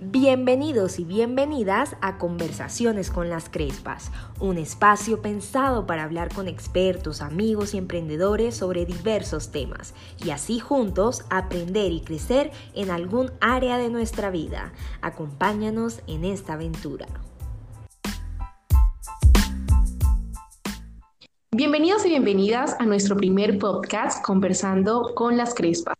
Bienvenidos 0.00 1.00
y 1.00 1.04
bienvenidas 1.04 1.96
a 2.00 2.18
Conversaciones 2.18 3.10
con 3.10 3.28
las 3.28 3.48
Crespas, 3.48 4.12
un 4.38 4.56
espacio 4.56 5.20
pensado 5.22 5.88
para 5.88 6.04
hablar 6.04 6.32
con 6.32 6.46
expertos, 6.46 7.20
amigos 7.20 7.74
y 7.74 7.78
emprendedores 7.78 8.54
sobre 8.54 8.86
diversos 8.86 9.50
temas 9.50 9.94
y 10.24 10.30
así 10.30 10.60
juntos 10.60 11.24
aprender 11.30 11.90
y 11.90 12.00
crecer 12.02 12.52
en 12.74 12.92
algún 12.92 13.32
área 13.40 13.76
de 13.76 13.90
nuestra 13.90 14.30
vida. 14.30 14.72
Acompáñanos 15.02 16.00
en 16.06 16.24
esta 16.24 16.52
aventura. 16.52 17.06
Bienvenidos 21.50 22.06
y 22.06 22.10
bienvenidas 22.10 22.76
a 22.78 22.86
nuestro 22.86 23.16
primer 23.16 23.58
podcast 23.58 24.24
Conversando 24.24 25.12
con 25.16 25.36
las 25.36 25.54
Crespas. 25.54 25.98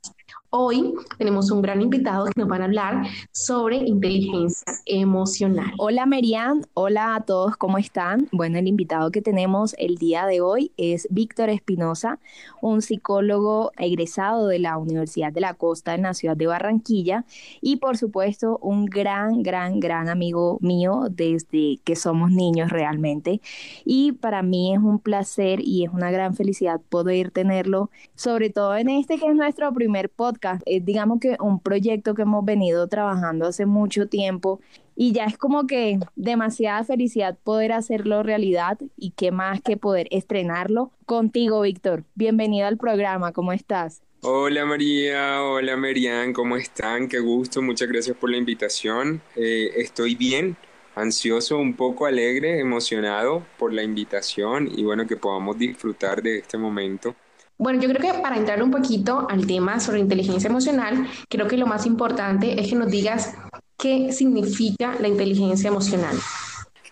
Hoy 0.51 0.95
tenemos 1.19 1.51
un 1.51 1.61
gran 1.61 1.83
invitado 1.83 2.25
que 2.25 2.33
nos 2.35 2.49
van 2.49 2.63
a 2.63 2.65
hablar 2.65 3.07
sobre 3.33 3.77
inteligencia 3.77 4.73
emocional. 4.87 5.75
Hola 5.77 6.07
Merian, 6.07 6.63
hola 6.73 7.17
a 7.17 7.21
todos, 7.21 7.59
¿cómo 7.59 7.77
están? 7.77 8.29
Bueno, 8.33 8.59
el 8.59 8.67
invitado 8.67 9.11
que 9.11 9.21
tenemos 9.21 9.75
el 9.77 9.97
día 9.97 10.25
de 10.25 10.41
hoy 10.41 10.73
es 10.79 11.07
Víctor 11.11 11.51
Espinosa, 11.51 12.19
un 12.63 12.81
psicólogo 12.81 13.73
egresado 13.77 14.47
de 14.47 14.59
la 14.59 14.79
Universidad 14.79 15.35
de 15.35 15.43
la 15.43 15.53
Costa 15.53 15.95
en 15.95 16.03
la 16.03 16.15
ciudad 16.15 16.35
de 16.35 16.47
Barranquilla 16.47 17.27
y 17.61 17.77
por 17.77 17.99
supuesto 17.99 18.59
un 18.63 18.87
gran, 18.87 19.43
gran, 19.43 19.81
gran 19.81 20.09
amigo 20.09 20.57
mío 20.63 21.09
desde 21.11 21.77
que 21.85 21.95
somos 21.95 22.31
niños 22.31 22.71
realmente. 22.71 23.43
Y 23.85 24.13
para 24.13 24.43
mí 24.43 24.73
es 24.73 24.81
un 24.81 24.99
placer 24.99 25.61
y 25.61 25.85
es 25.85 25.93
una 25.93 26.11
gran 26.11 26.35
felicidad 26.35 26.81
poder 26.89 27.33
tenerlo, 27.33 27.91
sobre 28.15 28.49
todo 28.49 28.75
en 28.79 28.89
este 28.89 29.19
que 29.19 29.27
es 29.27 29.35
nuestro 29.35 29.75
primer 29.75 30.09
podcast 30.09 30.38
es 30.67 30.85
digamos 30.85 31.21
que 31.21 31.37
un 31.41 31.61
proyecto 31.61 32.15
que 32.15 32.23
hemos 32.23 32.45
venido 32.45 32.89
trabajando 32.89 33.47
hace 33.47 33.67
mucho 33.67 34.09
tiempo 34.09 34.61
y 34.97 35.13
ya 35.13 35.25
es 35.25 35.39
como 35.39 35.67
que 35.67 35.99
demasiada 36.17 36.83
felicidad 36.85 37.39
poder 37.45 37.73
hacerlo 37.73 38.23
realidad 38.23 38.79
y 38.97 39.13
qué 39.13 39.31
más 39.31 39.61
que 39.61 39.77
poder 39.77 40.09
estrenarlo 40.11 40.91
contigo, 41.07 41.61
Víctor. 41.61 42.05
Bienvenido 42.15 42.67
al 42.67 42.79
programa, 42.79 43.33
¿cómo 43.33 43.53
estás? 43.53 44.03
Hola 44.23 44.65
María, 44.67 45.43
hola 45.45 45.77
Merian, 45.77 46.33
¿cómo 46.33 46.57
están? 46.57 47.09
Qué 47.09 47.21
gusto, 47.21 47.63
muchas 47.63 47.89
gracias 47.89 48.17
por 48.17 48.31
la 48.31 48.37
invitación. 48.37 49.23
Eh, 49.37 49.71
estoy 49.77 50.17
bien, 50.17 50.57
ansioso, 50.97 51.59
un 51.59 51.75
poco 51.75 52.07
alegre, 52.07 52.59
emocionado 52.59 53.47
por 53.57 53.73
la 53.73 53.85
invitación 53.85 54.69
y 54.75 54.83
bueno, 54.83 55.07
que 55.07 55.17
podamos 55.17 55.57
disfrutar 55.57 56.23
de 56.23 56.39
este 56.39 56.59
momento. 56.59 57.15
Bueno, 57.59 57.81
yo 57.83 57.89
creo 57.89 58.15
que 58.15 58.21
para 58.21 58.37
entrar 58.37 58.63
un 58.63 58.71
poquito 58.71 59.27
al 59.29 59.47
tema 59.47 59.81
sobre 59.81 59.99
inteligencia 59.99 60.49
emocional, 60.49 61.09
creo 61.29 61.49
que 61.49 61.57
lo 61.57 61.67
más 61.67 61.87
importante 61.87 62.61
es 62.61 62.69
que 62.69 62.77
nos 62.77 62.89
digas 62.89 63.35
qué 63.77 64.13
significa 64.13 64.95
la 65.01 65.09
inteligencia 65.09 65.67
emocional. 65.67 66.17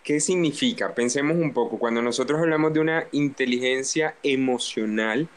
¿Qué 0.02 0.18
significa? 0.18 0.92
Pensemos 0.92 1.36
un 1.36 1.52
poco. 1.52 1.78
Cuando 1.78 2.02
nosotros 2.02 2.40
hablamos 2.40 2.72
de 2.72 2.80
una 2.80 3.04
inteligencia 3.12 4.16
emocional, 4.24 5.28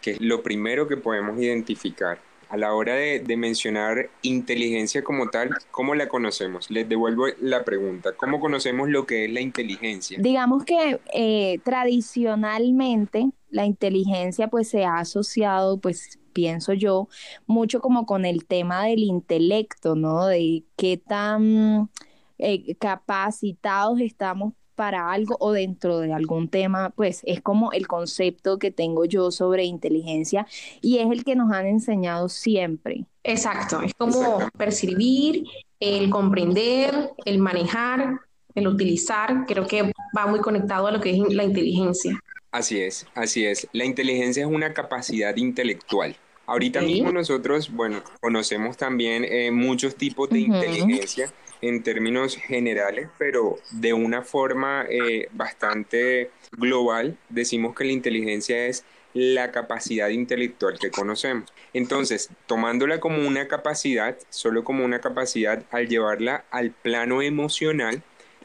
que 0.00 0.12
es 0.12 0.20
lo 0.20 0.42
primero 0.42 0.88
que 0.88 0.96
podemos 0.96 1.38
identificar, 1.38 2.18
a 2.48 2.56
la 2.56 2.74
hora 2.74 2.94
de, 2.94 3.36
mencionar 3.36 4.10
inteligencia 4.22 5.04
como 5.04 5.28
tal, 5.28 5.50
¿cómo 5.70 5.94
la 5.94 6.08
conocemos? 6.08 6.70
Les 6.70 6.88
devuelvo 6.88 7.26
la 7.40 7.64
pregunta. 7.64 8.12
¿Cómo 8.16 8.40
conocemos 8.40 8.88
lo 8.88 9.06
que 9.06 9.26
es 9.26 9.32
la 9.32 9.40
inteligencia? 9.40 10.18
Digamos 10.20 10.64
que 10.64 11.00
eh, 11.12 11.60
tradicionalmente 11.62 13.30
la 13.50 13.64
inteligencia 13.64 14.48
pues 14.48 14.68
se 14.68 14.84
ha 14.84 14.98
asociado 14.98 15.78
pues 15.78 16.18
pienso 16.32 16.72
yo 16.72 17.08
mucho 17.46 17.80
como 17.80 18.06
con 18.06 18.24
el 18.24 18.46
tema 18.46 18.84
del 18.84 19.00
intelecto, 19.00 19.94
¿no? 19.94 20.26
De 20.26 20.64
qué 20.76 20.96
tan 20.96 21.90
eh, 22.38 22.74
capacitados 22.76 24.00
estamos 24.00 24.54
para 24.78 25.10
algo 25.10 25.36
o 25.40 25.50
dentro 25.50 25.98
de 25.98 26.12
algún 26.12 26.46
tema, 26.48 26.90
pues 26.90 27.22
es 27.26 27.40
como 27.40 27.72
el 27.72 27.88
concepto 27.88 28.60
que 28.60 28.70
tengo 28.70 29.04
yo 29.06 29.32
sobre 29.32 29.64
inteligencia 29.64 30.46
y 30.80 30.98
es 30.98 31.10
el 31.10 31.24
que 31.24 31.34
nos 31.34 31.50
han 31.50 31.66
enseñado 31.66 32.28
siempre. 32.28 33.04
Exacto, 33.24 33.82
es 33.82 33.92
como 33.94 34.38
percibir, 34.56 35.42
el 35.80 36.10
comprender, 36.10 37.10
el 37.24 37.40
manejar, 37.40 38.20
el 38.54 38.68
utilizar, 38.68 39.46
creo 39.48 39.66
que 39.66 39.92
va 40.16 40.26
muy 40.28 40.38
conectado 40.38 40.86
a 40.86 40.92
lo 40.92 41.00
que 41.00 41.10
es 41.10 41.34
la 41.34 41.42
inteligencia. 41.42 42.20
Así 42.52 42.80
es, 42.80 43.04
así 43.16 43.44
es. 43.44 43.66
La 43.72 43.84
inteligencia 43.84 44.44
es 44.44 44.48
una 44.48 44.72
capacidad 44.74 45.34
intelectual. 45.34 46.14
Ahorita 46.46 46.80
mismo 46.82 47.10
nosotros, 47.10 47.68
bueno, 47.68 48.00
conocemos 48.20 48.76
también 48.76 49.24
eh, 49.24 49.50
muchos 49.50 49.96
tipos 49.96 50.30
de 50.30 50.38
inteligencia 50.38 51.32
en 51.60 51.82
términos 51.82 52.36
generales, 52.36 53.08
pero 53.18 53.58
de 53.70 53.92
una 53.92 54.22
forma 54.22 54.86
eh, 54.88 55.28
bastante 55.32 56.30
global, 56.52 57.16
decimos 57.28 57.74
que 57.74 57.84
la 57.84 57.92
inteligencia 57.92 58.66
es 58.66 58.84
la 59.14 59.50
capacidad 59.50 60.08
intelectual 60.08 60.78
que 60.78 60.90
conocemos. 60.90 61.52
Entonces, 61.72 62.30
tomándola 62.46 63.00
como 63.00 63.26
una 63.26 63.48
capacidad, 63.48 64.16
solo 64.28 64.64
como 64.64 64.84
una 64.84 65.00
capacidad, 65.00 65.64
al 65.70 65.88
llevarla 65.88 66.44
al 66.50 66.70
plano 66.70 67.22
emocional, 67.22 68.02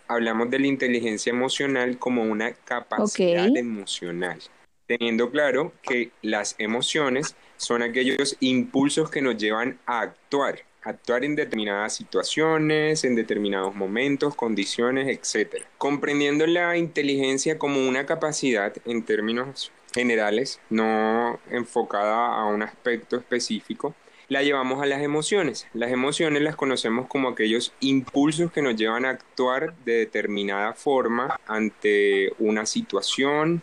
hablamos 0.07 0.49
de 0.49 0.59
la 0.59 0.67
inteligencia 0.67 1.31
emocional 1.31 1.97
como 1.97 2.23
una 2.23 2.53
capacidad 2.53 3.55
emocional, 3.55 4.39
teniendo 4.87 5.29
claro 5.31 5.73
que 5.81 6.11
las 6.21 6.55
emociones 6.57 7.35
son 7.57 7.81
aquellos 7.81 8.35
impulsos 8.39 9.09
que 9.09 9.21
nos 9.21 9.37
llevan 9.37 9.79
a 9.85 10.01
actuar 10.01 10.63
actuar 10.83 11.23
en 11.23 11.35
determinadas 11.35 11.95
situaciones, 11.95 13.03
en 13.03 13.15
determinados 13.15 13.75
momentos, 13.75 14.35
condiciones, 14.35 15.07
etc. 15.07 15.63
Comprendiendo 15.77 16.45
la 16.47 16.77
inteligencia 16.77 17.57
como 17.57 17.87
una 17.87 18.05
capacidad 18.05 18.73
en 18.85 19.03
términos 19.03 19.71
generales, 19.93 20.59
no 20.69 21.39
enfocada 21.49 22.35
a 22.35 22.45
un 22.45 22.63
aspecto 22.63 23.17
específico, 23.17 23.95
la 24.29 24.41
llevamos 24.41 24.81
a 24.81 24.85
las 24.85 25.01
emociones. 25.01 25.67
Las 25.73 25.91
emociones 25.91 26.41
las 26.41 26.55
conocemos 26.55 27.07
como 27.07 27.29
aquellos 27.29 27.73
impulsos 27.79 28.51
que 28.51 28.61
nos 28.61 28.75
llevan 28.75 29.05
a 29.05 29.11
actuar 29.11 29.75
de 29.85 29.93
determinada 29.93 30.73
forma 30.73 31.39
ante 31.45 32.31
una 32.39 32.65
situación, 32.65 33.61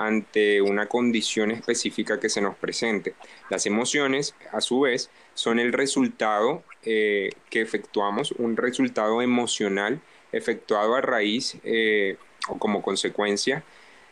ante 0.00 0.62
una 0.62 0.86
condición 0.86 1.50
específica 1.50 2.18
que 2.18 2.30
se 2.30 2.40
nos 2.40 2.56
presente. 2.56 3.14
Las 3.50 3.66
emociones, 3.66 4.34
a 4.50 4.62
su 4.62 4.80
vez, 4.80 5.10
son 5.34 5.58
el 5.58 5.74
resultado 5.74 6.62
eh, 6.84 7.28
que 7.50 7.60
efectuamos, 7.60 8.32
un 8.32 8.56
resultado 8.56 9.20
emocional 9.20 10.00
efectuado 10.32 10.94
a 10.94 11.02
raíz 11.02 11.58
eh, 11.64 12.16
o 12.48 12.58
como 12.58 12.80
consecuencia 12.80 13.62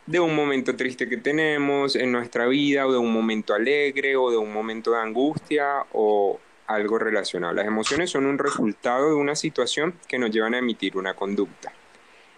de 0.05 0.19
un 0.19 0.35
momento 0.35 0.75
triste 0.75 1.09
que 1.09 1.17
tenemos 1.17 1.95
en 1.95 2.11
nuestra 2.11 2.45
vida 2.45 2.85
o 2.85 2.91
de 2.91 2.99
un 2.99 3.11
momento 3.11 3.55
alegre 3.55 4.15
o 4.15 4.29
de 4.29 4.37
un 4.37 4.53
momento 4.53 4.91
de 4.91 4.99
angustia 4.99 5.87
o 5.93 6.39
algo 6.67 6.99
relacionado. 6.99 7.53
Las 7.53 7.65
emociones 7.65 8.11
son 8.11 8.27
un 8.27 8.37
resultado 8.37 9.09
de 9.09 9.15
una 9.15 9.35
situación 9.35 9.95
que 10.07 10.19
nos 10.19 10.29
llevan 10.29 10.53
a 10.53 10.59
emitir 10.59 10.97
una 10.97 11.15
conducta. 11.15 11.73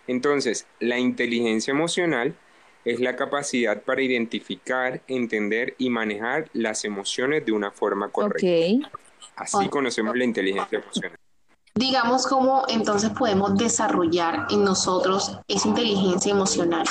Entonces, 0.07 0.67
la 0.79 0.97
inteligencia 0.97 1.72
emocional 1.72 2.34
es 2.85 2.99
la 2.99 3.15
capacidad 3.15 3.81
para 3.81 4.01
identificar, 4.01 5.01
entender 5.07 5.75
y 5.77 5.89
manejar 5.89 6.49
las 6.53 6.83
emociones 6.85 7.45
de 7.45 7.51
una 7.51 7.71
forma 7.71 8.09
correcta. 8.09 8.89
Así 9.35 9.69
conocemos 9.69 10.15
la 10.15 10.23
inteligencia 10.23 10.79
emocional. 10.79 11.17
Digamos 11.73 12.27
cómo 12.27 12.65
entonces 12.67 13.11
podemos 13.11 13.57
desarrollar 13.57 14.47
en 14.49 14.63
nosotros 14.63 15.39
esa 15.47 15.67
inteligencia 15.69 16.31
emocional. 16.31 16.85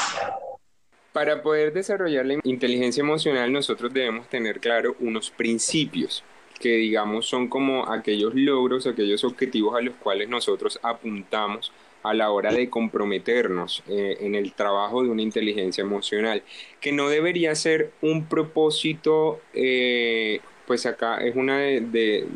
Para 1.12 1.42
poder 1.42 1.72
desarrollar 1.72 2.24
la 2.24 2.38
inteligencia 2.44 3.02
emocional 3.02 3.52
nosotros 3.52 3.92
debemos 3.92 4.28
tener 4.28 4.60
claro 4.60 4.96
unos 5.00 5.30
principios 5.30 6.24
que 6.58 6.76
digamos 6.76 7.26
son 7.26 7.48
como 7.48 7.90
aquellos 7.90 8.34
logros, 8.34 8.86
aquellos 8.86 9.24
objetivos 9.24 9.76
a 9.76 9.80
los 9.80 9.94
cuales 9.96 10.28
nosotros 10.28 10.78
apuntamos 10.82 11.72
a 12.02 12.14
la 12.14 12.30
hora 12.30 12.52
de 12.52 12.70
comprometernos 12.70 13.82
eh, 13.88 14.18
en 14.20 14.34
el 14.34 14.52
trabajo 14.52 15.02
de 15.02 15.10
una 15.10 15.22
inteligencia 15.22 15.82
emocional, 15.82 16.42
que 16.80 16.92
no 16.92 17.08
debería 17.08 17.54
ser 17.54 17.92
un 18.00 18.26
propósito, 18.26 19.40
eh, 19.52 20.40
pues 20.66 20.86
acá 20.86 21.18
es 21.18 21.36
una 21.36 21.58
de, 21.58 22.26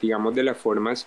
digamos, 0.00 0.34
de 0.34 0.42
las 0.44 0.58
formas 0.58 1.06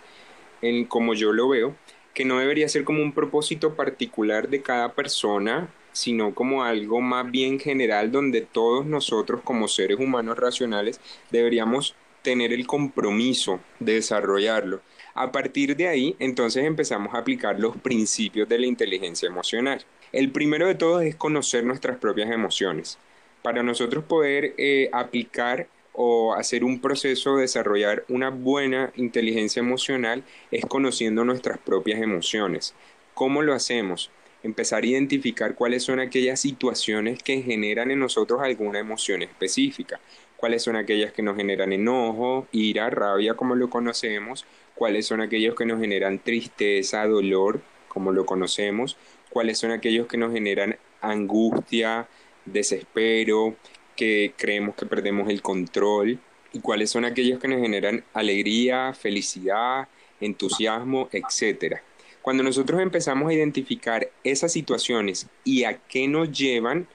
en 0.61 0.85
como 0.85 1.13
yo 1.13 1.33
lo 1.33 1.49
veo, 1.49 1.75
que 2.13 2.25
no 2.25 2.39
debería 2.39 2.67
ser 2.67 2.83
como 2.83 3.01
un 3.01 3.13
propósito 3.13 3.75
particular 3.75 4.49
de 4.49 4.61
cada 4.61 4.93
persona, 4.93 5.69
sino 5.93 6.33
como 6.33 6.63
algo 6.63 7.01
más 7.01 7.29
bien 7.31 7.59
general 7.59 8.11
donde 8.11 8.41
todos 8.41 8.85
nosotros 8.85 9.41
como 9.43 9.67
seres 9.67 9.99
humanos 9.99 10.37
racionales 10.37 10.99
deberíamos 11.31 11.95
tener 12.21 12.53
el 12.53 12.67
compromiso 12.67 13.59
de 13.79 13.95
desarrollarlo. 13.95 14.81
A 15.13 15.31
partir 15.31 15.75
de 15.75 15.87
ahí, 15.87 16.15
entonces 16.19 16.63
empezamos 16.65 17.13
a 17.13 17.17
aplicar 17.17 17.59
los 17.59 17.75
principios 17.77 18.47
de 18.47 18.59
la 18.59 18.67
inteligencia 18.67 19.27
emocional. 19.27 19.83
El 20.13 20.31
primero 20.31 20.67
de 20.67 20.75
todos 20.75 21.03
es 21.03 21.15
conocer 21.15 21.65
nuestras 21.65 21.97
propias 21.97 22.31
emociones. 22.31 22.97
Para 23.41 23.63
nosotros 23.63 24.03
poder 24.05 24.53
eh, 24.57 24.89
aplicar 24.93 25.67
o 25.93 26.33
hacer 26.33 26.63
un 26.63 26.79
proceso, 26.79 27.37
desarrollar 27.37 28.05
una 28.07 28.29
buena 28.29 28.93
inteligencia 28.95 29.59
emocional 29.59 30.23
es 30.49 30.65
conociendo 30.65 31.25
nuestras 31.25 31.57
propias 31.57 32.01
emociones. 32.01 32.73
¿Cómo 33.13 33.41
lo 33.41 33.53
hacemos? 33.53 34.09
Empezar 34.43 34.83
a 34.83 34.87
identificar 34.87 35.55
cuáles 35.55 35.83
son 35.83 35.99
aquellas 35.99 36.39
situaciones 36.39 37.21
que 37.21 37.41
generan 37.41 37.91
en 37.91 37.99
nosotros 37.99 38.41
alguna 38.41 38.79
emoción 38.79 39.21
específica, 39.21 39.99
cuáles 40.41 40.63
son 40.63 40.75
aquellas 40.75 41.13
que 41.13 41.21
nos 41.21 41.37
generan 41.37 41.71
enojo, 41.71 42.47
ira, 42.51 42.89
rabia, 42.89 43.35
como 43.35 43.53
lo 43.53 43.69
conocemos, 43.69 44.45
cuáles 44.73 45.05
son 45.05 45.21
aquellos 45.21 45.53
que 45.53 45.67
nos 45.67 45.79
generan 45.79 46.17
tristeza, 46.17 47.05
dolor, 47.05 47.61
como 47.87 48.11
lo 48.11 48.25
conocemos, 48.25 48.97
cuáles 49.29 49.59
son 49.59 49.69
aquellos 49.69 50.07
que 50.07 50.17
nos 50.17 50.33
generan 50.33 50.77
angustia, 50.99 52.09
desespero, 52.45 53.55
que 53.95 54.33
creemos 54.35 54.73
que 54.75 54.87
perdemos 54.87 55.29
el 55.29 55.43
control, 55.43 56.19
y 56.53 56.59
cuáles 56.59 56.89
son 56.89 57.05
aquellos 57.05 57.39
que 57.39 57.47
nos 57.47 57.61
generan 57.61 58.03
alegría, 58.11 58.95
felicidad, 58.95 59.89
entusiasmo, 60.19 61.07
etc. 61.11 61.81
Cuando 62.23 62.41
nosotros 62.41 62.81
empezamos 62.81 63.29
a 63.29 63.33
identificar 63.33 64.09
esas 64.23 64.51
situaciones 64.51 65.27
y 65.43 65.65
a 65.65 65.77
qué 65.77 66.07
nos 66.07 66.31
llevan, 66.31 66.87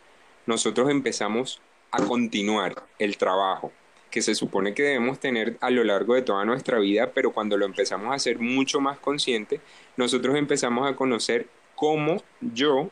nosotros 0.46 0.90
empezamos 0.90 1.60
a 1.96 2.06
continuar 2.06 2.74
el 2.98 3.16
trabajo 3.16 3.72
que 4.10 4.22
se 4.22 4.34
supone 4.34 4.72
que 4.72 4.82
debemos 4.82 5.20
tener 5.20 5.58
a 5.60 5.70
lo 5.70 5.84
largo 5.84 6.14
de 6.14 6.22
toda 6.22 6.44
nuestra 6.44 6.78
vida, 6.78 7.12
pero 7.12 7.32
cuando 7.32 7.56
lo 7.56 7.66
empezamos 7.66 8.10
a 8.10 8.14
hacer 8.14 8.38
mucho 8.38 8.80
más 8.80 8.98
consciente, 8.98 9.60
nosotros 9.96 10.36
empezamos 10.36 10.88
a 10.88 10.96
conocer 10.96 11.48
cómo 11.74 12.22
yo, 12.40 12.90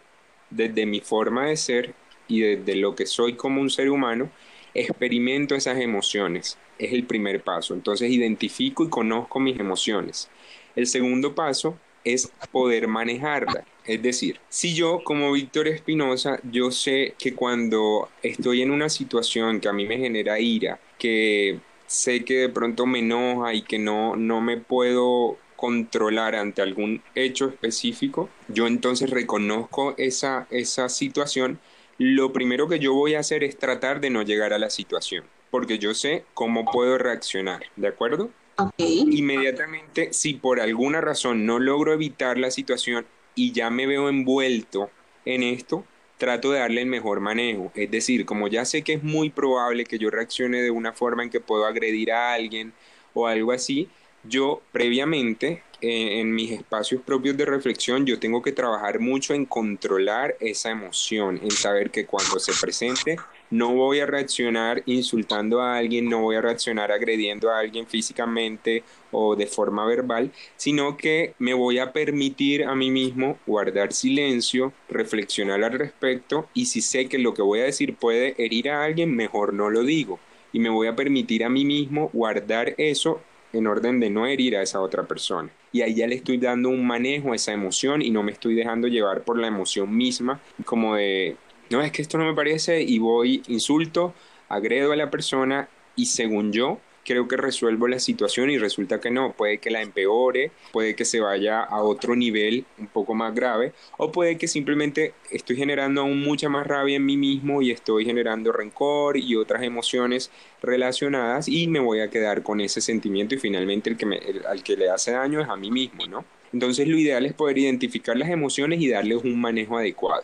desde 0.50 0.86
mi 0.86 1.00
forma 1.00 1.46
de 1.46 1.56
ser 1.56 1.94
y 2.28 2.40
desde 2.40 2.76
lo 2.76 2.94
que 2.94 3.06
soy 3.06 3.34
como 3.34 3.60
un 3.60 3.70
ser 3.70 3.90
humano, 3.90 4.30
experimento 4.74 5.54
esas 5.54 5.78
emociones. 5.78 6.58
Es 6.78 6.92
el 6.92 7.04
primer 7.04 7.42
paso. 7.42 7.74
Entonces 7.74 8.10
identifico 8.10 8.84
y 8.84 8.90
conozco 8.90 9.40
mis 9.40 9.58
emociones. 9.58 10.28
El 10.76 10.86
segundo 10.86 11.34
paso 11.34 11.78
es 12.04 12.30
poder 12.50 12.88
manejarla. 12.88 13.64
Es 13.86 14.02
decir, 14.02 14.40
si 14.48 14.74
yo 14.74 15.02
como 15.04 15.32
Víctor 15.32 15.68
Espinosa, 15.68 16.40
yo 16.50 16.70
sé 16.70 17.14
que 17.18 17.34
cuando 17.34 18.08
estoy 18.22 18.62
en 18.62 18.70
una 18.70 18.88
situación 18.88 19.60
que 19.60 19.68
a 19.68 19.72
mí 19.72 19.86
me 19.86 19.98
genera 19.98 20.40
ira, 20.40 20.80
que 20.98 21.60
sé 21.86 22.24
que 22.24 22.34
de 22.34 22.48
pronto 22.48 22.86
me 22.86 23.00
enoja 23.00 23.52
y 23.52 23.62
que 23.62 23.78
no, 23.78 24.16
no 24.16 24.40
me 24.40 24.56
puedo 24.56 25.36
controlar 25.56 26.34
ante 26.34 26.62
algún 26.62 27.02
hecho 27.14 27.48
específico, 27.48 28.28
yo 28.48 28.66
entonces 28.66 29.10
reconozco 29.10 29.94
esa, 29.98 30.46
esa 30.50 30.88
situación, 30.88 31.58
lo 31.98 32.32
primero 32.32 32.68
que 32.68 32.78
yo 32.78 32.94
voy 32.94 33.14
a 33.14 33.20
hacer 33.20 33.44
es 33.44 33.58
tratar 33.58 34.00
de 34.00 34.10
no 34.10 34.22
llegar 34.22 34.52
a 34.52 34.58
la 34.58 34.70
situación, 34.70 35.24
porque 35.50 35.78
yo 35.78 35.94
sé 35.94 36.24
cómo 36.34 36.64
puedo 36.64 36.98
reaccionar, 36.98 37.62
¿de 37.76 37.88
acuerdo? 37.88 38.30
Inmediatamente, 38.76 40.12
si 40.12 40.34
por 40.34 40.60
alguna 40.60 41.00
razón 41.00 41.44
no 41.44 41.58
logro 41.58 41.92
evitar 41.92 42.38
la 42.38 42.50
situación 42.50 43.06
y 43.34 43.52
ya 43.52 43.70
me 43.70 43.86
veo 43.86 44.08
envuelto 44.08 44.90
en 45.24 45.42
esto, 45.42 45.84
trato 46.18 46.52
de 46.52 46.60
darle 46.60 46.82
el 46.82 46.86
mejor 46.86 47.20
manejo. 47.20 47.72
Es 47.74 47.90
decir, 47.90 48.24
como 48.24 48.48
ya 48.48 48.64
sé 48.64 48.82
que 48.82 48.94
es 48.94 49.02
muy 49.02 49.30
probable 49.30 49.84
que 49.84 49.98
yo 49.98 50.10
reaccione 50.10 50.62
de 50.62 50.70
una 50.70 50.92
forma 50.92 51.22
en 51.22 51.30
que 51.30 51.40
puedo 51.40 51.66
agredir 51.66 52.12
a 52.12 52.34
alguien 52.34 52.72
o 53.12 53.26
algo 53.26 53.52
así, 53.52 53.88
yo 54.22 54.62
previamente 54.72 55.62
eh, 55.80 56.20
en 56.20 56.34
mis 56.34 56.50
espacios 56.50 57.02
propios 57.02 57.36
de 57.36 57.44
reflexión 57.44 58.06
yo 58.06 58.18
tengo 58.18 58.40
que 58.40 58.52
trabajar 58.52 59.00
mucho 59.00 59.34
en 59.34 59.44
controlar 59.44 60.34
esa 60.40 60.70
emoción, 60.70 61.38
en 61.42 61.50
saber 61.50 61.90
que 61.90 62.06
cuando 62.06 62.38
se 62.38 62.52
presente 62.58 63.16
no 63.54 63.72
voy 63.72 64.00
a 64.00 64.06
reaccionar 64.06 64.82
insultando 64.86 65.62
a 65.62 65.76
alguien, 65.76 66.08
no 66.08 66.22
voy 66.22 66.34
a 66.34 66.40
reaccionar 66.40 66.90
agrediendo 66.90 67.52
a 67.52 67.60
alguien 67.60 67.86
físicamente 67.86 68.82
o 69.12 69.36
de 69.36 69.46
forma 69.46 69.86
verbal, 69.86 70.32
sino 70.56 70.96
que 70.96 71.34
me 71.38 71.54
voy 71.54 71.78
a 71.78 71.92
permitir 71.92 72.64
a 72.64 72.74
mí 72.74 72.90
mismo 72.90 73.38
guardar 73.46 73.92
silencio, 73.92 74.72
reflexionar 74.88 75.62
al 75.62 75.78
respecto 75.78 76.48
y 76.52 76.66
si 76.66 76.80
sé 76.80 77.08
que 77.08 77.18
lo 77.18 77.32
que 77.32 77.42
voy 77.42 77.60
a 77.60 77.64
decir 77.66 77.94
puede 77.94 78.34
herir 78.44 78.70
a 78.70 78.82
alguien, 78.82 79.14
mejor 79.14 79.54
no 79.54 79.70
lo 79.70 79.84
digo. 79.84 80.18
Y 80.52 80.58
me 80.58 80.68
voy 80.68 80.88
a 80.88 80.96
permitir 80.96 81.44
a 81.44 81.48
mí 81.48 81.64
mismo 81.64 82.10
guardar 82.12 82.74
eso 82.76 83.20
en 83.52 83.68
orden 83.68 84.00
de 84.00 84.10
no 84.10 84.26
herir 84.26 84.56
a 84.56 84.62
esa 84.62 84.80
otra 84.80 85.04
persona. 85.04 85.48
Y 85.70 85.82
ahí 85.82 85.94
ya 85.94 86.08
le 86.08 86.16
estoy 86.16 86.38
dando 86.38 86.70
un 86.70 86.84
manejo 86.84 87.32
a 87.32 87.36
esa 87.36 87.52
emoción 87.52 88.02
y 88.02 88.10
no 88.10 88.24
me 88.24 88.32
estoy 88.32 88.56
dejando 88.56 88.88
llevar 88.88 89.22
por 89.22 89.38
la 89.38 89.46
emoción 89.46 89.96
misma, 89.96 90.40
como 90.64 90.96
de 90.96 91.36
no 91.74 91.82
es 91.82 91.90
que 91.90 92.02
esto 92.02 92.18
no 92.18 92.24
me 92.24 92.34
parece 92.34 92.82
y 92.82 93.00
voy, 93.00 93.42
insulto, 93.48 94.14
agredo 94.48 94.92
a 94.92 94.96
la 94.96 95.10
persona 95.10 95.68
y 95.96 96.06
según 96.06 96.52
yo 96.52 96.78
creo 97.04 97.26
que 97.26 97.36
resuelvo 97.36 97.88
la 97.88 97.98
situación 97.98 98.48
y 98.48 98.58
resulta 98.58 99.00
que 99.00 99.10
no, 99.10 99.32
puede 99.32 99.58
que 99.58 99.70
la 99.72 99.82
empeore, 99.82 100.52
puede 100.72 100.94
que 100.94 101.04
se 101.04 101.18
vaya 101.18 101.64
a 101.64 101.82
otro 101.82 102.14
nivel 102.14 102.64
un 102.78 102.86
poco 102.86 103.16
más 103.16 103.34
grave 103.34 103.72
o 103.98 104.12
puede 104.12 104.38
que 104.38 104.46
simplemente 104.46 105.14
estoy 105.32 105.56
generando 105.56 106.02
aún 106.02 106.22
mucha 106.22 106.48
más 106.48 106.64
rabia 106.64 106.94
en 106.94 107.04
mí 107.04 107.16
mismo 107.16 107.60
y 107.60 107.72
estoy 107.72 108.04
generando 108.04 108.52
rencor 108.52 109.16
y 109.16 109.34
otras 109.34 109.64
emociones 109.64 110.30
relacionadas 110.62 111.48
y 111.48 111.66
me 111.66 111.80
voy 111.80 112.02
a 112.02 112.08
quedar 112.08 112.44
con 112.44 112.60
ese 112.60 112.80
sentimiento 112.80 113.34
y 113.34 113.38
finalmente 113.38 113.90
el 113.90 113.96
que 113.96 114.06
me, 114.06 114.20
al 114.48 114.62
que 114.62 114.76
le 114.76 114.90
hace 114.90 115.10
daño 115.10 115.40
es 115.40 115.48
a 115.48 115.56
mí 115.56 115.72
mismo, 115.72 116.06
¿no? 116.06 116.24
Entonces 116.52 116.86
lo 116.86 116.96
ideal 116.96 117.26
es 117.26 117.32
poder 117.32 117.58
identificar 117.58 118.16
las 118.16 118.28
emociones 118.28 118.80
y 118.80 118.88
darles 118.88 119.24
un 119.24 119.40
manejo 119.40 119.76
adecuado 119.76 120.22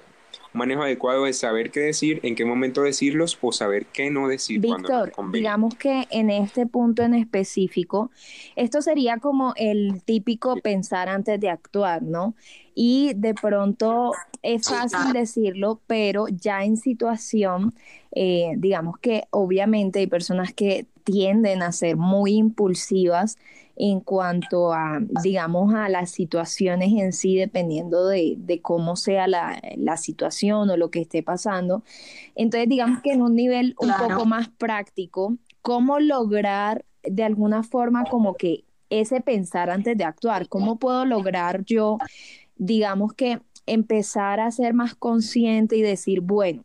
manejo 0.52 0.82
adecuado 0.82 1.26
es 1.26 1.38
saber 1.38 1.70
qué 1.70 1.81
decir, 1.81 2.20
en 2.23 2.35
qué 2.35 2.44
momento 2.44 2.82
decirlos 2.82 3.38
o 3.41 3.52
saber 3.52 3.87
qué 3.87 4.11
no 4.11 4.29
decir. 4.29 4.61
Víctor, 4.61 5.12
digamos 5.32 5.75
que 5.75 6.06
en 6.11 6.31
este 6.31 6.67
punto 6.67 7.02
en 7.02 7.14
específico, 7.14 8.11
esto 8.56 8.82
sería 8.82 9.19
como 9.19 9.52
el 9.56 10.02
típico 10.05 10.56
pensar 10.56 11.08
antes 11.08 11.38
de 11.41 11.49
actuar, 11.49 12.02
¿no? 12.02 12.35
Y 12.75 13.12
de 13.14 13.35
pronto 13.35 14.12
es 14.43 14.69
fácil 14.69 15.12
decirlo, 15.12 15.81
pero 15.87 16.26
ya 16.29 16.64
en 16.64 16.76
situación, 16.76 17.75
eh, 18.12 18.53
digamos 18.56 18.99
que 18.99 19.25
obviamente 19.31 19.99
hay 19.99 20.06
personas 20.06 20.53
que 20.53 20.87
tienden 21.10 21.62
a 21.62 21.72
ser 21.72 21.96
muy 21.96 22.34
impulsivas 22.34 23.36
en 23.76 24.00
cuanto 24.00 24.74
a, 24.74 25.00
digamos, 25.22 25.72
a 25.74 25.88
las 25.88 26.10
situaciones 26.10 26.92
en 26.92 27.14
sí, 27.14 27.36
dependiendo 27.36 28.06
de, 28.06 28.60
cómo 28.62 28.94
sea 28.94 29.26
la, 29.26 29.96
situación 29.96 30.68
o 30.68 30.76
lo 30.76 30.90
que 30.90 31.00
esté 31.00 31.22
pasando. 31.22 31.82
Entonces, 32.34 32.68
digamos 32.68 33.00
que 33.00 33.12
en 33.12 33.22
un 33.22 33.34
nivel 33.34 33.74
un 33.80 33.90
poco 33.96 34.26
más 34.26 34.50
práctico, 34.50 35.36
¿cómo 35.62 35.98
lograr 35.98 36.84
de 37.02 37.24
alguna 37.24 37.62
forma 37.62 38.04
como 38.04 38.34
que 38.34 38.64
ese 38.90 39.22
pensar 39.22 39.70
antes 39.70 39.96
de 39.96 40.04
actuar? 40.04 40.48
¿Cómo 40.48 40.79
puedo 40.79 41.06
lograr 41.06 41.64
yo, 41.64 41.96
digamos 42.56 43.14
que 43.14 43.40
empezar 43.64 44.40
a 44.40 44.50
ser 44.50 44.74
más 44.74 44.94
consciente 44.94 45.76
y 45.76 45.82
decir, 45.82 46.20
bueno, 46.20 46.64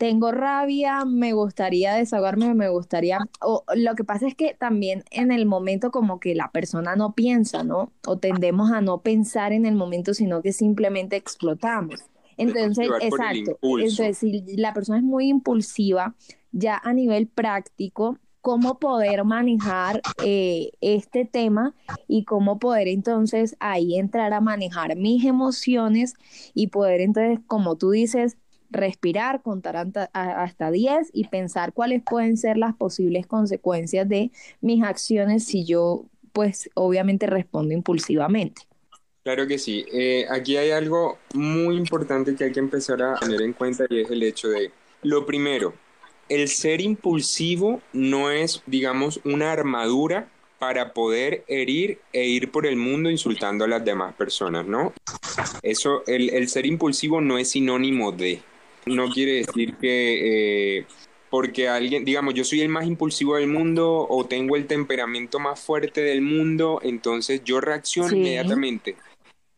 tengo 0.00 0.32
rabia, 0.32 1.04
me 1.04 1.34
gustaría 1.34 1.92
desahogarme, 1.92 2.54
me 2.54 2.70
gustaría, 2.70 3.18
o 3.42 3.64
lo 3.74 3.94
que 3.94 4.02
pasa 4.02 4.26
es 4.26 4.34
que 4.34 4.54
también 4.54 5.04
en 5.10 5.30
el 5.30 5.44
momento 5.44 5.90
como 5.90 6.20
que 6.20 6.34
la 6.34 6.50
persona 6.50 6.96
no 6.96 7.14
piensa, 7.14 7.64
¿no? 7.64 7.92
O 8.06 8.16
tendemos 8.16 8.72
a 8.72 8.80
no 8.80 9.02
pensar 9.02 9.52
en 9.52 9.66
el 9.66 9.74
momento, 9.74 10.14
sino 10.14 10.40
que 10.40 10.54
simplemente 10.54 11.16
explotamos. 11.16 12.00
Entonces, 12.38 12.88
exacto. 13.02 13.58
Entonces, 13.60 14.16
si 14.16 14.56
la 14.56 14.72
persona 14.72 14.96
es 14.96 15.04
muy 15.04 15.28
impulsiva, 15.28 16.14
ya 16.50 16.80
a 16.82 16.94
nivel 16.94 17.26
práctico, 17.26 18.16
cómo 18.40 18.78
poder 18.78 19.24
manejar 19.24 20.00
eh, 20.24 20.70
este 20.80 21.26
tema 21.26 21.74
y 22.08 22.24
cómo 22.24 22.58
poder 22.58 22.88
entonces 22.88 23.54
ahí 23.60 23.98
entrar 23.98 24.32
a 24.32 24.40
manejar 24.40 24.96
mis 24.96 25.26
emociones 25.26 26.14
y 26.54 26.68
poder 26.68 27.02
entonces, 27.02 27.40
como 27.46 27.76
tú 27.76 27.90
dices, 27.90 28.38
respirar, 28.70 29.42
contar 29.42 29.86
hasta 30.12 30.70
10 30.70 31.10
y 31.12 31.26
pensar 31.26 31.72
cuáles 31.72 32.02
pueden 32.02 32.36
ser 32.36 32.56
las 32.56 32.74
posibles 32.74 33.26
consecuencias 33.26 34.08
de 34.08 34.30
mis 34.60 34.82
acciones 34.82 35.44
si 35.44 35.64
yo, 35.64 36.06
pues, 36.32 36.70
obviamente 36.74 37.26
respondo 37.26 37.74
impulsivamente. 37.74 38.62
Claro 39.22 39.46
que 39.46 39.58
sí. 39.58 39.84
Eh, 39.92 40.26
aquí 40.30 40.56
hay 40.56 40.70
algo 40.70 41.18
muy 41.34 41.76
importante 41.76 42.34
que 42.34 42.44
hay 42.44 42.52
que 42.52 42.60
empezar 42.60 43.02
a 43.02 43.16
tener 43.16 43.42
en 43.42 43.52
cuenta 43.52 43.84
y 43.90 44.00
es 44.00 44.10
el 44.10 44.22
hecho 44.22 44.48
de, 44.48 44.70
lo 45.02 45.26
primero, 45.26 45.74
el 46.28 46.48
ser 46.48 46.80
impulsivo 46.80 47.82
no 47.92 48.30
es, 48.30 48.62
digamos, 48.66 49.20
una 49.24 49.52
armadura 49.52 50.30
para 50.58 50.92
poder 50.92 51.44
herir 51.48 52.00
e 52.12 52.26
ir 52.26 52.50
por 52.50 52.66
el 52.66 52.76
mundo 52.76 53.10
insultando 53.10 53.64
a 53.64 53.68
las 53.68 53.84
demás 53.84 54.14
personas, 54.14 54.66
¿no? 54.66 54.92
Eso, 55.62 56.02
el, 56.06 56.30
el 56.30 56.48
ser 56.48 56.66
impulsivo 56.66 57.20
no 57.20 57.38
es 57.38 57.50
sinónimo 57.50 58.12
de 58.12 58.42
no 58.86 59.08
quiere 59.10 59.32
decir 59.44 59.76
que 59.76 60.78
eh, 60.78 60.86
porque 61.30 61.68
alguien, 61.68 62.04
digamos, 62.04 62.34
yo 62.34 62.44
soy 62.44 62.60
el 62.60 62.68
más 62.68 62.86
impulsivo 62.86 63.36
del 63.36 63.46
mundo 63.46 64.06
o 64.08 64.26
tengo 64.26 64.56
el 64.56 64.66
temperamento 64.66 65.38
más 65.38 65.60
fuerte 65.60 66.02
del 66.02 66.22
mundo, 66.22 66.80
entonces 66.82 67.42
yo 67.44 67.60
reacciono 67.60 68.16
inmediatamente. 68.16 68.96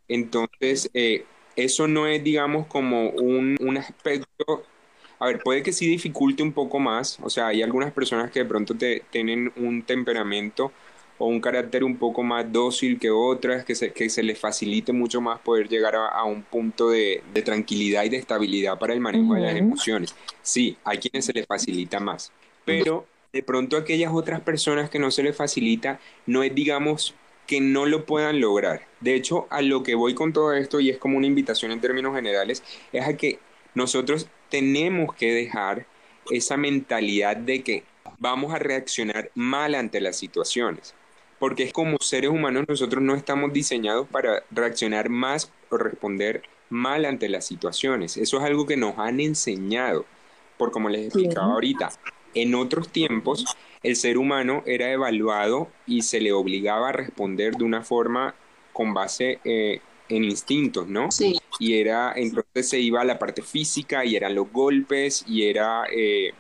Entonces, 0.09 0.91
eh, 0.93 1.25
eso 1.57 1.89
no 1.89 2.07
es, 2.07 2.23
digamos, 2.23 2.67
como 2.67 3.09
un, 3.11 3.57
un 3.61 3.77
aspecto 3.79 4.65
a 5.23 5.27
ver, 5.27 5.39
puede 5.39 5.63
que 5.63 5.73
sí 5.73 5.87
dificulte 5.87 6.43
un 6.43 6.53
poco 6.53 6.81
más, 6.81 7.21
o 7.23 7.31
sea, 7.31 7.47
hay 7.47 7.63
algunas 7.63 7.93
personas 7.93 8.33
que 8.33 8.41
de 8.41 8.45
pronto 8.45 8.75
te, 8.75 9.05
tienen 9.11 9.53
un 9.55 9.85
temperamento 9.85 10.73
o 11.23 11.27
un 11.27 11.41
carácter 11.41 11.85
un 11.85 11.99
poco 11.99 12.25
más 12.25 12.51
dócil 12.51 12.99
que 12.99 13.09
otras, 13.09 13.65
que 13.65 13.77
se, 13.77 13.93
que 13.93 14.11
se 14.11 14.25
les 14.25 14.37
facilite 14.37 14.93
mucho 14.93 15.21
más 15.21 15.39
poder 15.39 15.69
llegar 15.69 15.95
a, 15.95 16.25
un 16.25 16.43
punto 16.43 16.91
de, 16.91 17.23
tranquilidad 17.45 18.03
y 18.03 18.09
de 18.09 18.17
estabilidad 18.17 18.77
para 18.77 18.93
el 18.93 18.99
manejo 18.99 19.35
de 19.35 19.43
las 19.43 19.55
emociones. 19.55 20.17
Sí, 20.43 20.77
hay 20.83 20.99
quienes 20.99 21.25
se 21.25 21.33
les 21.33 21.47
facilita 21.47 22.01
más, 22.01 22.33
pero 22.65 23.07
de 23.33 23.41
pronto 23.45 23.77
aquellas 23.77 24.13
otras 24.13 24.41
personas 24.41 24.91
que 24.91 24.99
no 24.99 25.13
se 25.13 25.23
les 25.23 25.37
facilita, 25.37 26.01
no 26.27 26.43
es, 26.43 26.53
digamos, 26.57 27.15
que 27.47 27.61
no 27.61 27.87
lo 27.87 28.05
puedan 28.05 28.41
lograr. 28.41 28.89
De 28.99 29.15
hecho, 29.15 29.47
a 29.51 29.63
lo 29.63 29.85
que 29.85 29.95
voy 29.95 30.15
con 30.15 30.33
todo 30.33 30.53
esto, 30.53 30.81
y 30.81 30.91
es 30.91 30.99
como 30.99 31.19
una 31.19 31.29
invitación 31.29 31.71
en 31.71 31.81
términos 31.81 32.17
generales, 32.17 32.65
es 32.93 33.07
a 33.07 33.17
que 33.17 33.39
nosotros 33.77 34.27
tenemos 34.51 35.15
que 35.15 35.33
dejar 35.33 35.87
esa 36.33 36.57
mentalidad 36.57 37.37
de 37.37 37.63
que 37.63 37.85
vamos 38.19 38.53
a 38.53 38.59
reaccionar 38.59 39.31
mal 39.37 39.77
ante 39.77 40.01
las 40.01 40.17
situaciones 40.17 40.97
porque 41.43 41.65
es 41.65 41.73
como 41.73 41.99
seres 41.99 42.31
humanos 42.31 42.67
nosotros 42.69 43.03
no 43.03 43.17
estamos 43.17 43.53
diseñados 43.53 44.07
para 44.07 44.45
reaccionar 44.53 45.09
más 45.09 45.51
o 45.71 45.77
responder 45.77 46.45
mal 46.71 47.05
ante 47.05 47.29
las 47.29 47.45
situaciones. 47.45 48.17
Eso 48.17 48.39
es 48.39 48.45
algo 48.45 48.65
que 48.65 48.77
nos 48.77 48.97
han 48.97 49.19
enseñado, 49.19 50.07
por 50.57 50.71
como 50.71 50.89
les 50.89 51.07
explicaba 51.07 51.53
ahorita. 51.55 51.91
En 52.35 52.55
otros 52.55 52.91
tiempos, 52.91 53.45
el 53.83 53.97
ser 53.97 54.19
humano 54.19 54.63
era 54.67 54.93
evaluado 54.93 55.67
y 55.85 56.03
se 56.03 56.21
le 56.21 56.31
obligaba 56.33 56.91
a 56.91 56.93
responder 56.93 57.57
de 57.57 57.65
una 57.65 57.83
forma 57.83 58.37
con 58.73 58.95
base 58.95 59.41
eh, 59.43 59.81
en 60.09 60.23
instintos, 60.23 60.87
¿no? 60.87 61.11
Sí. 61.11 61.41
Y 61.59 61.75
era, 61.75 62.13
entonces 62.15 62.69
se 62.69 62.79
iba 62.79 63.01
a 63.01 63.05
la 63.05 63.19
parte 63.19 63.43
física 63.43 64.05
y 64.05 64.15
eran 64.15 64.37
los 64.37 64.53
golpes 64.53 65.25
y 65.27 65.43
era 65.49 65.87
eh, 65.93 66.35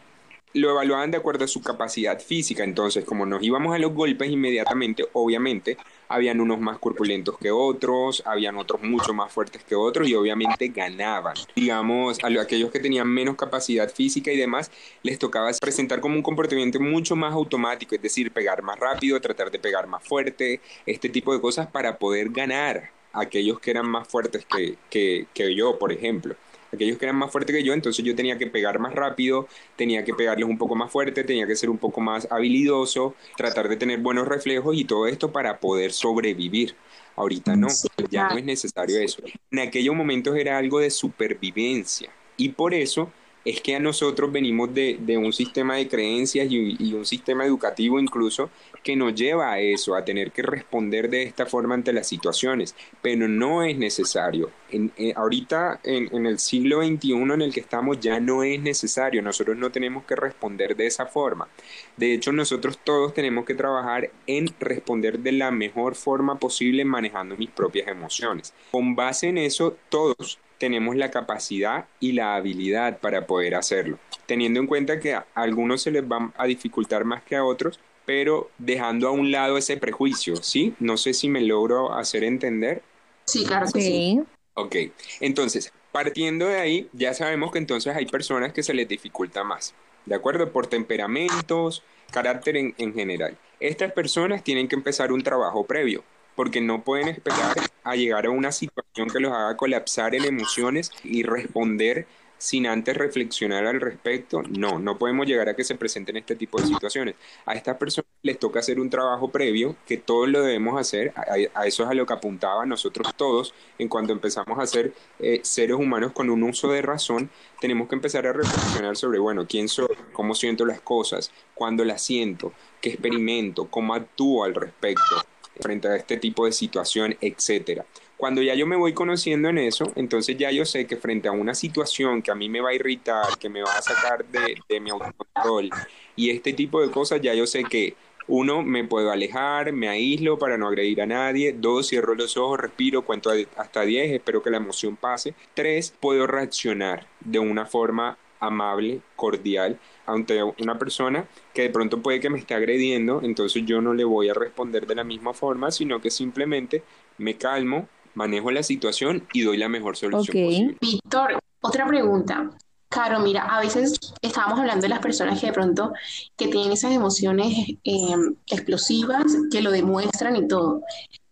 lo 0.55 0.71
evaluaban 0.71 1.11
de 1.11 1.17
acuerdo 1.17 1.45
a 1.45 1.49
su 1.49 1.63
capacidad 1.63 2.21
física. 2.21 2.65
Entonces, 2.65 3.05
como 3.05 3.27
nos 3.27 3.43
íbamos 3.43 3.75
a 3.75 3.79
los 3.79 3.93
golpes 3.93 4.31
inmediatamente, 4.31 5.05
obviamente, 5.13 5.77
habían 6.09 6.41
unos 6.41 6.61
más 6.61 6.79
corpulentos 6.79 7.39
que 7.39 7.51
otros, 7.51 8.23
habían 8.27 8.57
otros 8.59 8.83
mucho 8.83 9.15
más 9.15 9.33
fuertes 9.33 9.65
que 9.65 9.75
otros 9.75 10.09
y 10.09 10.15
obviamente 10.15 10.69
ganaban. 10.69 11.35
Digamos, 11.57 12.19
a 12.23 12.29
aquellos 12.41 12.71
que 12.71 12.81
tenían 12.81 13.09
menos 13.09 13.37
capacidad 13.37 13.91
física 13.91 14.31
y 14.31 14.37
demás, 14.37 14.71
les 15.03 15.19
tocaba 15.19 15.51
presentar 15.61 16.01
como 16.01 16.17
un 16.17 16.23
comportamiento 16.23 16.81
mucho 16.81 17.17
más 17.17 17.33
automático, 17.33 17.95
es 17.95 18.03
decir, 18.03 18.31
pegar 18.31 18.63
más 18.63 18.79
rápido, 18.79 19.21
tratar 19.21 19.51
de 19.51 19.59
pegar 19.59 19.87
más 19.87 20.03
fuerte, 20.05 20.61
este 20.87 21.09
tipo 21.09 21.33
de 21.33 21.41
cosas 21.41 21.67
para 21.67 21.99
poder 21.99 22.31
ganar 22.31 22.91
a 23.13 23.23
aquellos 23.23 23.61
que 23.61 23.71
eran 23.71 23.89
más 23.89 24.09
fuertes 24.09 24.45
que, 24.45 24.77
que, 24.91 25.27
que 25.33 25.55
yo, 25.55 25.79
por 25.79 25.93
ejemplo 25.93 26.37
aquellos 26.73 26.99
que 26.99 27.05
eran 27.05 27.17
más 27.17 27.31
fuertes 27.31 27.55
que 27.55 27.63
yo, 27.63 27.73
entonces 27.73 28.05
yo 28.05 28.15
tenía 28.15 28.39
que 28.39 28.47
pegar 28.47 28.79
más 28.79 28.95
rápido, 28.95 29.47
tenía 29.77 30.05
que 30.05 30.15
pegarles 30.15 30.49
un 30.49 30.59
poco 30.59 30.75
más 30.75 30.91
fuerte, 30.91 31.25
tenía 31.25 31.47
que 31.47 31.57
ser 31.57 31.71
un 31.71 31.79
poco 31.79 32.01
más 32.01 32.27
habilidoso, 32.31 33.15
tratar 33.37 33.69
de 33.69 33.77
tener 33.77 34.01
buenos 34.01 34.27
reflejos 34.27 34.77
y 34.77 34.85
todo 34.85 35.07
esto 35.07 35.33
para 35.33 35.61
poder 35.61 35.93
sobrevivir. 35.93 36.75
Ahorita 37.15 37.55
no, 37.57 37.69
ya 38.11 38.31
no 38.31 38.39
es 38.39 38.45
necesario 38.45 38.99
eso. 38.99 39.23
En 39.51 39.59
aquellos 39.59 39.95
momentos 39.95 40.35
era 40.37 40.57
algo 40.57 40.81
de 40.81 40.91
supervivencia 40.91 42.11
y 42.37 42.51
por 42.51 42.73
eso 42.73 43.13
es 43.45 43.61
que 43.61 43.75
a 43.75 43.81
nosotros 43.81 44.31
venimos 44.31 44.73
de, 44.75 44.99
un 45.17 45.33
sistema 45.33 45.77
de 45.77 45.89
creencias 45.89 46.47
y, 46.51 46.95
un 46.95 47.07
sistema 47.07 47.45
educativo 47.45 47.99
incluso 47.99 48.51
que 48.83 48.97
nos 48.97 49.15
lleva 49.15 49.53
a 49.53 49.61
eso, 49.61 49.95
a 49.95 50.05
tener 50.05 50.33
que 50.33 50.43
responder 50.43 51.09
de 51.09 51.23
esta 51.23 51.47
forma 51.47 51.75
ante 51.75 51.93
las 51.93 52.09
situaciones, 52.09 52.75
pero 53.01 53.29
no 53.29 53.63
es 53.63 53.77
necesario. 53.77 54.51
En, 54.71 54.93
eh, 54.97 55.13
ahorita 55.15 55.81
en, 55.85 56.09
en, 56.15 56.27
el 56.27 56.39
siglo 56.39 56.83
XXI 56.83 57.13
en 57.13 57.43
el 57.43 57.53
que 57.53 57.61
estamos 57.61 58.01
ya 58.01 58.19
no 58.21 58.43
es 58.43 58.61
necesario, 58.61 59.23
nosotros 59.23 59.57
no 59.57 59.71
tenemos 59.71 60.05
que 60.05 60.17
responder 60.17 60.77
de 60.77 60.87
esa 60.87 61.07
forma. 61.07 61.49
De 61.97 62.15
hecho, 62.15 62.33
nosotros 62.33 62.79
todos 62.83 63.15
tenemos 63.15 63.45
que 63.45 63.55
trabajar 63.55 64.11
en 64.27 64.49
responder 64.59 65.19
de 65.21 65.33
la 65.33 65.51
mejor 65.51 65.95
forma 65.95 66.39
posible 66.39 66.85
manejando 66.85 67.37
mis 67.37 67.51
propias 67.51 67.89
emociones. 67.89 68.53
Con 68.71 68.97
base 68.97 69.29
en 69.29 69.39
eso, 69.39 69.77
todos 69.89 70.39
tenemos 70.63 70.95
la 70.95 71.11
capacidad 71.11 71.87
y 71.99 72.13
la 72.13 72.37
habilidad 72.37 73.01
para 73.01 73.27
poder 73.27 73.57
hacerlo, 73.57 73.99
teniendo 74.27 74.61
en 74.61 74.69
cuenta 74.69 75.01
que 75.01 75.15
a 75.15 75.27
algunos 75.35 75.83
se 75.83 75.91
les 75.91 76.05
va 76.05 76.33
a 76.37 76.47
dificultar 76.47 77.05
más 77.05 77.25
que 77.25 77.35
a 77.35 77.45
otros, 77.45 77.81
pero 78.07 78.49
dejando 78.59 79.09
a 79.09 79.11
un 79.11 79.33
lado 79.33 79.59
ese 79.59 79.77
prejuicio, 79.77 80.37
¿sí? 80.37 80.73
No 80.79 80.97
sé 80.99 81.15
si 81.15 81.29
me 81.29 81.41
logro 81.41 81.93
hacer 81.95 82.23
entender. 82.23 82.81
Sí, 83.25 83.45
claro 83.45 83.67
que 83.75 83.81
sí. 83.81 84.23
Ok, 84.55 84.77
entonces, 85.19 85.73
partiendo 85.91 86.47
de 86.47 86.61
ahí, 86.61 86.89
ya 86.93 87.13
sabemos 87.13 87.51
que 87.51 87.59
entonces 87.59 87.97
hay 87.97 88.07
personas 88.07 88.53
que 88.53 88.63
se 88.63 88.73
les 88.73 88.87
dificulta 88.87 89.43
más, 89.43 89.75
¿de 90.07 90.15
acuerdo? 90.15 90.53
Por 90.53 90.69
temperamentos, 90.69 91.83
carácter 92.13 92.57
en, 92.57 92.73
en 92.79 92.95
general. 92.95 93.37
Estas 93.59 93.91
personas 93.91 94.45
tienen 94.45 94.69
que 94.69 94.77
empezar 94.77 95.11
un 95.11 95.25
trabajo 95.25 95.67
previo 95.67 96.05
porque 96.37 96.61
no 96.61 96.85
pueden 96.85 97.09
esperar 97.09 97.57
a 97.83 97.97
llegar 97.97 98.27
a 98.27 98.31
una 98.31 98.53
situación 98.53 98.82
que 98.93 99.21
los 99.21 99.33
haga 99.33 99.57
colapsar 99.57 100.15
en 100.15 100.25
emociones 100.25 100.91
y 101.03 101.23
responder 101.23 102.07
sin 102.37 102.67
antes 102.67 102.97
reflexionar 102.97 103.67
al 103.67 103.81
respecto. 103.81 104.43
No, 104.43 104.81
no 104.81 104.99
podemos 104.99 105.27
llegar 105.27 105.49
a 105.49 105.55
que 105.55 105.63
se 105.63 105.77
presenten 105.77 106.17
este 106.17 106.35
tipo 106.35 106.61
de 106.61 106.67
situaciones. 106.67 107.15
A 107.47 107.55
estas 107.55 107.77
personas 107.77 108.11
les 108.23 108.39
toca 108.39 108.59
hacer 108.59 108.81
un 108.81 108.91
trabajo 108.91 109.31
previo 109.31 109.77
que 109.87 109.97
todos 109.97 110.29
lo 110.29 110.43
debemos 110.43 110.79
hacer. 110.79 111.15
A, 111.17 111.67
eso 111.67 111.85
es 111.85 111.89
a 111.89 111.95
lo 111.95 112.05
que 112.05 112.13
apuntaba 112.13 112.67
nosotros 112.67 113.15
todos 113.17 113.55
en 113.79 113.89
cuanto 113.89 114.13
empezamos 114.13 114.59
a 114.59 114.67
ser 114.67 114.93
eh, 115.21 115.41
seres 115.45 115.77
humanos 115.77 116.11
con 116.13 116.31
un 116.31 116.43
uso 116.43 116.69
de 116.73 116.83
razón. 116.83 117.31
Tenemos 117.61 117.89
que 117.89 117.95
empezar 117.95 118.27
a 118.27 118.33
reflexionar 118.33 118.97
sobre, 118.97 119.21
bueno, 119.21 119.47
quién 119.47 119.69
soy, 119.69 119.97
cómo 120.13 120.35
siento 120.35 120.67
las 120.67 120.81
cosas, 120.81 121.31
cuándo 121.55 121.85
las 121.85 122.03
siento, 122.03 122.53
qué 122.81 122.91
experimento, 122.91 123.71
cómo 123.71 123.95
actúo 123.95 124.45
al 124.45 124.57
respecto 124.57 125.15
frente 125.61 125.87
a 125.87 125.97
este 125.97 126.17
tipo 126.17 126.45
de 126.47 126.53
situación, 126.53 127.17
etcétera. 127.21 127.85
Cuando 128.23 128.41
ya 128.41 128.55
yo 128.55 128.69
me 128.69 128.77
voy 128.77 128.93
conociendo 128.93 129.49
en 129.49 129.59
eso, 129.59 129.91
entonces 129.97 130.37
ya 130.37 130.53
yo 130.53 130.65
sé 130.65 130.87
que 130.87 130.97
frente 130.97 131.27
a 131.27 131.33
una 131.33 131.57
situación 131.57 132.23
que 132.23 132.31
a 132.31 132.37
mí 132.37 132.49
me 132.49 132.61
va 132.61 132.69
a 132.69 132.73
irritar, 132.73 133.37
que 133.37 133.49
me 133.49 133.65
va 133.65 133.77
a 133.77 133.83
sacar 133.83 134.25
de, 134.27 134.63
de 134.69 134.79
mi 134.79 134.91
autocontrol 134.91 135.69
y 136.15 136.31
este 136.31 136.53
tipo 136.53 136.81
de 136.81 136.89
cosas, 136.93 137.21
ya 137.21 137.35
yo 137.35 137.49
sé 137.49 137.65
que 137.65 137.97
uno, 138.29 138.63
me 138.63 138.85
puedo 138.85 139.11
alejar, 139.11 139.73
me 139.73 139.89
aíslo 139.89 140.39
para 140.39 140.57
no 140.57 140.69
agredir 140.69 141.03
a 141.03 141.07
nadie. 141.07 141.53
Dos, 141.53 141.89
cierro 141.89 142.15
los 142.15 142.37
ojos, 142.37 142.61
respiro, 142.61 143.03
cuento 143.03 143.33
hasta 143.57 143.81
diez, 143.81 144.13
espero 144.13 144.41
que 144.41 144.51
la 144.51 144.59
emoción 144.59 144.95
pase. 144.95 145.35
Tres, 145.53 145.93
puedo 145.99 146.29
reaccionar 146.29 147.09
de 147.19 147.41
una 147.41 147.67
forma 147.67 148.19
amable, 148.39 149.01
cordial, 149.17 149.81
ante 150.07 150.41
una 150.45 150.79
persona 150.79 151.27
que 151.53 151.63
de 151.63 151.71
pronto 151.71 152.01
puede 152.01 152.21
que 152.21 152.31
me 152.31 152.39
esté 152.39 152.55
agrediendo, 152.55 153.21
entonces 153.25 153.65
yo 153.67 153.81
no 153.81 153.95
le 153.95 154.05
voy 154.05 154.29
a 154.29 154.35
responder 154.35 154.87
de 154.87 154.95
la 154.95 155.03
misma 155.03 155.35
forma, 155.35 155.73
sino 155.73 156.01
que 156.01 156.13
simplemente 156.13 156.85
me 157.19 157.37
calmo, 157.37 157.89
manejo 158.15 158.51
la 158.51 158.63
situación 158.63 159.27
y 159.33 159.43
doy 159.43 159.57
la 159.57 159.69
mejor 159.69 159.97
solución 159.97 160.47
posible. 160.47 160.77
Víctor, 160.81 161.39
otra 161.61 161.87
pregunta. 161.87 162.51
Claro, 162.89 163.21
mira, 163.21 163.45
a 163.45 163.61
veces 163.61 163.99
estábamos 164.21 164.61
hablando 164.61 164.83
de 164.83 164.91
las 164.91 164.99
personas 164.99 165.41
que 165.41 165.47
de 165.47 165.53
pronto 165.55 165.93
que 166.37 166.49
tienen 166.49 166.73
esas 166.73 166.93
emociones 166.93 167.57
eh, 167.85 168.15
explosivas, 168.49 169.25
que 169.51 169.63
lo 169.63 169.71
demuestran 169.71 170.37
y 170.37 170.47
todo. 170.47 170.83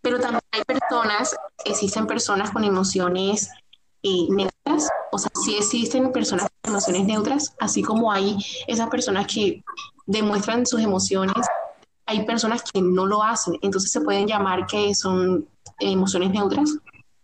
Pero 0.00 0.18
también 0.18 0.40
hay 0.52 0.62
personas, 0.62 1.36
existen 1.66 2.06
personas 2.06 2.50
con 2.50 2.64
emociones 2.64 3.50
eh, 4.02 4.26
neutras, 4.30 4.88
o 5.12 5.18
sea, 5.18 5.30
sí 5.44 5.56
existen 5.58 6.10
personas 6.12 6.48
con 6.62 6.72
emociones 6.72 7.04
neutras, 7.04 7.54
así 7.60 7.82
como 7.82 8.10
hay 8.10 8.38
esas 8.66 8.88
personas 8.88 9.26
que 9.26 9.62
demuestran 10.06 10.64
sus 10.64 10.80
emociones, 10.80 11.46
hay 12.10 12.24
personas 12.24 12.62
que 12.62 12.82
no 12.82 13.06
lo 13.06 13.22
hacen, 13.22 13.54
entonces 13.62 13.90
se 13.90 14.00
pueden 14.00 14.26
llamar 14.26 14.66
que 14.66 14.94
son 14.94 15.46
emociones 15.78 16.30
neutras. 16.30 16.76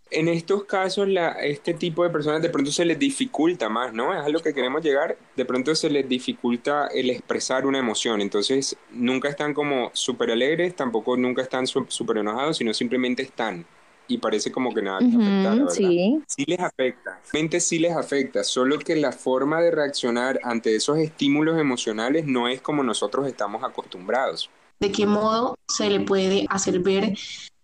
En 0.08 0.28
estos 0.28 0.64
casos, 0.64 1.08
la, 1.08 1.32
este 1.32 1.74
tipo 1.74 2.04
de 2.04 2.10
personas 2.10 2.40
de 2.40 2.48
pronto 2.48 2.70
se 2.70 2.84
les 2.84 2.96
dificulta 2.96 3.68
más, 3.68 3.92
¿no? 3.92 4.14
Es 4.14 4.24
a 4.24 4.28
lo 4.28 4.40
que 4.40 4.54
queremos 4.54 4.82
llegar. 4.84 5.18
De 5.36 5.44
pronto 5.44 5.74
se 5.74 5.90
les 5.90 6.08
dificulta 6.08 6.86
el 6.86 7.10
expresar 7.10 7.66
una 7.66 7.80
emoción. 7.80 8.20
Entonces, 8.20 8.76
nunca 8.92 9.28
están 9.28 9.52
como 9.52 9.90
súper 9.92 10.30
alegres, 10.30 10.76
tampoco 10.76 11.16
nunca 11.16 11.42
están 11.42 11.66
súper 11.66 12.18
enojados, 12.18 12.58
sino 12.58 12.72
simplemente 12.72 13.24
están 13.24 13.66
y 14.08 14.18
parece 14.18 14.52
como 14.52 14.72
que 14.72 14.82
nada 14.82 15.00
les 15.00 15.14
afecta, 15.14 15.70
Sí. 15.70 16.22
sí 16.26 16.44
les 16.46 16.60
afecta, 16.60 17.20
realmente 17.32 17.60
sí 17.60 17.78
les 17.78 17.92
afecta, 17.96 18.44
solo 18.44 18.78
que 18.78 18.96
la 18.96 19.12
forma 19.12 19.60
de 19.60 19.70
reaccionar 19.70 20.38
ante 20.44 20.74
esos 20.76 20.98
estímulos 20.98 21.58
emocionales 21.58 22.26
no 22.26 22.48
es 22.48 22.60
como 22.60 22.82
nosotros 22.82 23.26
estamos 23.26 23.64
acostumbrados. 23.64 24.50
¿De 24.80 24.92
qué 24.92 25.06
modo 25.06 25.56
se 25.68 25.88
le 25.88 26.00
puede 26.00 26.46
hacer 26.50 26.80
ver 26.80 27.16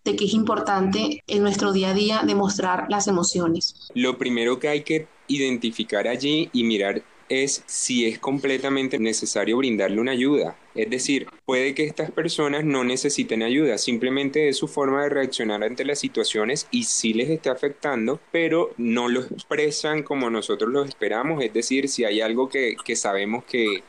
de 0.05 0.17
que 0.17 0.25
es 0.25 0.35
importante 0.35 1.23
en 1.27 1.43
nuestro 1.43 1.73
día 1.73 1.91
a 1.91 1.95
día 1.95 2.23
demostrar 2.27 2.87
las 2.89 3.07
emociones? 3.07 3.91
Lo 3.95 4.19
primero 4.19 4.59
que 4.59 4.69
hay 4.69 4.83
que 4.83 5.07
identificar 5.29 6.09
allí 6.09 6.49
y 6.53 6.65
mirar 6.65 7.03
es 7.29 7.63
si 7.67 8.05
es 8.05 8.19
completamente 8.19 8.99
necesario 8.99 9.57
brindarle 9.57 10.01
una 10.01 10.13
ayuda. 10.13 10.59
Es 10.75 10.91
decir, 10.91 11.29
puede 11.47 11.75
que 11.75 11.85
estas 11.85 12.11
personas 12.11 12.65
no 12.65 12.85
necesiten 12.85 13.43
ayuda, 13.43 13.79
simplemente 13.79 14.49
es 14.49 14.59
su 14.59 14.69
forma 14.69 15.03
de 15.03 15.09
reaccionar 15.09 15.63
ante 15.63 15.85
las 15.85 15.99
situaciones 15.99 16.67
y 16.71 16.85
sí 16.85 17.15
les 17.15 17.31
está 17.31 17.53
afectando, 17.53 18.21
pero 18.31 18.73
no 18.77 19.09
lo 19.09 19.21
expresan 19.21 20.03
como 20.03 20.29
nosotros 20.29 20.71
lo 20.71 20.85
esperamos. 20.85 21.43
Es 21.43 21.55
decir, 21.55 21.89
si 21.89 22.05
hay 22.05 22.21
algo 22.21 22.49
que, 22.51 22.77
que 22.85 22.97
sabemos 22.97 23.45
que, 23.45 23.83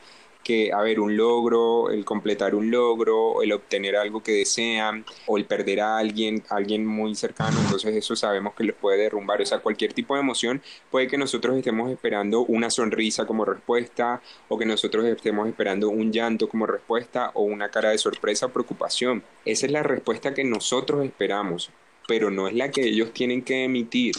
que, 0.44 0.72
a 0.72 0.80
ver, 0.82 1.00
un 1.00 1.16
logro, 1.16 1.90
el 1.90 2.04
completar 2.04 2.54
un 2.54 2.70
logro, 2.70 3.42
el 3.42 3.52
obtener 3.52 3.96
algo 3.96 4.22
que 4.22 4.32
desean, 4.32 5.04
o 5.26 5.36
el 5.36 5.46
perder 5.46 5.80
a 5.80 5.98
alguien, 5.98 6.44
alguien 6.50 6.86
muy 6.86 7.14
cercano, 7.16 7.58
entonces 7.60 7.96
eso 7.96 8.14
sabemos 8.14 8.54
que 8.54 8.64
les 8.64 8.76
puede 8.76 8.98
derrumbar. 8.98 9.42
O 9.42 9.46
sea, 9.46 9.58
cualquier 9.58 9.92
tipo 9.92 10.14
de 10.14 10.20
emoción 10.20 10.62
puede 10.90 11.08
que 11.08 11.18
nosotros 11.18 11.56
estemos 11.56 11.90
esperando 11.90 12.42
una 12.42 12.70
sonrisa 12.70 13.26
como 13.26 13.44
respuesta, 13.44 14.22
o 14.48 14.58
que 14.58 14.66
nosotros 14.66 15.04
estemos 15.06 15.48
esperando 15.48 15.88
un 15.88 16.12
llanto 16.12 16.48
como 16.48 16.66
respuesta, 16.66 17.30
o 17.34 17.42
una 17.42 17.70
cara 17.70 17.90
de 17.90 17.98
sorpresa 17.98 18.46
o 18.46 18.50
preocupación. 18.50 19.24
Esa 19.44 19.66
es 19.66 19.72
la 19.72 19.82
respuesta 19.82 20.34
que 20.34 20.44
nosotros 20.44 21.04
esperamos 21.04 21.70
pero 22.06 22.30
no 22.30 22.48
es 22.48 22.54
la 22.54 22.70
que 22.70 22.82
ellos 22.82 23.12
tienen 23.12 23.42
que 23.42 23.64
emitir. 23.64 24.14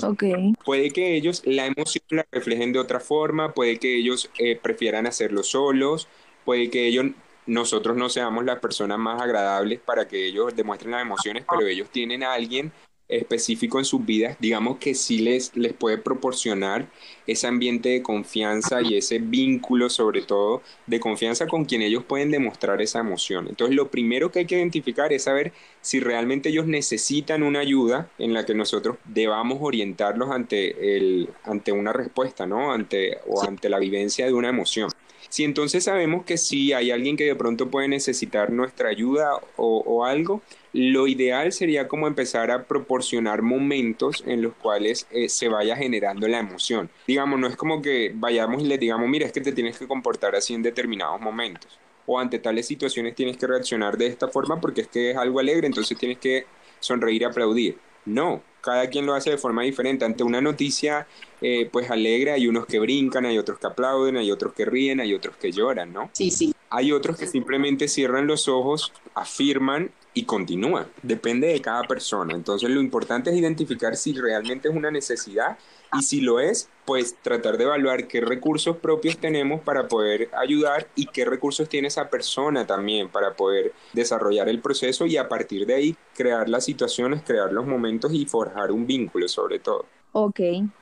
Puede 0.64 0.92
que 0.92 1.16
ellos 1.16 1.42
la 1.46 1.66
emoción 1.66 2.04
la 2.10 2.26
reflejen 2.32 2.74
de 2.74 2.80
otra 2.80 3.00
forma, 3.00 3.54
puede 3.54 3.78
que 3.78 3.96
ellos 3.96 4.30
eh, 4.38 4.56
prefieran 4.62 5.08
hacerlo 5.08 5.44
solos, 5.44 6.08
puede 6.44 6.70
que 6.70 6.88
ellos 6.88 7.08
nosotros 7.48 7.96
no 7.96 8.10
seamos 8.10 8.44
las 8.44 8.60
personas 8.60 8.98
más 8.98 9.22
agradables 9.22 9.80
para 9.80 10.08
que 10.08 10.28
ellos 10.28 10.56
demuestren 10.56 10.92
las 10.92 11.02
emociones, 11.02 11.46
pero 11.50 11.68
ellos 11.68 11.90
tienen 11.92 12.24
a 12.24 12.34
alguien 12.34 12.72
específico 13.08 13.78
en 13.78 13.86
sus 13.86 14.06
vidas, 14.06 14.38
digamos 14.40 14.78
que 14.78 14.96
sí 14.96 15.20
les, 15.20 15.56
les 15.56 15.74
puede 15.74 15.98
proporcionar 15.98 16.88
ese 17.28 17.48
ambiente 17.48 17.90
de 17.90 18.02
confianza 18.02 18.82
y 18.82 18.98
ese 18.98 19.20
vínculo 19.20 19.90
sobre 19.90 20.22
todo 20.24 20.62
de 20.88 21.00
confianza 21.00 21.48
con 21.48 21.66
quien 21.66 21.82
ellos 21.82 22.04
pueden 22.04 22.32
demostrar 22.32 22.82
esa 22.82 23.00
emoción. 23.00 23.48
Entonces 23.48 23.76
lo 23.76 23.90
primero 23.90 24.32
que 24.32 24.40
hay 24.40 24.46
que 24.46 24.58
identificar 24.58 25.14
es 25.14 25.24
saber 25.24 25.54
si 25.82 26.00
realmente 26.00 26.50
ellos 26.50 26.66
necesitan 26.66 27.44
una 27.44 27.60
ayuda 27.60 28.10
en 28.18 28.34
la 28.34 28.46
que 28.46 28.56
nosotros 28.56 28.98
debamos 29.06 29.60
orientarlos 29.62 30.32
ante, 30.32 30.98
el, 30.98 31.30
ante 31.44 31.72
una 31.72 31.94
respuesta, 31.94 32.46
¿no? 32.46 32.72
Ante, 32.74 33.20
o 33.28 33.44
ante 33.44 33.70
la 33.70 33.80
vivencia 33.80 34.26
de 34.26 34.34
una 34.34 34.50
emoción. 34.50 34.90
Si 35.30 35.44
entonces 35.44 35.84
sabemos 35.84 36.26
que 36.26 36.38
si 36.38 36.74
hay 36.74 36.92
alguien 36.92 37.18
que 37.18 37.26
de 37.26 37.36
pronto 37.36 37.70
puede 37.70 37.88
necesitar 37.88 38.52
nuestra 38.52 38.90
ayuda 38.90 39.32
o, 39.58 40.06
algo, 40.06 40.42
lo 40.74 41.08
ideal 41.08 41.52
sería 41.52 41.88
como 41.88 42.08
empezar 42.08 42.52
a 42.52 42.64
proporcionar 42.64 43.42
momentos 43.42 44.24
en 44.26 44.42
los 44.42 44.54
cuales 44.56 45.08
eh, 45.12 45.30
se 45.30 45.48
vaya 45.48 45.76
generando 45.76 46.28
la 46.28 46.40
emoción. 46.40 46.90
Digamos, 47.08 47.40
no 47.40 47.48
es 47.48 47.56
como 47.56 47.82
que 47.82 48.12
vayamos 48.14 48.62
y 48.62 48.66
le 48.66 48.78
digamos, 48.78 49.10
mira, 49.10 49.26
es 49.26 49.32
que 49.32 49.42
te 49.42 49.52
tienes 49.52 49.78
que 49.78 49.88
comportar 49.88 50.36
así 50.36 50.54
en 50.54 50.64
determinados 50.64 51.20
momentos. 51.22 51.80
O 52.06 52.20
ante 52.20 52.40
tales 52.40 52.68
situaciones 52.68 53.16
tienes 53.16 53.38
que 53.38 53.48
reaccionar 53.48 53.98
de 53.98 54.08
esta 54.08 54.28
forma 54.28 54.62
porque 54.62 54.82
es 54.82 54.88
que 54.88 55.12
es 55.12 55.18
algo 55.18 55.40
alegre, 55.40 55.68
entonces 55.68 55.98
tienes 55.98 56.20
que 56.20 56.46
sonreír 56.80 57.24
y 57.24 57.26
aplaudir. 57.26 57.78
No, 58.06 58.44
cada 58.66 58.90
quien 58.90 59.06
lo 59.06 59.14
hace 59.14 59.30
de 59.30 59.38
forma 59.38 59.62
diferente. 59.62 60.04
Ante 60.04 60.24
una 60.24 60.42
noticia 60.42 61.08
eh, 61.42 61.70
pues 61.72 61.92
alegre 61.92 62.32
hay 62.32 62.48
unos 62.48 62.66
que 62.66 62.80
brincan, 62.80 63.26
hay 63.26 63.38
otros 63.38 63.60
que 63.60 63.68
aplauden, 63.68 64.18
hay 64.18 64.32
otros 64.32 64.54
que 64.54 64.66
ríen, 64.66 65.00
hay 65.00 65.14
otros 65.14 65.38
que 65.38 65.52
lloran, 65.52 65.94
¿no? 65.94 66.10
Sí, 66.14 66.32
sí. 66.32 66.54
Hay 66.70 66.92
otros 66.92 67.18
que 67.18 67.28
simplemente 67.28 67.88
cierran 67.88 68.26
los 68.26 68.48
ojos, 68.48 68.92
afirman 69.14 69.92
y 70.16 70.24
continúa. 70.24 70.88
Depende 71.04 71.48
de 71.48 71.62
cada 71.62 71.84
persona. 71.84 72.34
Entonces 72.34 72.70
lo 72.70 72.82
importante 72.82 73.30
es 73.30 73.36
identificar 73.36 73.96
si 73.96 74.14
realmente 74.14 74.70
es 74.70 74.76
una 74.76 74.90
necesidad 74.90 75.60
y 75.94 76.02
si 76.02 76.22
lo 76.22 76.40
es, 76.40 76.70
pues 76.86 77.16
tratar 77.22 77.58
de 77.58 77.66
evaluar 77.66 78.08
qué 78.08 78.22
recursos 78.22 78.78
propios 78.78 79.18
tenemos 79.18 79.62
para 79.62 79.88
poder 79.88 80.30
ayudar 80.36 80.88
y 80.96 81.06
qué 81.08 81.26
recursos 81.26 81.70
tiene 81.70 81.90
esa 81.90 82.10
persona 82.10 82.66
también 82.66 83.10
para 83.10 83.36
poder 83.36 83.74
desarrollar 83.94 84.50
el 84.50 84.62
proceso 84.62 85.06
y 85.06 85.18
a 85.18 85.28
partir 85.28 85.66
de 85.66 85.76
ahí 85.76 85.98
crear 86.16 86.50
las 86.50 86.66
situaciones, 86.66 87.22
crear 87.24 87.52
los 87.52 87.68
momentos 87.68 88.14
y 88.14 88.26
forjar 88.26 88.72
un 88.72 88.88
vínculo 88.88 89.28
sobre 89.28 89.60
todo. 89.60 89.86
Ok, 90.18 90.40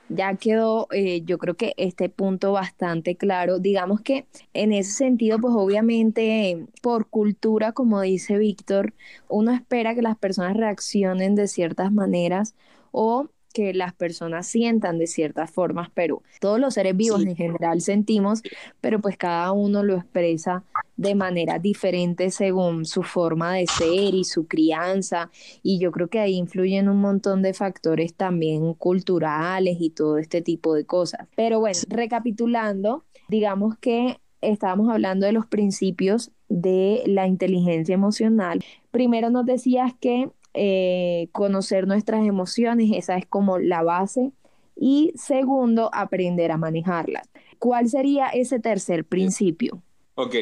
ya 0.09 0.35
quedó, 0.35 0.87
eh, 0.91 1.23
yo 1.25 1.39
creo 1.39 1.55
que 1.55 1.73
este 1.77 2.07
punto 2.07 2.51
bastante 2.51 3.15
claro. 3.17 3.57
Digamos 3.57 4.01
que 4.01 4.27
en 4.53 4.71
ese 4.71 4.91
sentido, 4.91 5.39
pues 5.39 5.55
obviamente 5.57 6.67
por 6.83 7.07
cultura, 7.09 7.71
como 7.71 7.99
dice 8.01 8.37
Víctor, 8.37 8.93
uno 9.27 9.51
espera 9.51 9.95
que 9.95 10.03
las 10.03 10.17
personas 10.19 10.55
reaccionen 10.55 11.33
de 11.33 11.47
ciertas 11.47 11.91
maneras 11.91 12.53
o 12.91 13.27
que 13.53 13.73
las 13.73 13.93
personas 13.93 14.47
sientan 14.47 14.97
de 14.97 15.07
ciertas 15.07 15.51
formas, 15.51 15.89
pero 15.93 16.21
todos 16.41 16.59
los 16.59 16.73
seres 16.73 16.97
vivos 16.97 17.23
en 17.25 17.35
general 17.35 17.79
sentimos, 17.81 18.41
pero 18.81 18.99
pues 18.99 19.15
cada 19.15 19.51
uno 19.51 19.83
lo 19.83 19.95
expresa 19.95 20.63
de 20.97 21.15
manera 21.15 21.59
diferente 21.59 22.31
según 22.31 22.85
su 22.85 23.03
forma 23.03 23.53
de 23.53 23.67
ser 23.67 24.13
y 24.13 24.23
su 24.23 24.47
crianza, 24.47 25.29
y 25.61 25.79
yo 25.79 25.91
creo 25.91 26.07
que 26.09 26.19
ahí 26.19 26.35
influyen 26.35 26.89
un 26.89 26.99
montón 26.99 27.41
de 27.41 27.53
factores 27.53 28.13
también 28.13 28.73
culturales 28.73 29.77
y 29.79 29.89
todo 29.91 30.17
este 30.17 30.41
tipo 30.41 30.73
de 30.73 30.85
cosas. 30.85 31.27
Pero 31.35 31.59
bueno, 31.59 31.77
recapitulando, 31.87 33.05
digamos 33.29 33.77
que 33.77 34.19
estábamos 34.41 34.89
hablando 34.89 35.25
de 35.25 35.31
los 35.31 35.45
principios 35.45 36.31
de 36.49 37.03
la 37.05 37.27
inteligencia 37.27 37.93
emocional. 37.93 38.63
Primero 38.91 39.29
nos 39.29 39.45
decías 39.45 39.93
que 39.99 40.29
eh, 40.53 41.27
conocer 41.31 41.87
nuestras 41.87 42.25
emociones, 42.25 42.91
esa 42.93 43.17
es 43.17 43.25
como 43.25 43.59
la 43.59 43.83
base. 43.83 44.31
Y 44.75 45.13
segundo, 45.15 45.89
aprender 45.93 46.51
a 46.51 46.57
manejarlas. 46.57 47.29
¿Cuál 47.59 47.87
sería 47.89 48.27
ese 48.27 48.59
tercer 48.59 49.05
principio? 49.05 49.81
Ok, 50.15 50.35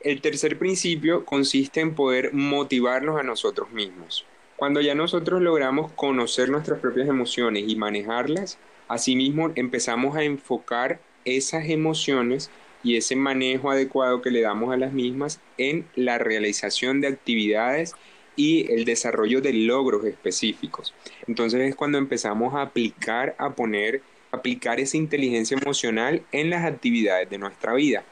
el 0.00 0.20
tercer 0.20 0.58
principio 0.58 1.24
consiste 1.24 1.80
en 1.80 1.94
poder 1.94 2.34
motivarnos 2.34 3.18
a 3.18 3.22
nosotros 3.22 3.70
mismos. 3.72 4.26
Cuando 4.56 4.80
ya 4.80 4.94
nosotros 4.94 5.42
logramos 5.42 5.92
conocer 5.92 6.48
nuestras 6.48 6.80
propias 6.80 7.08
emociones 7.08 7.64
y 7.66 7.76
manejarlas, 7.76 8.58
asimismo 8.88 9.50
empezamos 9.54 10.16
a 10.16 10.22
enfocar 10.22 11.00
esas 11.24 11.68
emociones 11.68 12.50
y 12.82 12.96
ese 12.96 13.16
manejo 13.16 13.70
adecuado 13.70 14.20
que 14.20 14.30
le 14.30 14.42
damos 14.42 14.72
a 14.72 14.76
las 14.76 14.92
mismas 14.92 15.40
en 15.58 15.86
la 15.96 16.18
realización 16.18 17.00
de 17.00 17.08
actividades 17.08 17.94
y 18.36 18.70
el 18.72 18.84
desarrollo 18.84 19.40
de 19.40 19.52
logros 19.52 20.04
específicos. 20.04 20.94
Entonces 21.26 21.60
es 21.60 21.74
cuando 21.74 21.98
empezamos 21.98 22.54
a 22.54 22.62
aplicar, 22.62 23.34
a 23.38 23.50
poner, 23.54 24.02
aplicar 24.30 24.80
esa 24.80 24.96
inteligencia 24.96 25.56
emocional 25.56 26.22
en 26.32 26.50
las 26.50 26.64
actividades 26.64 27.30
de 27.30 27.38
nuestra 27.38 27.74
vida, 27.74 28.04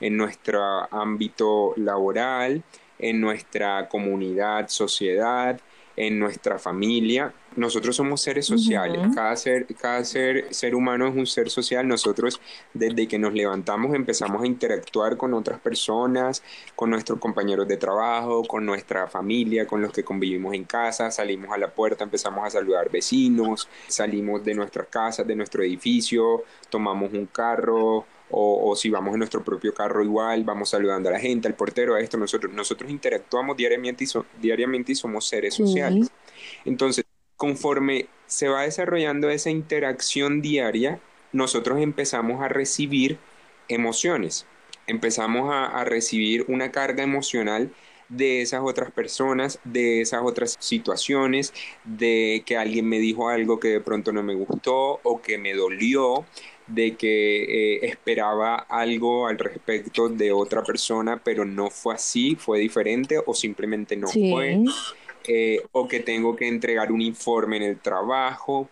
en 0.00 0.16
nuestro 0.16 0.62
ámbito 0.92 1.74
laboral, 1.76 2.62
en 2.98 3.20
nuestra 3.20 3.88
comunidad, 3.88 4.68
sociedad, 4.68 5.60
en 5.98 6.18
nuestra 6.18 6.60
familia. 6.60 7.34
Nosotros 7.56 7.96
somos 7.96 8.22
seres 8.22 8.46
sociales, 8.46 9.00
cada, 9.16 9.34
ser, 9.34 9.66
cada 9.74 10.04
ser, 10.04 10.54
ser 10.54 10.76
humano 10.76 11.08
es 11.08 11.16
un 11.16 11.26
ser 11.26 11.50
social. 11.50 11.88
Nosotros 11.88 12.40
desde 12.72 13.08
que 13.08 13.18
nos 13.18 13.34
levantamos 13.34 13.96
empezamos 13.96 14.42
a 14.42 14.46
interactuar 14.46 15.16
con 15.16 15.34
otras 15.34 15.58
personas, 15.58 16.44
con 16.76 16.90
nuestros 16.90 17.18
compañeros 17.18 17.66
de 17.66 17.76
trabajo, 17.76 18.44
con 18.44 18.64
nuestra 18.64 19.08
familia, 19.08 19.66
con 19.66 19.82
los 19.82 19.92
que 19.92 20.04
convivimos 20.04 20.54
en 20.54 20.64
casa, 20.64 21.10
salimos 21.10 21.50
a 21.52 21.58
la 21.58 21.68
puerta, 21.68 22.04
empezamos 22.04 22.46
a 22.46 22.50
saludar 22.50 22.90
vecinos, 22.90 23.68
salimos 23.88 24.44
de 24.44 24.54
nuestras 24.54 24.86
casas, 24.86 25.26
de 25.26 25.34
nuestro 25.34 25.64
edificio, 25.64 26.44
tomamos 26.70 27.12
un 27.12 27.26
carro, 27.26 28.06
o, 28.30 28.76
si 28.76 28.90
vamos 28.90 29.14
en 29.14 29.18
nuestro 29.18 29.42
propio 29.42 29.72
carro 29.72 30.02
igual, 30.02 30.44
vamos 30.44 30.70
saludando 30.70 31.08
a 31.08 31.12
la 31.12 31.20
gente, 31.20 31.48
al 31.48 31.54
portero, 31.54 31.94
a 31.94 32.00
esto, 32.00 32.16
nosotros, 32.16 32.52
nosotros 32.52 32.90
interactuamos 32.90 33.56
diariamente 33.56 34.04
y, 34.04 34.08
diariamente 34.40 34.92
y 34.92 34.94
somos 34.94 35.26
seres 35.26 35.54
sociales. 35.54 36.10
Entonces, 36.64 37.04
conforme 37.36 38.06
se 38.26 38.48
va 38.48 38.62
desarrollando 38.62 39.30
esa 39.30 39.50
interacción 39.50 40.42
diaria, 40.42 41.00
nosotros 41.32 41.80
empezamos 41.80 42.42
a 42.42 42.48
recibir 42.48 43.18
emociones, 43.68 44.46
empezamos 44.86 45.50
a, 45.52 45.66
a 45.66 45.84
recibir 45.84 46.44
una 46.48 46.70
carga 46.70 47.02
emocional 47.02 47.72
de 48.08 48.40
esas 48.40 48.62
otras 48.62 48.90
personas, 48.90 49.60
de 49.64 50.00
esas 50.00 50.22
otras 50.22 50.56
situaciones, 50.60 51.52
de 51.84 52.42
que 52.46 52.56
alguien 52.56 52.88
me 52.88 52.98
dijo 52.98 53.28
algo 53.28 53.60
que 53.60 53.68
de 53.68 53.80
pronto 53.80 54.12
no 54.12 54.22
me 54.22 54.34
gustó 54.34 55.00
o 55.02 55.20
que 55.20 55.38
me 55.38 55.54
dolió, 55.54 56.24
de 56.68 56.96
que 56.96 57.44
eh, 57.76 57.86
esperaba 57.86 58.56
algo 58.68 59.26
al 59.26 59.38
respecto 59.38 60.08
de 60.08 60.32
otra 60.32 60.62
persona, 60.62 61.20
pero 61.22 61.44
no 61.44 61.70
fue 61.70 61.94
así, 61.94 62.36
fue 62.36 62.58
diferente 62.58 63.18
o 63.24 63.34
simplemente 63.34 63.96
no 63.96 64.08
fue, 64.08 64.62
eh, 65.24 65.62
o 65.72 65.88
que 65.88 66.00
tengo 66.00 66.36
que 66.36 66.46
entregar 66.46 66.92
un 66.92 67.00
informe 67.00 67.56
en 67.56 67.62
el 67.64 67.80
trabajo, 67.80 68.68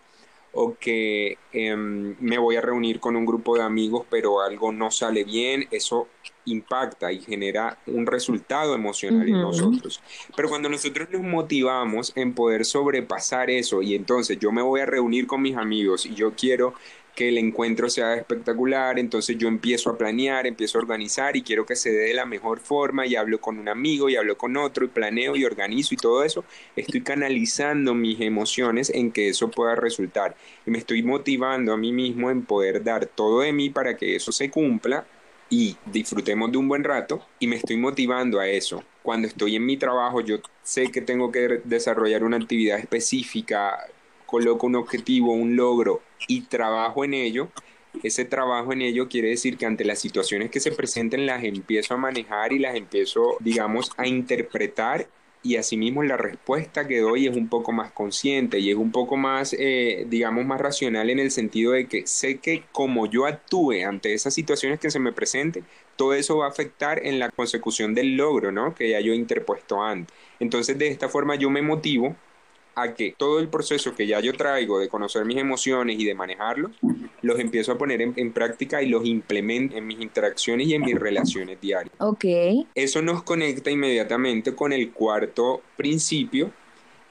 o 0.59 0.75
que 0.79 1.37
em, 1.51 2.15
me 2.19 2.39
voy 2.39 2.55
a 2.55 2.61
reunir 2.61 2.99
con 2.99 3.15
un 3.15 3.25
grupo 3.25 3.55
de 3.55 3.63
amigos, 3.63 4.07
pero 4.09 4.41
algo 4.41 4.71
no 4.71 4.89
sale 4.89 5.23
bien, 5.23 5.67
eso 5.69 6.07
impacta 6.45 7.11
y 7.11 7.19
genera 7.19 7.77
un 7.85 8.07
resultado 8.07 8.73
emocional 8.73 9.27
en 9.27 9.39
nosotros. 9.39 10.01
Pero 10.35 10.49
cuando 10.49 10.69
nosotros 10.69 11.09
nos 11.11 11.21
motivamos 11.21 12.11
en 12.15 12.33
poder 12.33 12.65
sobrepasar 12.65 13.49
eso 13.49 13.81
y 13.81 13.93
entonces 13.93 14.39
yo 14.39 14.51
me 14.51 14.61
voy 14.61 14.81
a 14.81 14.85
reunir 14.85 15.27
con 15.27 15.41
mis 15.41 15.55
amigos 15.57 16.05
y 16.05 16.15
yo 16.15 16.33
quiero 16.33 16.73
que 17.17 17.29
el 17.29 17.39
encuentro 17.39 17.89
sea 17.89 18.13
espectacular, 18.13 18.99
entonces 18.99 19.39
yo 19.39 19.47
empiezo 19.47 19.89
a 19.89 19.97
planear, 19.97 20.45
empiezo 20.45 20.77
a 20.77 20.81
organizar 20.81 21.35
y 21.35 21.41
quiero 21.41 21.65
que 21.65 21.75
se 21.75 21.89
dé 21.89 22.09
de 22.09 22.13
la 22.13 22.27
mejor 22.27 22.59
forma 22.59 23.07
y 23.07 23.15
hablo 23.15 23.41
con 23.41 23.57
un 23.57 23.67
amigo 23.69 24.07
y 24.07 24.15
hablo 24.15 24.37
con 24.37 24.55
otro 24.55 24.85
y 24.85 24.89
planeo 24.89 25.35
y 25.35 25.43
organizo 25.43 25.95
y 25.95 25.97
todo 25.97 26.23
eso, 26.23 26.45
estoy 26.75 27.01
canalizando 27.01 27.95
mis 27.95 28.21
emociones 28.21 28.91
en 28.91 29.11
que 29.11 29.29
eso 29.29 29.49
pueda 29.49 29.73
resultar 29.73 30.35
y 30.63 30.69
me 30.69 30.77
estoy 30.77 31.01
motivando 31.01 31.73
a 31.73 31.77
mí 31.77 31.91
mismo 31.91 32.29
en 32.29 32.43
poder 32.43 32.83
dar 32.83 33.07
todo 33.07 33.39
de 33.39 33.51
mí 33.51 33.71
para 33.71 33.97
que 33.97 34.15
eso 34.15 34.31
se 34.31 34.51
cumpla 34.51 35.07
y 35.49 35.75
disfrutemos 35.87 36.51
de 36.51 36.59
un 36.59 36.67
buen 36.67 36.83
rato 36.83 37.25
y 37.39 37.47
me 37.47 37.55
estoy 37.55 37.77
motivando 37.77 38.39
a 38.39 38.47
eso. 38.47 38.83
Cuando 39.01 39.27
estoy 39.27 39.55
en 39.55 39.65
mi 39.65 39.77
trabajo, 39.77 40.21
yo 40.21 40.37
sé 40.61 40.91
que 40.91 41.01
tengo 41.01 41.31
que 41.31 41.61
desarrollar 41.63 42.23
una 42.23 42.37
actividad 42.37 42.77
específica, 42.77 43.79
coloco 44.27 44.67
un 44.67 44.75
objetivo, 44.75 45.33
un 45.33 45.55
logro 45.55 46.01
y 46.27 46.41
trabajo 46.41 47.03
en 47.03 47.15
ello, 47.15 47.49
ese 48.03 48.25
trabajo 48.25 48.73
en 48.73 48.81
ello 48.83 49.07
quiere 49.07 49.29
decir 49.29 49.57
que 49.57 49.65
ante 49.65 49.85
las 49.85 49.99
situaciones 49.99 50.51
que 50.51 50.59
se 50.59 50.71
presenten 50.71 51.25
las 51.25 51.43
empiezo 51.43 51.95
a 51.95 51.97
manejar 51.97 52.53
y 52.53 52.59
las 52.59 52.75
empiezo, 52.75 53.37
digamos, 53.39 53.91
a 53.97 54.05
interpretar 54.05 55.07
y 55.43 55.55
asimismo 55.55 56.03
la 56.03 56.17
respuesta 56.17 56.87
que 56.87 56.99
doy 56.99 57.27
es 57.27 57.35
un 57.35 57.47
poco 57.47 57.71
más 57.71 57.91
consciente 57.91 58.59
y 58.59 58.69
es 58.69 58.75
un 58.75 58.91
poco 58.91 59.15
más, 59.17 59.55
eh, 59.57 60.05
digamos, 60.09 60.45
más 60.45 60.59
racional 60.59 61.09
en 61.09 61.19
el 61.19 61.31
sentido 61.31 61.71
de 61.71 61.87
que 61.87 62.05
sé 62.05 62.39
que 62.39 62.63
como 62.71 63.07
yo 63.07 63.25
actúe 63.25 63.85
ante 63.87 64.13
esas 64.13 64.33
situaciones 64.33 64.79
que 64.79 64.91
se 64.91 64.99
me 64.99 65.13
presenten, 65.13 65.65
todo 65.95 66.13
eso 66.13 66.37
va 66.37 66.47
a 66.47 66.49
afectar 66.49 67.05
en 67.05 67.19
la 67.19 67.29
consecución 67.29 67.93
del 67.93 68.17
logro, 68.17 68.51
¿no? 68.51 68.75
Que 68.75 68.89
ya 68.89 68.99
yo 68.99 69.13
he 69.13 69.15
interpuesto 69.15 69.81
antes. 69.81 70.15
Entonces, 70.39 70.77
de 70.77 70.87
esta 70.87 71.09
forma 71.09 71.35
yo 71.35 71.49
me 71.49 71.61
motivo 71.61 72.15
a 72.77 72.93
que 72.93 73.15
todo 73.17 73.39
el 73.39 73.49
proceso 73.49 73.95
que 73.95 74.05
ya 74.05 74.19
yo 74.19 74.33
traigo 74.33 74.79
de 74.79 74.87
conocer 74.87 75.25
mis 75.25 75.37
emociones 75.37 75.99
y 75.99 76.05
de 76.05 76.13
manejarlos, 76.13 76.71
los 77.23 77.39
empiezo 77.39 77.71
a 77.71 77.77
poner 77.77 78.01
en, 78.01 78.31
práctica 78.31 78.83
y 78.83 78.87
los 78.87 79.03
implemento 79.03 79.75
en 79.75 79.87
mis 79.87 79.99
interacciones 79.99 80.67
y 80.67 80.75
en 80.75 80.83
mis 80.83 80.93
relaciones 80.93 81.59
diarias. 81.59 81.95
Ok. 81.97 82.25
Eso 82.75 83.01
nos 83.01 83.23
conecta 83.23 83.71
inmediatamente 83.71 84.53
con 84.53 84.73
el 84.73 84.91
cuarto 84.91 85.63
principio, 85.75 86.51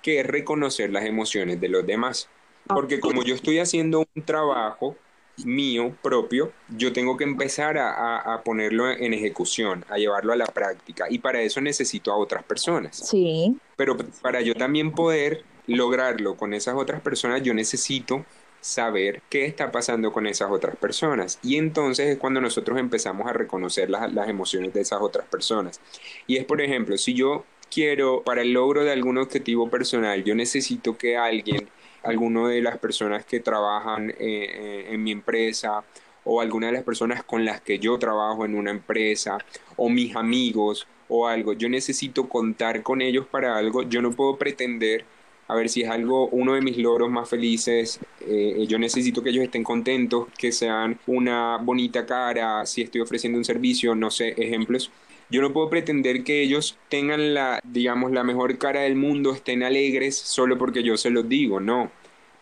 que 0.03 0.21
es 0.21 0.27
reconocer 0.27 0.91
las 0.91 1.05
emociones 1.05 1.61
de 1.61 1.69
los 1.69 1.85
demás. 1.85 2.29
Porque 2.69 3.01
como 3.01 3.25
yo 3.25 3.35
estoy 3.35 3.59
haciendo 3.59 4.07
un 4.15 4.23
trabajo 4.23 4.97
mío 5.45 5.97
propio, 6.01 6.53
yo 6.69 6.93
tengo 6.93 7.17
que 7.17 7.25
empezar 7.25 7.77
a, 7.77 8.41
ponerlo 8.45 8.89
en 8.89 9.13
ejecución, 9.15 9.85
a 9.89 9.99
llevarlo 9.99 10.33
a 10.33 10.37
la 10.37 10.47
práctica. 10.47 11.07
Y 11.11 11.19
para 11.19 11.43
eso 11.43 11.61
necesito 11.61 12.13
a 12.13 12.17
otras 12.17 12.45
personas. 12.45 12.97
Sí. 12.97 13.57
Pero 13.77 13.97
para 14.23 14.41
yo 14.43 14.55
también 14.55 14.93
poder 14.93 15.45
lograrlo 15.67 16.37
con 16.37 16.55
esas 16.55 16.75
otras 16.75 17.01
personas, 17.01 17.43
yo 17.43 17.55
necesito 17.55 18.25
saber 18.61 19.23
qué 19.31 19.45
está 19.45 19.71
pasando 19.71 20.13
con 20.13 20.27
esas 20.27 20.51
otras 20.51 20.77
personas. 20.77 21.39
Y 21.43 21.57
entonces 21.57 22.09
es 22.09 22.19
cuando 22.19 22.41
nosotros 22.41 22.79
empezamos 22.79 23.29
a 23.29 23.33
reconocer 23.33 23.91
las, 23.91 24.13
las, 24.13 24.29
emociones 24.29 24.73
de 24.75 24.81
esas 24.81 25.01
otras 25.01 25.27
personas. 25.29 25.81
Y 26.27 26.37
es, 26.37 26.45
por 26.45 26.61
ejemplo, 26.61 26.99
si 26.99 27.15
yo 27.15 27.45
quiero, 27.71 28.23
para 28.23 28.43
el 28.43 28.53
logro 28.53 28.85
de 28.85 28.93
algún 28.93 29.19
objetivo 29.19 29.71
personal, 29.71 30.25
yo 30.25 30.35
necesito 30.35 30.97
que 30.97 31.17
alguien, 31.17 31.69
alguno 32.03 32.49
de 32.49 32.61
las 32.63 32.79
personas 32.79 33.25
que 33.25 33.41
trabajan 33.41 34.11
eh, 34.11 34.15
eh, 34.19 34.87
en 34.91 35.03
mi 35.03 35.13
empresa, 35.13 35.85
o 36.25 36.41
alguna 36.41 36.67
de 36.67 36.73
las 36.73 36.83
personas 36.83 37.23
con 37.23 37.45
las 37.45 37.61
que 37.61 37.79
yo 37.79 37.99
trabajo 37.99 38.45
en 38.45 38.57
una 38.57 38.73
empresa, 38.73 39.39
o 39.77 39.89
mis 39.89 40.17
amigos, 40.17 40.89
o 41.09 41.29
algo, 41.29 41.53
yo 41.53 41.69
necesito 41.69 42.29
contar 42.29 42.83
con 42.83 43.01
ellos 43.01 43.27
para 43.27 43.57
algo, 43.57 43.83
yo 43.85 44.03
no 44.03 44.11
puedo 44.11 44.37
pretender 44.37 45.05
a 45.49 45.55
ver 45.55 45.69
si 45.69 45.83
es 45.83 45.89
algo, 45.89 46.29
uno 46.29 46.55
de 46.55 46.61
mis 46.61 46.77
logros 46.77 47.11
más 47.11 47.29
felices. 47.29 48.01
Eh, 48.21 48.67
yo 48.69 48.79
necesito 48.79 49.23
que 49.23 49.31
ellos 49.31 49.45
estén 49.45 49.63
contentos, 49.63 50.29
que 50.37 50.53
sean 50.53 50.99
una 51.07 51.59
bonita 51.59 52.05
cara, 52.07 52.67
si 52.67 52.83
estoy 52.83 53.01
ofreciendo 53.01 53.39
un 53.39 53.45
servicio, 53.45 53.95
no 53.95 54.11
sé, 54.11 54.35
ejemplos. 54.37 54.91
Yo 55.29 55.43
no 55.43 55.53
puedo 55.53 55.69
pretender 55.69 56.23
que 56.23 56.43
ellos 56.43 56.79
tengan 56.89 57.35
la, 57.35 57.61
digamos, 57.65 58.13
la 58.13 58.23
mejor 58.25 58.59
cara 58.59 58.81
del 58.83 58.97
mundo, 58.97 59.33
estén 59.33 59.63
alegres 59.63 60.17
solo 60.17 60.57
porque 60.59 60.83
yo 60.83 60.97
se 60.97 61.11
los 61.11 61.29
digo, 61.29 61.61
no. 61.61 61.91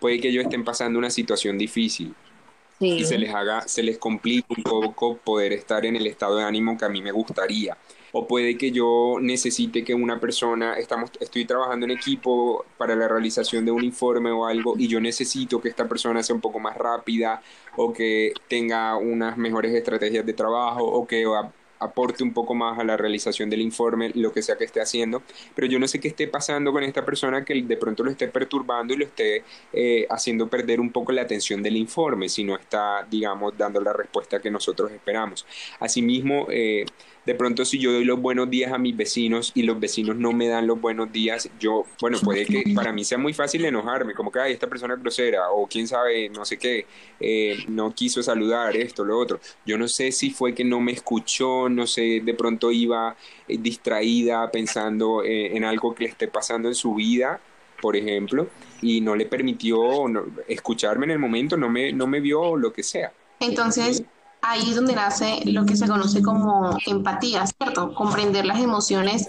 Puede 0.01 0.21
que 0.21 0.29
ellos 0.29 0.45
estén 0.45 0.65
pasando 0.65 0.99
una 0.99 1.11
situación 1.11 1.57
difícil. 1.57 2.15
Y 2.81 3.05
se 3.05 3.19
les 3.19 3.33
haga, 3.33 3.67
se 3.67 3.83
les 3.83 3.99
complique 3.99 4.47
un 4.57 4.63
poco 4.63 5.17
poder 5.17 5.53
estar 5.53 5.87
en 5.87 5.97
el 5.97 6.07
estado 6.07 6.37
de 6.37 6.45
ánimo 6.45 6.77
que 6.77 6.85
a 6.85 6.89
mí 6.89 7.01
me 7.03 7.13
gustaría. 7.13 7.77
O 8.13 8.27
puede 8.29 8.57
que 8.57 8.71
yo 8.71 9.17
necesite 9.21 9.83
que 9.83 9.95
una 9.95 10.21
persona, 10.21 10.75
estamos, 10.75 11.11
estoy 11.21 11.45
trabajando 11.47 11.85
en 11.87 11.93
equipo 11.93 12.65
para 12.79 12.95
la 12.95 13.09
realización 13.09 13.65
de 13.65 13.73
un 13.73 13.83
informe 13.83 14.31
o 14.31 14.47
algo 14.47 14.75
y 14.79 14.87
yo 14.87 15.01
necesito 15.01 15.61
que 15.61 15.69
esta 15.69 15.89
persona 15.89 16.23
sea 16.23 16.35
un 16.35 16.41
poco 16.41 16.61
más 16.61 16.77
rápida 16.77 17.43
o 17.77 17.93
que 17.93 18.33
tenga 18.49 18.97
unas 18.97 19.37
mejores 19.37 19.75
estrategias 19.75 20.25
de 20.25 20.33
trabajo 20.33 20.85
o 20.85 21.07
que 21.07 21.27
aporte 21.85 22.23
un 22.23 22.33
poco 22.33 22.55
más 22.55 22.79
a 22.79 22.85
la 22.85 22.97
realización 22.97 23.51
del 23.51 23.61
informe, 23.61 24.11
lo 24.15 24.33
que 24.33 24.43
sea 24.43 24.57
que 24.57 24.65
esté 24.65 24.81
haciendo, 24.81 25.23
pero 25.55 25.67
yo 25.67 25.79
no 25.79 25.89
sé 25.89 26.01
qué 26.01 26.09
esté 26.09 26.29
pasando 26.29 26.73
con 26.73 26.83
esta 26.83 27.05
persona 27.05 27.45
que 27.45 27.63
de 27.63 27.77
pronto 27.77 28.03
lo 28.05 28.11
esté 28.11 28.29
perturbando 28.29 28.95
y 28.95 28.97
lo 28.99 29.05
esté 29.05 29.45
eh, 29.73 30.07
haciendo 30.11 30.49
perder 30.49 30.81
un 30.81 30.91
poco 30.91 31.13
la 31.13 31.23
atención 31.23 31.63
del 31.63 31.77
informe, 31.77 32.29
si 32.29 32.45
no 32.45 32.57
está, 32.57 33.07
digamos, 33.09 33.57
dando 33.57 33.81
la 33.81 33.93
respuesta 33.93 34.41
que 34.41 34.51
nosotros 34.51 34.91
esperamos. 34.93 35.47
Asimismo, 35.81 36.47
eh, 36.51 36.85
de 37.27 37.35
pronto 37.35 37.65
si 37.65 37.79
yo 37.79 37.93
doy 37.93 38.05
los 38.05 38.21
buenos 38.21 38.51
días 38.51 38.73
a 38.73 38.79
mis 38.79 38.97
vecinos 38.97 39.53
y 39.55 39.63
los 39.63 39.81
vecinos 39.81 40.17
no 40.17 40.33
me 40.33 40.49
dan 40.49 40.67
los 40.67 40.81
buenos 40.81 41.11
días, 41.11 41.49
yo, 41.59 41.85
bueno, 42.01 42.19
puede 42.23 42.45
que 42.45 42.65
para 42.75 42.93
mí 42.93 43.05
sea 43.05 43.19
muy 43.19 43.33
fácil 43.33 43.65
enojarme, 43.65 44.15
como 44.15 44.31
que, 44.31 44.41
ay, 44.41 44.53
esta 44.53 44.69
persona 44.69 44.97
grosera, 44.97 45.51
o 45.51 45.67
quién 45.67 45.89
sabe, 45.89 46.29
no 46.29 46.45
sé 46.45 46.59
qué, 46.59 46.87
eh, 47.21 47.57
no 47.69 47.95
quiso 47.95 48.23
saludar, 48.23 48.77
esto, 48.77 49.05
lo 49.05 49.19
otro. 49.19 49.41
Yo 49.65 49.79
no 49.79 49.89
sé 49.89 50.13
si 50.13 50.31
fue 50.31 50.55
que 50.55 50.65
no 50.65 50.81
me 50.81 50.93
escuchó, 50.93 51.69
no 51.69 51.87
sé, 51.87 52.21
de 52.23 52.35
pronto 52.35 52.71
iba 52.71 53.17
eh, 53.49 53.59
distraída 53.59 54.51
pensando 54.51 55.23
eh, 55.23 55.57
en 55.57 55.65
algo 55.65 55.95
que 55.95 56.05
le 56.05 56.11
esté 56.11 56.29
pasando 56.29 56.69
en 56.69 56.75
su 56.75 56.95
vida, 56.95 57.41
por 57.81 57.97
ejemplo, 57.97 58.49
y 58.83 59.01
no 59.01 59.17
le 59.17 59.27
permitió 59.27 60.07
escucharme 60.47 61.07
en 61.07 61.13
el 61.13 61.19
momento, 61.19 61.57
no 61.57 61.71
me, 61.71 61.93
no 61.93 62.07
me 62.07 62.21
vio 62.21 62.57
lo 62.57 62.73
que 62.73 62.83
sea. 62.83 63.13
Entonces, 63.41 64.05
ahí 64.47 64.71
es 64.71 64.77
donde 64.77 64.95
nace 64.95 65.41
lo 65.47 65.65
que 65.65 65.77
se 65.77 65.89
conoce 65.89 66.23
como 66.23 66.77
empatía, 66.87 67.45
¿cierto? 67.47 67.95
Comprender 67.95 68.45
las 68.45 68.61
emociones 68.61 69.29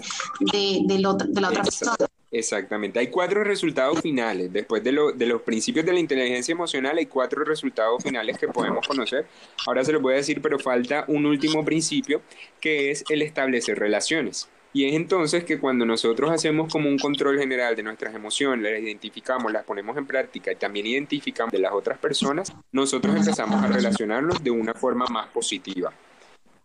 de, 0.52 0.80
de, 0.84 0.94
de 0.94 1.40
la 1.40 1.48
otra 1.48 1.62
persona. 1.62 1.96
Exactamente. 2.30 2.98
Hay 2.98 3.06
cuatro 3.06 3.44
resultados 3.44 4.00
finales. 4.00 4.52
Después 4.52 4.82
de, 4.84 4.92
lo, 4.92 5.12
de 5.12 5.26
los 5.26 5.42
principios 5.42 5.86
de 5.86 5.92
la 5.92 6.00
inteligencia 6.00 6.52
emocional, 6.52 6.98
hay 6.98 7.06
cuatro 7.06 7.44
resultados 7.44 8.02
finales 8.02 8.36
que 8.36 8.48
podemos 8.48 8.86
conocer. 8.86 9.26
Ahora 9.66 9.84
se 9.84 9.92
los 9.92 10.02
voy 10.02 10.14
a 10.14 10.16
decir, 10.16 10.42
pero 10.42 10.58
falta 10.58 11.04
un 11.08 11.24
último 11.24 11.64
principio, 11.64 12.20
que 12.60 12.90
es 12.90 13.04
el 13.08 13.22
establecer 13.22 13.78
relaciones. 13.78 14.48
Y 14.76 14.84
es 14.84 14.92
entonces 14.92 15.42
que 15.44 15.58
cuando 15.58 15.86
nosotros 15.86 16.30
hacemos 16.30 16.70
como 16.70 16.90
un 16.90 16.98
control 16.98 17.38
general 17.38 17.74
de 17.74 17.82
nuestras 17.82 18.14
emociones, 18.14 18.70
las 18.70 18.78
identificamos, 18.78 19.50
las 19.50 19.64
ponemos 19.64 19.96
en 19.96 20.04
práctica 20.04 20.52
y 20.52 20.56
también 20.56 20.86
identificamos 20.86 21.50
de 21.50 21.60
las 21.60 21.72
otras 21.72 21.96
personas, 21.96 22.52
nosotros 22.72 23.16
empezamos 23.16 23.64
a 23.64 23.68
relacionarnos 23.68 24.44
de 24.44 24.50
una 24.50 24.74
forma 24.74 25.06
más 25.06 25.28
positiva 25.28 25.94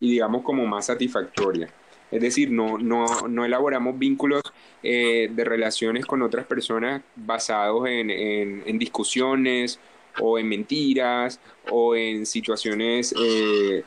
y 0.01 0.11
digamos 0.11 0.43
como 0.43 0.65
más 0.65 0.87
satisfactoria. 0.87 1.69
Es 2.11 2.19
decir, 2.19 2.51
no, 2.51 2.77
no, 2.77 3.05
no 3.29 3.45
elaboramos 3.45 3.97
vínculos 3.97 4.43
eh, 4.83 5.29
de 5.31 5.45
relaciones 5.45 6.05
con 6.05 6.21
otras 6.21 6.45
personas 6.45 7.01
basados 7.15 7.87
en, 7.87 8.09
en, 8.09 8.77
discusiones 8.77 9.79
o 10.19 10.37
en 10.37 10.49
mentiras 10.49 11.39
o 11.69 11.95
en 11.95 12.25
situaciones, 12.25 13.15
eh, 13.17 13.85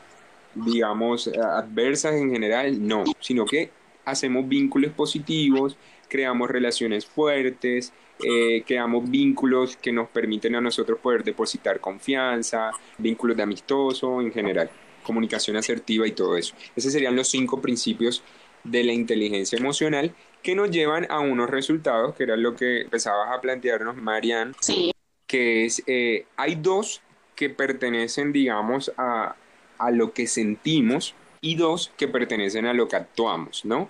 digamos, 0.55 1.27
adversas 1.27 2.15
en 2.15 2.31
general, 2.31 2.87
no, 2.87 3.03
sino 3.19 3.45
que 3.45 3.69
hacemos 4.05 4.47
vínculos 4.47 4.91
positivos, 4.93 5.77
creamos 6.07 6.49
relaciones 6.49 7.05
fuertes, 7.05 7.91
eh, 8.23 8.63
creamos 8.65 9.09
vínculos 9.09 9.75
que 9.75 9.91
nos 9.91 10.09
permiten 10.09 10.55
a 10.55 10.61
nosotros 10.61 10.99
poder 10.99 11.23
depositar 11.23 11.79
confianza, 11.79 12.71
vínculos 12.97 13.35
de 13.35 13.43
amistoso 13.43 14.21
en 14.21 14.31
general, 14.31 14.69
comunicación 15.03 15.57
asertiva 15.57 16.07
y 16.07 16.11
todo 16.11 16.37
eso. 16.37 16.55
Esos 16.75 16.93
serían 16.93 17.15
los 17.15 17.27
cinco 17.27 17.61
principios 17.61 18.23
de 18.63 18.83
la 18.83 18.93
inteligencia 18.93 19.57
emocional 19.57 20.15
que 20.41 20.55
nos 20.55 20.71
llevan 20.71 21.07
a 21.09 21.19
unos 21.19 21.49
resultados, 21.49 22.15
que 22.15 22.23
era 22.23 22.37
lo 22.37 22.55
que 22.55 22.81
empezabas 22.81 23.35
a 23.35 23.41
plantearnos, 23.41 23.97
Marianne, 23.97 24.53
sí. 24.61 24.91
que 25.27 25.65
es, 25.65 25.83
eh, 25.87 26.25
hay 26.37 26.55
dos 26.55 27.01
que 27.35 27.49
pertenecen, 27.49 28.31
digamos, 28.31 28.91
a, 28.97 29.35
a 29.77 29.91
lo 29.91 30.13
que 30.13 30.27
sentimos 30.27 31.15
y 31.45 31.53
dos 31.55 31.91
que 31.95 32.07
pertenecen 32.07 32.65
a 32.65 32.73
lo 32.73 32.87
que 32.87 32.95
actuamos, 32.95 33.63
¿no? 33.65 33.89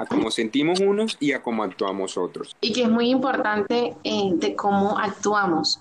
a 0.00 0.06
cómo 0.06 0.32
sentimos 0.32 0.80
unos 0.80 1.16
y 1.20 1.30
a 1.30 1.40
cómo 1.40 1.62
actuamos 1.62 2.18
otros. 2.18 2.56
Y 2.60 2.72
que 2.72 2.82
es 2.82 2.88
muy 2.90 3.10
importante 3.10 3.94
eh, 4.02 4.30
de 4.34 4.56
cómo 4.56 4.98
actuamos, 4.98 5.80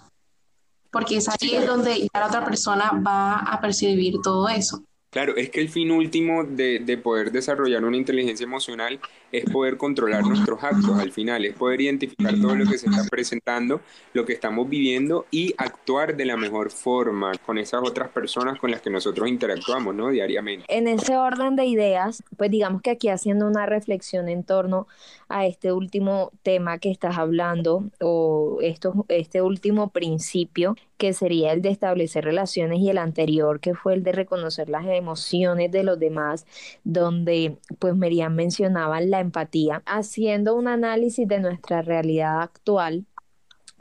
porque 0.91 1.17
es 1.17 1.27
ahí 1.27 1.55
donde 1.65 2.07
la 2.13 2.27
otra 2.27 2.45
persona 2.45 2.91
va 3.05 3.39
a 3.39 3.59
percibir 3.59 4.17
todo 4.23 4.47
eso. 4.49 4.83
Claro, 5.09 5.35
es 5.35 5.49
que 5.49 5.59
el 5.59 5.69
fin 5.69 5.89
último 5.89 6.43
de, 6.43 6.77
de, 6.77 6.97
poder 6.99 7.31
desarrollar 7.31 7.83
una 7.83 7.97
inteligencia 7.97 8.43
emocional 8.43 8.99
es 9.31 9.45
poder 9.45 9.77
controlar 9.77 10.23
nuestros 10.23 10.63
actos 10.63 10.97
al 10.99 11.11
final, 11.11 11.45
es 11.45 11.55
poder 11.55 11.81
identificar 11.81 12.33
todo 12.39 12.55
lo 12.55 12.65
que 12.65 12.77
se 12.77 12.87
está 12.87 13.03
presentando, 13.09 13.81
lo 14.13 14.25
que 14.25 14.33
estamos 14.33 14.69
viviendo 14.69 15.25
y 15.31 15.53
actuar 15.57 16.15
de 16.15 16.25
la 16.25 16.37
mejor 16.37 16.71
forma 16.71 17.31
con 17.45 17.57
esas 17.57 17.81
otras 17.83 18.09
personas 18.09 18.59
con 18.59 18.71
las 18.71 18.81
que 18.81 18.89
nosotros 18.89 19.27
interactuamos, 19.27 19.95
¿no? 19.95 20.09
Diariamente. 20.09 20.65
En 20.67 20.87
ese 20.87 21.17
orden 21.17 21.55
de 21.55 21.65
ideas, 21.65 22.23
pues 22.37 22.51
digamos 22.51 22.81
que 22.81 22.91
aquí 22.91 23.09
haciendo 23.09 23.47
una 23.47 23.65
reflexión 23.65 24.29
en 24.29 24.43
torno 24.43 24.87
a 25.27 25.45
este 25.45 25.71
último 25.71 26.31
tema 26.43 26.79
que 26.79 26.89
estás 26.89 27.17
hablando 27.17 27.85
o 28.01 28.57
esto, 28.61 29.05
este 29.09 29.41
último 29.41 29.89
principio 29.89 30.75
que 30.97 31.13
sería 31.13 31.53
el 31.53 31.61
de 31.61 31.69
establecer 31.69 32.25
relaciones 32.25 32.79
y 32.79 32.89
el 32.89 32.97
anterior 32.97 33.61
que 33.61 33.73
fue 33.73 33.93
el 33.93 34.03
de 34.03 34.11
reconocer 34.11 34.69
las 34.69 34.85
emociones 34.85 35.71
de 35.71 35.83
los 35.83 35.97
demás, 35.97 36.45
donde 36.83 37.57
pues 37.79 37.95
Merian 37.95 38.35
mencionaba 38.35 38.99
la 38.99 39.18
empatía, 39.19 39.83
haciendo 39.85 40.55
un 40.55 40.67
análisis 40.67 41.27
de 41.27 41.39
nuestra 41.39 41.81
realidad 41.81 42.41
actual 42.41 43.05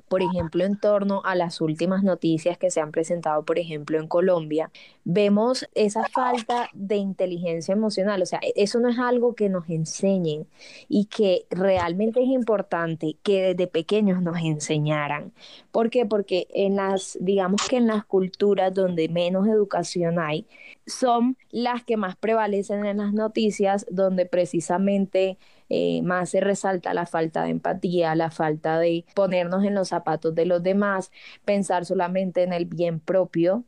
por 0.09 0.23
ejemplo, 0.23 0.65
en 0.65 0.79
torno 0.79 1.23
a 1.25 1.35
las 1.35 1.61
últimas 1.61 2.03
noticias 2.03 2.59
que 2.59 2.71
se 2.71 2.81
han 2.81 2.91
presentado, 2.91 3.45
por 3.45 3.59
ejemplo, 3.59 3.99
en 3.99 4.09
Colombia, 4.09 4.71
vemos 5.05 5.69
esa 5.75 6.05
falta 6.09 6.69
de 6.73 6.97
inteligencia 6.97 7.73
emocional. 7.73 8.23
O 8.23 8.27
sea, 8.27 8.41
e-, 8.43 8.53
eso 8.57 8.81
no 8.81 8.89
es 8.89 8.99
algo 8.99 9.35
que 9.35 9.49
nos 9.49 9.69
enseñen 9.69 10.47
y 10.89 11.07
que 11.07 11.47
realmente 11.51 12.23
es 12.23 12.29
importante 12.29 13.17
que 13.23 13.55
desde 13.55 13.67
pequeños 13.67 14.23
nos 14.23 14.39
enseñaran. 14.39 15.33
¿Por 15.71 15.91
qué? 15.91 16.07
Porque 16.07 16.47
en 16.53 16.77
las, 16.77 17.19
digamos 17.21 17.67
que 17.69 17.77
en 17.77 17.87
las 17.87 18.05
culturas 18.05 18.75
donde 18.75 19.09
menos 19.09 19.47
educación 19.47 20.19
hay, 20.19 20.47
son 20.87 21.37
las 21.51 21.85
que 21.85 21.97
más 21.97 22.17
prevalecen 22.17 22.87
en 22.87 22.99
las 22.99 23.13
noticias, 23.13 23.87
donde 23.91 24.27
precisamente 24.27 25.39
eh, 25.69 26.03
más 26.03 26.31
se 26.31 26.41
resalta 26.41 26.95
la 26.95 27.07
falta 27.07 27.43
de 27.45 27.51
empatía, 27.51 28.15
la 28.15 28.31
falta 28.31 28.79
de 28.79 29.05
ponernos 29.15 29.65
en 29.65 29.75
los 29.75 29.89
zapatos 29.89 30.35
de 30.35 30.47
los 30.47 30.63
demás, 30.63 31.11
pensar 31.45 31.85
solamente 31.85 32.43
en 32.43 32.53
el 32.53 32.67
bien 32.67 33.01
propio 33.01 33.65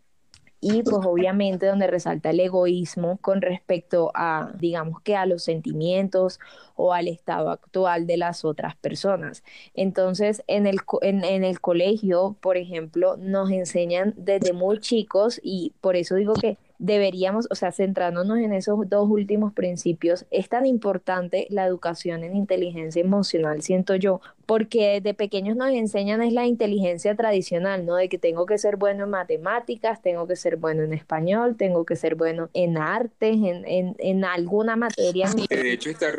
y 0.60 0.82
pues 0.82 1.06
obviamente 1.06 1.66
donde 1.66 1.86
resalta 1.86 2.30
el 2.30 2.40
egoísmo 2.40 3.16
con 3.18 3.40
respecto 3.40 4.10
a, 4.14 4.52
digamos 4.58 5.00
que 5.02 5.16
a 5.16 5.24
los 5.26 5.42
sentimientos 5.42 6.38
o 6.76 6.92
al 6.92 7.08
estado 7.08 7.50
actual 7.50 8.06
de 8.06 8.18
las 8.18 8.44
otras 8.44 8.76
personas. 8.76 9.42
Entonces, 9.74 10.42
en 10.48 10.66
el, 10.66 10.78
en, 11.00 11.24
en 11.24 11.44
el 11.44 11.60
colegio, 11.60 12.36
por 12.40 12.58
ejemplo, 12.58 13.16
nos 13.16 13.50
enseñan 13.50 14.14
desde 14.18 14.52
muy 14.52 14.80
chicos 14.80 15.40
y 15.42 15.72
por 15.80 15.96
eso 15.96 16.14
digo 16.16 16.34
que 16.34 16.58
deberíamos, 16.80 17.46
o 17.50 17.54
sea, 17.54 17.72
centrándonos 17.72 18.38
en 18.38 18.52
esos 18.54 18.88
dos 18.88 19.08
últimos 19.08 19.52
principios, 19.52 20.24
es 20.30 20.48
tan 20.48 20.64
importante 20.64 21.46
la 21.50 21.66
educación 21.66 22.24
en 22.24 22.34
inteligencia 22.34 23.00
emocional, 23.00 23.62
siento 23.62 23.94
yo, 23.96 24.20
porque 24.46 25.00
de 25.00 25.14
pequeños 25.14 25.56
nos 25.56 25.70
enseñan 25.70 26.22
es 26.22 26.32
la 26.32 26.46
inteligencia 26.46 27.14
tradicional, 27.14 27.84
¿no? 27.84 27.96
De 27.96 28.08
que 28.08 28.18
tengo 28.18 28.46
que 28.46 28.56
ser 28.58 28.76
bueno 28.76 29.04
en 29.04 29.10
matemáticas, 29.10 30.00
tengo 30.00 30.26
que 30.26 30.36
ser 30.36 30.56
bueno 30.56 30.82
en 30.82 30.94
español, 30.94 31.56
tengo 31.56 31.84
que 31.84 31.96
ser 31.96 32.14
bueno 32.14 32.48
en 32.54 32.78
artes, 32.78 33.36
en, 33.36 33.64
en, 33.66 33.94
en 33.98 34.24
alguna 34.24 34.74
materia. 34.74 35.28
De 35.48 35.72
hecho, 35.72 35.90
está 35.90 36.10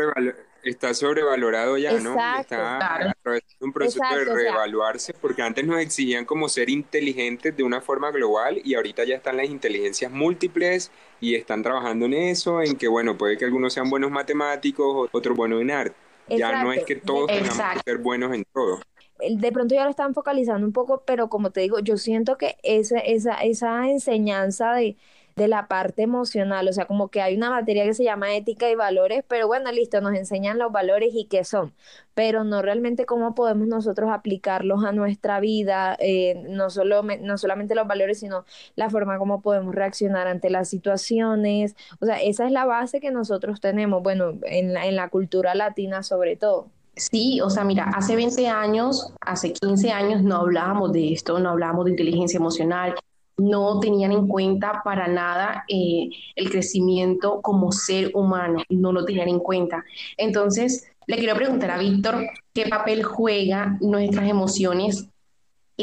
está 0.63 0.93
sobrevalorado 0.93 1.77
ya, 1.77 1.93
¿no? 1.99 2.13
Está 2.39 2.77
a 2.77 3.13
través 3.21 3.43
de 3.59 3.65
un 3.65 3.73
proceso 3.73 4.03
de 4.15 4.25
reevaluarse, 4.25 5.13
porque 5.13 5.41
antes 5.41 5.65
nos 5.65 5.79
exigían 5.79 6.25
como 6.25 6.49
ser 6.49 6.69
inteligentes 6.69 7.55
de 7.55 7.63
una 7.63 7.81
forma 7.81 8.11
global 8.11 8.61
y 8.63 8.75
ahorita 8.75 9.03
ya 9.03 9.15
están 9.15 9.37
las 9.37 9.47
inteligencias 9.47 10.11
múltiples 10.11 10.91
y 11.19 11.35
están 11.35 11.63
trabajando 11.63 12.05
en 12.05 12.13
eso, 12.13 12.61
en 12.61 12.75
que, 12.75 12.87
bueno, 12.87 13.17
puede 13.17 13.37
que 13.37 13.45
algunos 13.45 13.73
sean 13.73 13.89
buenos 13.89 14.11
matemáticos, 14.11 15.09
otros 15.11 15.35
buenos 15.35 15.61
en 15.61 15.71
arte. 15.71 15.95
Ya 16.29 16.63
no 16.63 16.71
es 16.71 16.83
que 16.85 16.95
todos 16.95 17.27
tengamos 17.27 17.73
que 17.73 17.79
ser 17.83 17.97
buenos 17.97 18.33
en 18.33 18.45
todo. 18.53 18.79
De 19.19 19.51
pronto 19.51 19.75
ya 19.75 19.83
lo 19.83 19.89
están 19.89 20.13
focalizando 20.13 20.65
un 20.65 20.73
poco, 20.73 21.03
pero 21.05 21.29
como 21.29 21.51
te 21.51 21.61
digo, 21.61 21.79
yo 21.79 21.97
siento 21.97 22.37
que 22.37 22.57
esa, 22.63 22.97
esa, 22.99 23.33
esa 23.35 23.87
enseñanza 23.89 24.73
de, 24.73 24.95
de 25.35 25.47
la 25.47 25.67
parte 25.67 26.03
emocional, 26.03 26.67
o 26.67 26.73
sea, 26.73 26.85
como 26.85 27.09
que 27.09 27.21
hay 27.21 27.35
una 27.35 27.49
materia 27.49 27.83
que 27.83 27.93
se 27.93 28.03
llama 28.03 28.35
ética 28.35 28.69
y 28.69 28.75
valores, 28.75 29.23
pero 29.27 29.47
bueno, 29.47 29.71
listo, 29.71 30.01
nos 30.01 30.15
enseñan 30.15 30.57
los 30.57 30.71
valores 30.71 31.11
y 31.13 31.25
qué 31.25 31.43
son, 31.43 31.73
pero 32.13 32.43
no 32.43 32.61
realmente 32.61 33.05
cómo 33.05 33.35
podemos 33.35 33.67
nosotros 33.67 34.09
aplicarlos 34.11 34.83
a 34.83 34.91
nuestra 34.91 35.39
vida, 35.39 35.95
eh, 35.99 36.43
no, 36.49 36.69
solo, 36.69 37.03
no 37.03 37.37
solamente 37.37 37.75
los 37.75 37.87
valores, 37.87 38.19
sino 38.19 38.45
la 38.75 38.89
forma 38.89 39.17
como 39.17 39.41
podemos 39.41 39.73
reaccionar 39.75 40.27
ante 40.27 40.49
las 40.49 40.69
situaciones, 40.69 41.75
o 41.99 42.05
sea, 42.05 42.21
esa 42.21 42.45
es 42.45 42.51
la 42.51 42.65
base 42.65 42.99
que 42.99 43.11
nosotros 43.11 43.61
tenemos, 43.61 44.03
bueno, 44.03 44.33
en 44.43 44.73
la, 44.73 44.85
en 44.85 44.95
la 44.95 45.09
cultura 45.09 45.55
latina 45.55 46.03
sobre 46.03 46.35
todo. 46.35 46.67
Sí, 46.95 47.39
o 47.41 47.49
sea, 47.49 47.63
mira, 47.63 47.85
hace 47.95 48.15
20 48.15 48.47
años, 48.47 49.13
hace 49.21 49.53
15 49.53 49.91
años 49.91 50.23
no 50.23 50.37
hablábamos 50.37 50.91
de 50.91 51.13
esto, 51.13 51.39
no 51.39 51.49
hablábamos 51.49 51.85
de 51.85 51.91
inteligencia 51.91 52.37
emocional, 52.37 52.95
no 53.37 53.79
tenían 53.79 54.11
en 54.11 54.27
cuenta 54.27 54.81
para 54.83 55.07
nada 55.07 55.63
eh, 55.67 56.09
el 56.35 56.49
crecimiento 56.49 57.41
como 57.41 57.71
ser 57.71 58.11
humano, 58.13 58.63
no 58.69 58.91
lo 58.91 59.05
tenían 59.05 59.29
en 59.29 59.39
cuenta. 59.39 59.83
Entonces, 60.17 60.91
le 61.07 61.17
quiero 61.17 61.35
preguntar 61.35 61.71
a 61.71 61.77
Víctor, 61.77 62.25
¿qué 62.53 62.67
papel 62.67 63.03
juega 63.03 63.77
nuestras 63.81 64.29
emociones 64.29 65.10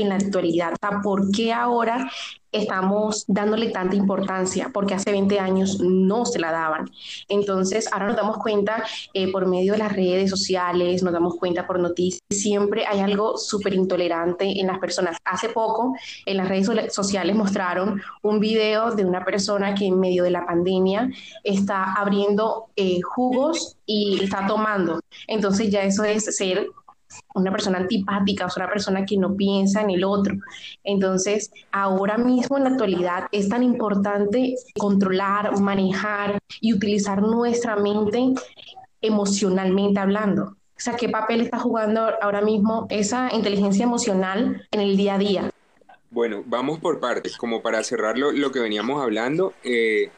en 0.03 0.11
la 0.11 0.17
actualidad? 0.17 0.75
¿Por 1.03 1.31
qué 1.31 1.53
ahora 1.53 2.11
estamos 2.53 3.25
dándole 3.27 3.71
tanta 3.71 3.97
importancia? 3.97 4.71
Porque 4.73 4.95
hace 4.95 5.13
20 5.13 5.39
años 5.39 5.81
no 5.81 6.25
se 6.25 6.39
la 6.39 6.51
daban. 6.51 6.91
Entonces, 7.29 7.89
ahora 7.93 8.07
nos 8.07 8.17
damos 8.17 8.39
cuenta 8.39 8.85
eh, 9.15 9.31
por 9.31 9.47
medio 9.47 9.73
de 9.73 9.79
las 9.79 9.93
redes 9.93 10.31
sociales, 10.31 11.03
nos 11.03 11.13
damos 11.13 11.37
cuenta 11.37 11.67
por 11.67 11.79
noticias, 11.79 12.23
siempre 12.31 12.87
hay 12.87 13.01
algo 13.01 13.37
súper 13.37 13.75
intolerante 13.75 14.61
en 14.61 14.67
las 14.67 14.79
personas. 14.79 15.17
Hace 15.25 15.49
poco, 15.51 15.95
en 16.27 16.37
las 16.37 16.49
redes 16.49 16.95
sociales 16.95 17.37
mostraron 17.37 18.01
un 18.23 18.41
video 18.41 18.93
de 18.93 19.05
una 19.05 19.25
persona 19.25 19.75
que 19.75 19.87
en 19.87 19.99
medio 19.99 20.25
de 20.25 20.31
la 20.31 20.47
pandemia 20.47 21.11
está 21.45 21.95
abriendo 21.95 22.67
eh, 22.77 23.01
jugos 23.03 23.77
y 23.87 24.23
está 24.23 24.47
tomando. 24.47 25.01
Entonces, 25.27 25.71
ya 25.71 25.83
eso 25.83 26.05
es 26.05 26.25
ser 26.37 26.69
una 27.35 27.51
persona 27.51 27.79
antipática, 27.79 28.47
o 28.47 28.51
una 28.57 28.69
persona 28.69 29.05
que 29.05 29.17
no 29.17 29.35
piensa 29.35 29.83
en 29.83 29.91
el 29.91 30.05
otro. 30.05 30.35
Entonces, 30.85 31.51
ahora 31.73 32.19
mismo 32.19 32.57
en 32.57 32.65
la 32.65 32.71
actualidad 32.71 33.27
es 33.33 33.49
tan 33.49 33.63
importante 33.63 34.55
controlar, 34.77 35.59
manejar 35.61 36.39
y 36.61 36.73
utilizar 36.73 37.23
nuestra 37.23 37.77
mente 37.77 38.35
emocionalmente 39.01 40.01
hablando. 40.01 40.43
O 40.45 40.81
sea, 40.81 40.95
¿qué 40.95 41.09
papel 41.09 41.41
está 41.41 41.59
jugando 41.59 42.09
ahora 42.23 42.41
mismo 42.41 42.87
esa 42.89 43.31
inteligencia 43.35 43.85
emocional 43.85 44.67
en 44.71 44.81
el 44.81 44.97
día 44.97 45.15
a 45.15 45.19
día? 45.19 45.51
Bueno, 46.11 46.43
vamos 46.47 46.79
por 46.79 47.01
partes, 47.01 47.37
como 47.37 47.63
para 47.63 47.83
cerrar 47.83 48.17
lo, 48.17 48.53
que 48.53 48.61
veníamos 48.61 49.03
hablando 49.03 49.53
eh, 49.63 50.11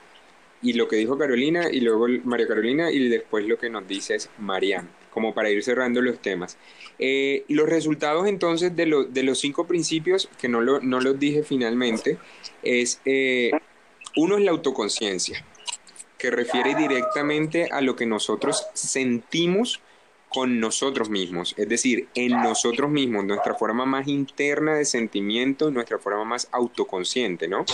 y 0.63 0.75
lo 0.75 0.87
que 0.87 0.97
dijo 0.97 1.19
Carolina 1.19 1.69
y 1.71 1.81
luego 1.81 2.07
María 2.25 2.47
Carolina 2.47 2.93
y 2.93 3.09
después 3.09 3.47
lo 3.47 3.59
que 3.59 3.71
nos 3.71 3.89
dice 3.89 4.15
es 4.15 4.31
Mariana 4.39 5.00
como 5.11 5.35
para 5.35 5.51
ir 5.51 5.63
cerrando 5.63 6.01
los 6.01 6.21
temas. 6.21 6.57
Eh, 6.99 7.45
los 7.49 7.69
resultados 7.69 8.27
entonces 8.29 8.75
de, 8.77 8.87
los 8.87 9.41
cinco 9.41 9.67
principios, 9.67 10.29
que 10.39 10.49
no, 10.49 10.61
lo, 10.61 10.81
no 10.81 11.01
los 11.01 11.19
dije 11.19 11.43
finalmente, 11.43 12.19
es 12.63 13.01
eh, 13.05 13.51
uno 14.17 14.37
es 14.37 14.45
la 14.45 14.51
autoconciencia, 14.51 15.45
que 16.19 16.31
refiere 16.31 16.75
directamente 16.75 17.69
a 17.71 17.81
lo 17.81 17.97
que 17.97 18.07
nosotros 18.07 18.67
sentimos 18.75 19.81
con 20.29 20.61
nosotros 20.61 21.11
mismos, 21.11 21.55
es 21.57 21.69
decir, 21.69 22.09
en 22.15 22.31
nosotros 22.31 22.89
mismos, 22.89 23.25
nuestra 23.25 23.55
forma 23.55 23.85
más 23.85 24.07
interna 24.07 24.75
de 24.75 24.85
sentimiento, 24.85 25.73
nuestra 25.73 25.99
forma 25.99 26.25
más 26.25 26.49
autoconsciente, 26.53 27.49
¿no? 27.49 27.65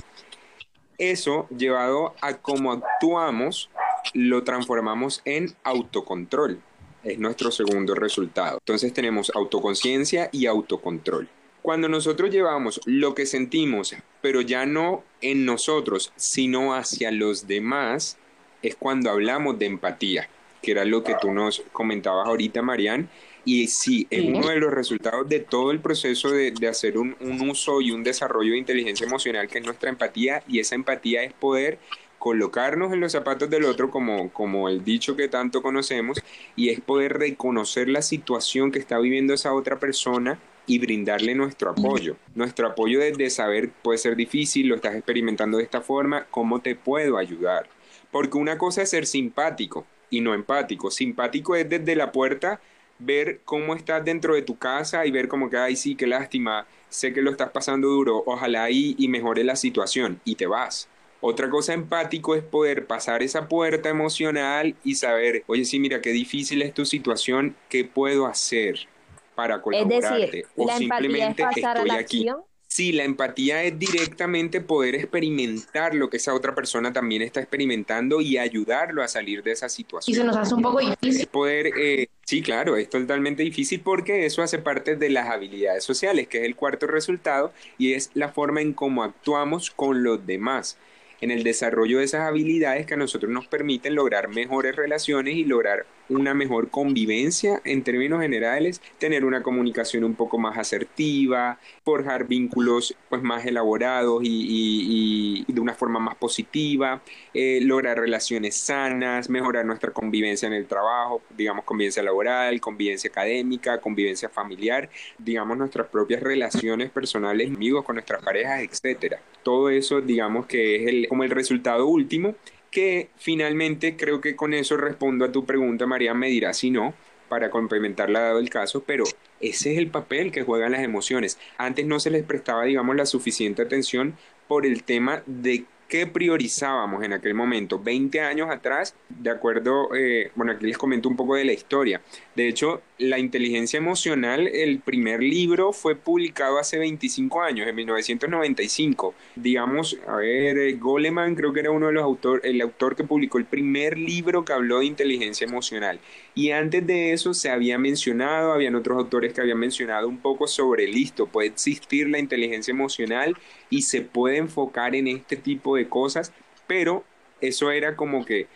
Eso 0.96 1.46
llevado 1.50 2.14
a 2.22 2.38
cómo 2.38 2.72
actuamos, 2.72 3.68
lo 4.14 4.42
transformamos 4.44 5.20
en 5.26 5.54
autocontrol 5.64 6.62
es 7.06 7.18
nuestro 7.18 7.50
segundo 7.50 7.94
resultado. 7.94 8.58
Entonces 8.58 8.92
tenemos 8.92 9.30
autoconciencia 9.34 10.28
y 10.32 10.46
autocontrol. 10.46 11.28
Cuando 11.62 11.88
nosotros 11.88 12.30
llevamos 12.30 12.80
lo 12.84 13.14
que 13.14 13.26
sentimos, 13.26 13.94
pero 14.20 14.40
ya 14.40 14.66
no 14.66 15.04
en 15.20 15.44
nosotros, 15.44 16.12
sino 16.16 16.74
hacia 16.74 17.10
los 17.10 17.46
demás, 17.46 18.18
es 18.62 18.76
cuando 18.76 19.10
hablamos 19.10 19.58
de 19.58 19.66
empatía, 19.66 20.28
que 20.62 20.72
era 20.72 20.84
lo 20.84 21.02
que 21.02 21.16
tú 21.20 21.32
nos 21.32 21.62
comentabas 21.72 22.28
ahorita, 22.28 22.62
Marian. 22.62 23.08
Y 23.44 23.68
sí, 23.68 24.08
es 24.10 24.24
uno 24.24 24.48
de 24.48 24.56
los 24.56 24.72
resultados 24.72 25.28
de 25.28 25.38
todo 25.38 25.70
el 25.70 25.80
proceso 25.80 26.30
de, 26.30 26.52
hacer 26.68 26.98
un, 26.98 27.16
un 27.20 27.48
uso 27.48 27.80
y 27.80 27.92
un 27.92 28.02
desarrollo 28.02 28.52
de 28.52 28.58
inteligencia 28.58 29.06
emocional, 29.06 29.46
que 29.46 29.58
es 29.58 29.64
nuestra 29.64 29.88
empatía, 29.88 30.42
y 30.48 30.58
esa 30.58 30.74
empatía 30.74 31.22
es 31.22 31.32
poder 31.32 31.78
colocarnos 32.26 32.92
en 32.92 32.98
los 32.98 33.12
zapatos 33.12 33.48
del 33.50 33.66
otro, 33.66 33.88
como, 33.88 34.32
como 34.32 34.68
el 34.68 34.82
dicho 34.82 35.14
que 35.14 35.28
tanto 35.28 35.62
conocemos, 35.62 36.20
y 36.56 36.70
es 36.70 36.80
poder 36.80 37.16
reconocer 37.20 37.88
la 37.88 38.02
situación 38.02 38.72
que 38.72 38.80
está 38.80 38.98
viviendo 38.98 39.32
esa 39.32 39.54
otra 39.54 39.78
persona 39.78 40.40
y 40.66 40.80
brindarle 40.80 41.36
nuestro 41.36 41.70
apoyo. 41.70 42.16
Nuestro 42.34 42.66
apoyo 42.66 42.98
desde 42.98 43.30
saber 43.30 43.70
puede 43.70 43.98
ser 43.98 44.16
difícil, 44.16 44.66
lo 44.66 44.74
estás 44.74 44.96
experimentando 44.96 45.58
de 45.58 45.62
esta 45.62 45.82
forma, 45.82 46.26
¿cómo 46.32 46.60
te 46.60 46.74
puedo 46.74 47.16
ayudar? 47.16 47.68
Porque 48.10 48.38
una 48.38 48.58
cosa 48.58 48.82
es 48.82 48.90
ser 48.90 49.06
simpático, 49.06 49.86
y 50.10 50.20
no 50.20 50.34
empático. 50.34 50.90
Simpático 50.90 51.54
es 51.54 51.70
desde 51.70 51.94
la 51.94 52.10
puerta 52.10 52.60
ver 52.98 53.40
cómo 53.44 53.76
estás 53.76 54.04
dentro 54.04 54.34
de 54.34 54.42
tu 54.42 54.58
casa 54.58 55.06
y 55.06 55.12
ver 55.12 55.28
como 55.28 55.48
que, 55.48 55.58
ay, 55.58 55.76
sí, 55.76 55.94
qué 55.94 56.08
lástima, 56.08 56.66
sé 56.88 57.12
que 57.12 57.22
lo 57.22 57.30
estás 57.30 57.50
pasando 57.50 57.86
duro, 57.86 58.24
ojalá 58.26 58.64
ahí 58.64 58.96
y 58.98 59.06
mejore 59.06 59.44
la 59.44 59.54
situación 59.54 60.20
y 60.24 60.34
te 60.34 60.48
vas. 60.48 60.88
Otra 61.28 61.50
cosa 61.50 61.72
empático 61.72 62.36
es 62.36 62.44
poder 62.44 62.86
pasar 62.86 63.20
esa 63.20 63.48
puerta 63.48 63.88
emocional 63.88 64.76
y 64.84 64.94
saber, 64.94 65.42
oye, 65.48 65.64
sí, 65.64 65.80
mira, 65.80 66.00
qué 66.00 66.10
difícil 66.10 66.62
es 66.62 66.72
tu 66.72 66.84
situación, 66.84 67.56
¿qué 67.68 67.84
puedo 67.84 68.26
hacer 68.26 68.86
para 69.34 69.60
colaborarte? 69.60 70.24
Es 70.24 70.30
decir, 70.30 70.46
o 70.54 70.68
la 70.68 70.78
simplemente 70.78 71.42
es 71.42 71.48
pasar 71.48 71.78
estoy 71.78 71.90
a 71.90 71.94
la 71.94 71.98
aquí. 71.98 72.28
Acción 72.28 72.44
Sí, 72.68 72.92
la 72.92 73.04
empatía 73.04 73.62
es 73.64 73.78
directamente 73.78 74.60
poder 74.60 74.96
experimentar 74.96 75.94
lo 75.94 76.10
que 76.10 76.18
esa 76.18 76.34
otra 76.34 76.54
persona 76.54 76.92
también 76.92 77.22
está 77.22 77.40
experimentando 77.40 78.20
y 78.20 78.38
ayudarlo 78.38 79.02
a 79.02 79.08
salir 79.08 79.42
de 79.42 79.52
esa 79.52 79.68
situación. 79.68 80.12
Y 80.12 80.16
se 80.16 80.24
nos 80.24 80.36
hace 80.36 80.54
un 80.54 80.62
poco 80.62 80.80
difícil. 80.80 81.26
Poder, 81.28 81.72
eh, 81.78 82.08
sí, 82.24 82.42
claro, 82.42 82.76
es 82.76 82.90
totalmente 82.90 83.42
difícil 83.42 83.80
porque 83.80 84.26
eso 84.26 84.42
hace 84.42 84.58
parte 84.58 84.94
de 84.94 85.10
las 85.10 85.28
habilidades 85.28 85.84
sociales, 85.84 86.28
que 86.28 86.38
es 86.38 86.44
el 86.44 86.54
cuarto 86.54 86.86
resultado, 86.86 87.52
y 87.78 87.94
es 87.94 88.10
la 88.14 88.28
forma 88.28 88.60
en 88.60 88.74
cómo 88.74 89.02
actuamos 89.02 89.70
con 89.70 90.02
los 90.02 90.26
demás 90.26 90.76
en 91.20 91.30
el 91.30 91.42
desarrollo 91.42 91.98
de 91.98 92.04
esas 92.04 92.22
habilidades 92.22 92.86
que 92.86 92.94
a 92.94 92.98
nosotros 92.98 93.30
nos 93.30 93.46
permiten 93.46 93.94
lograr 93.94 94.28
mejores 94.28 94.76
relaciones 94.76 95.34
y 95.34 95.44
lograr 95.44 95.86
una 96.08 96.34
mejor 96.34 96.70
convivencia 96.70 97.60
en 97.64 97.82
términos 97.82 98.20
generales, 98.20 98.80
tener 98.98 99.24
una 99.24 99.42
comunicación 99.42 100.04
un 100.04 100.14
poco 100.14 100.38
más 100.38 100.58
asertiva, 100.58 101.58
forjar 101.84 102.26
vínculos 102.26 102.94
pues 103.08 103.22
más 103.22 103.44
elaborados 103.46 104.22
y, 104.24 105.44
de 105.48 105.60
una 105.60 105.74
forma 105.74 105.98
más 105.98 106.16
positiva, 106.16 107.02
eh, 107.34 107.60
lograr 107.62 107.98
relaciones 107.98 108.56
sanas, 108.56 109.28
mejorar 109.28 109.64
nuestra 109.64 109.92
convivencia 109.92 110.46
en 110.46 110.52
el 110.52 110.66
trabajo, 110.66 111.22
digamos 111.36 111.64
convivencia 111.64 112.02
laboral, 112.02 112.60
convivencia 112.60 113.10
académica, 113.10 113.80
convivencia 113.80 114.28
familiar, 114.28 114.88
digamos 115.18 115.56
nuestras 115.58 115.88
propias 115.88 116.22
relaciones 116.22 116.90
personales, 116.90 117.50
amigos 117.50 117.84
con 117.84 117.96
nuestras 117.96 118.22
parejas, 118.22 118.60
etcétera. 118.60 119.20
Todo 119.42 119.70
eso 119.70 120.00
digamos 120.00 120.46
que 120.46 120.76
es 120.76 120.88
el, 120.88 121.08
como 121.08 121.24
el 121.24 121.30
resultado 121.30 121.86
último 121.86 122.34
que 122.76 123.08
finalmente 123.16 123.96
creo 123.96 124.20
que 124.20 124.36
con 124.36 124.52
eso 124.52 124.76
respondo 124.76 125.24
a 125.24 125.32
tu 125.32 125.46
pregunta, 125.46 125.86
María, 125.86 126.12
me 126.12 126.28
dirá 126.28 126.52
si 126.52 126.70
no, 126.70 126.92
para 127.30 127.48
complementarla 127.48 128.20
dado 128.20 128.38
el 128.38 128.50
caso, 128.50 128.84
pero 128.86 129.04
ese 129.40 129.72
es 129.72 129.78
el 129.78 129.88
papel 129.88 130.30
que 130.30 130.42
juegan 130.42 130.72
las 130.72 130.82
emociones. 130.82 131.38
Antes 131.56 131.86
no 131.86 131.98
se 132.00 132.10
les 132.10 132.22
prestaba, 132.22 132.64
digamos, 132.64 132.94
la 132.94 133.06
suficiente 133.06 133.62
atención 133.62 134.14
por 134.46 134.66
el 134.66 134.82
tema 134.82 135.22
de 135.24 135.64
qué 135.88 136.06
priorizábamos 136.06 137.02
en 137.02 137.14
aquel 137.14 137.32
momento. 137.32 137.78
20 137.82 138.20
años 138.20 138.50
atrás, 138.50 138.94
de 139.08 139.30
acuerdo, 139.30 139.94
eh, 139.94 140.30
bueno, 140.34 140.52
aquí 140.52 140.66
les 140.66 140.76
comento 140.76 141.08
un 141.08 141.16
poco 141.16 141.36
de 141.36 141.46
la 141.46 141.54
historia. 141.54 142.02
De 142.34 142.46
hecho, 142.46 142.82
la 142.98 143.18
inteligencia 143.18 143.76
emocional, 143.76 144.46
el 144.46 144.78
primer 144.80 145.22
libro 145.22 145.72
fue 145.72 145.96
publicado 145.96 146.58
hace 146.58 146.78
25 146.78 147.42
años, 147.42 147.68
en 147.68 147.74
1995. 147.74 149.14
Digamos, 149.34 149.98
a 150.06 150.16
ver, 150.16 150.56
eh, 150.56 150.72
Goleman 150.74 151.34
creo 151.34 151.52
que 151.52 151.60
era 151.60 151.70
uno 151.70 151.88
de 151.88 151.92
los 151.92 152.02
autores, 152.02 152.44
el 152.44 152.60
autor 152.62 152.96
que 152.96 153.04
publicó 153.04 153.36
el 153.36 153.44
primer 153.44 153.98
libro 153.98 154.44
que 154.44 154.54
habló 154.54 154.78
de 154.78 154.86
inteligencia 154.86 155.46
emocional. 155.46 156.00
Y 156.34 156.52
antes 156.52 156.86
de 156.86 157.12
eso 157.12 157.34
se 157.34 157.50
había 157.50 157.78
mencionado, 157.78 158.52
habían 158.52 158.74
otros 158.74 158.96
autores 158.96 159.34
que 159.34 159.42
habían 159.42 159.58
mencionado 159.58 160.08
un 160.08 160.18
poco 160.18 160.46
sobre, 160.46 160.86
listo, 160.86 161.26
puede 161.26 161.48
existir 161.48 162.08
la 162.08 162.18
inteligencia 162.18 162.72
emocional 162.72 163.36
y 163.68 163.82
se 163.82 164.00
puede 164.00 164.38
enfocar 164.38 164.94
en 164.94 165.08
este 165.08 165.36
tipo 165.36 165.76
de 165.76 165.88
cosas, 165.88 166.32
pero 166.66 167.04
eso 167.42 167.70
era 167.70 167.94
como 167.94 168.24
que 168.24 168.46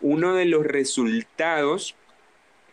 uno 0.00 0.34
de 0.34 0.46
los 0.46 0.64
resultados 0.64 1.94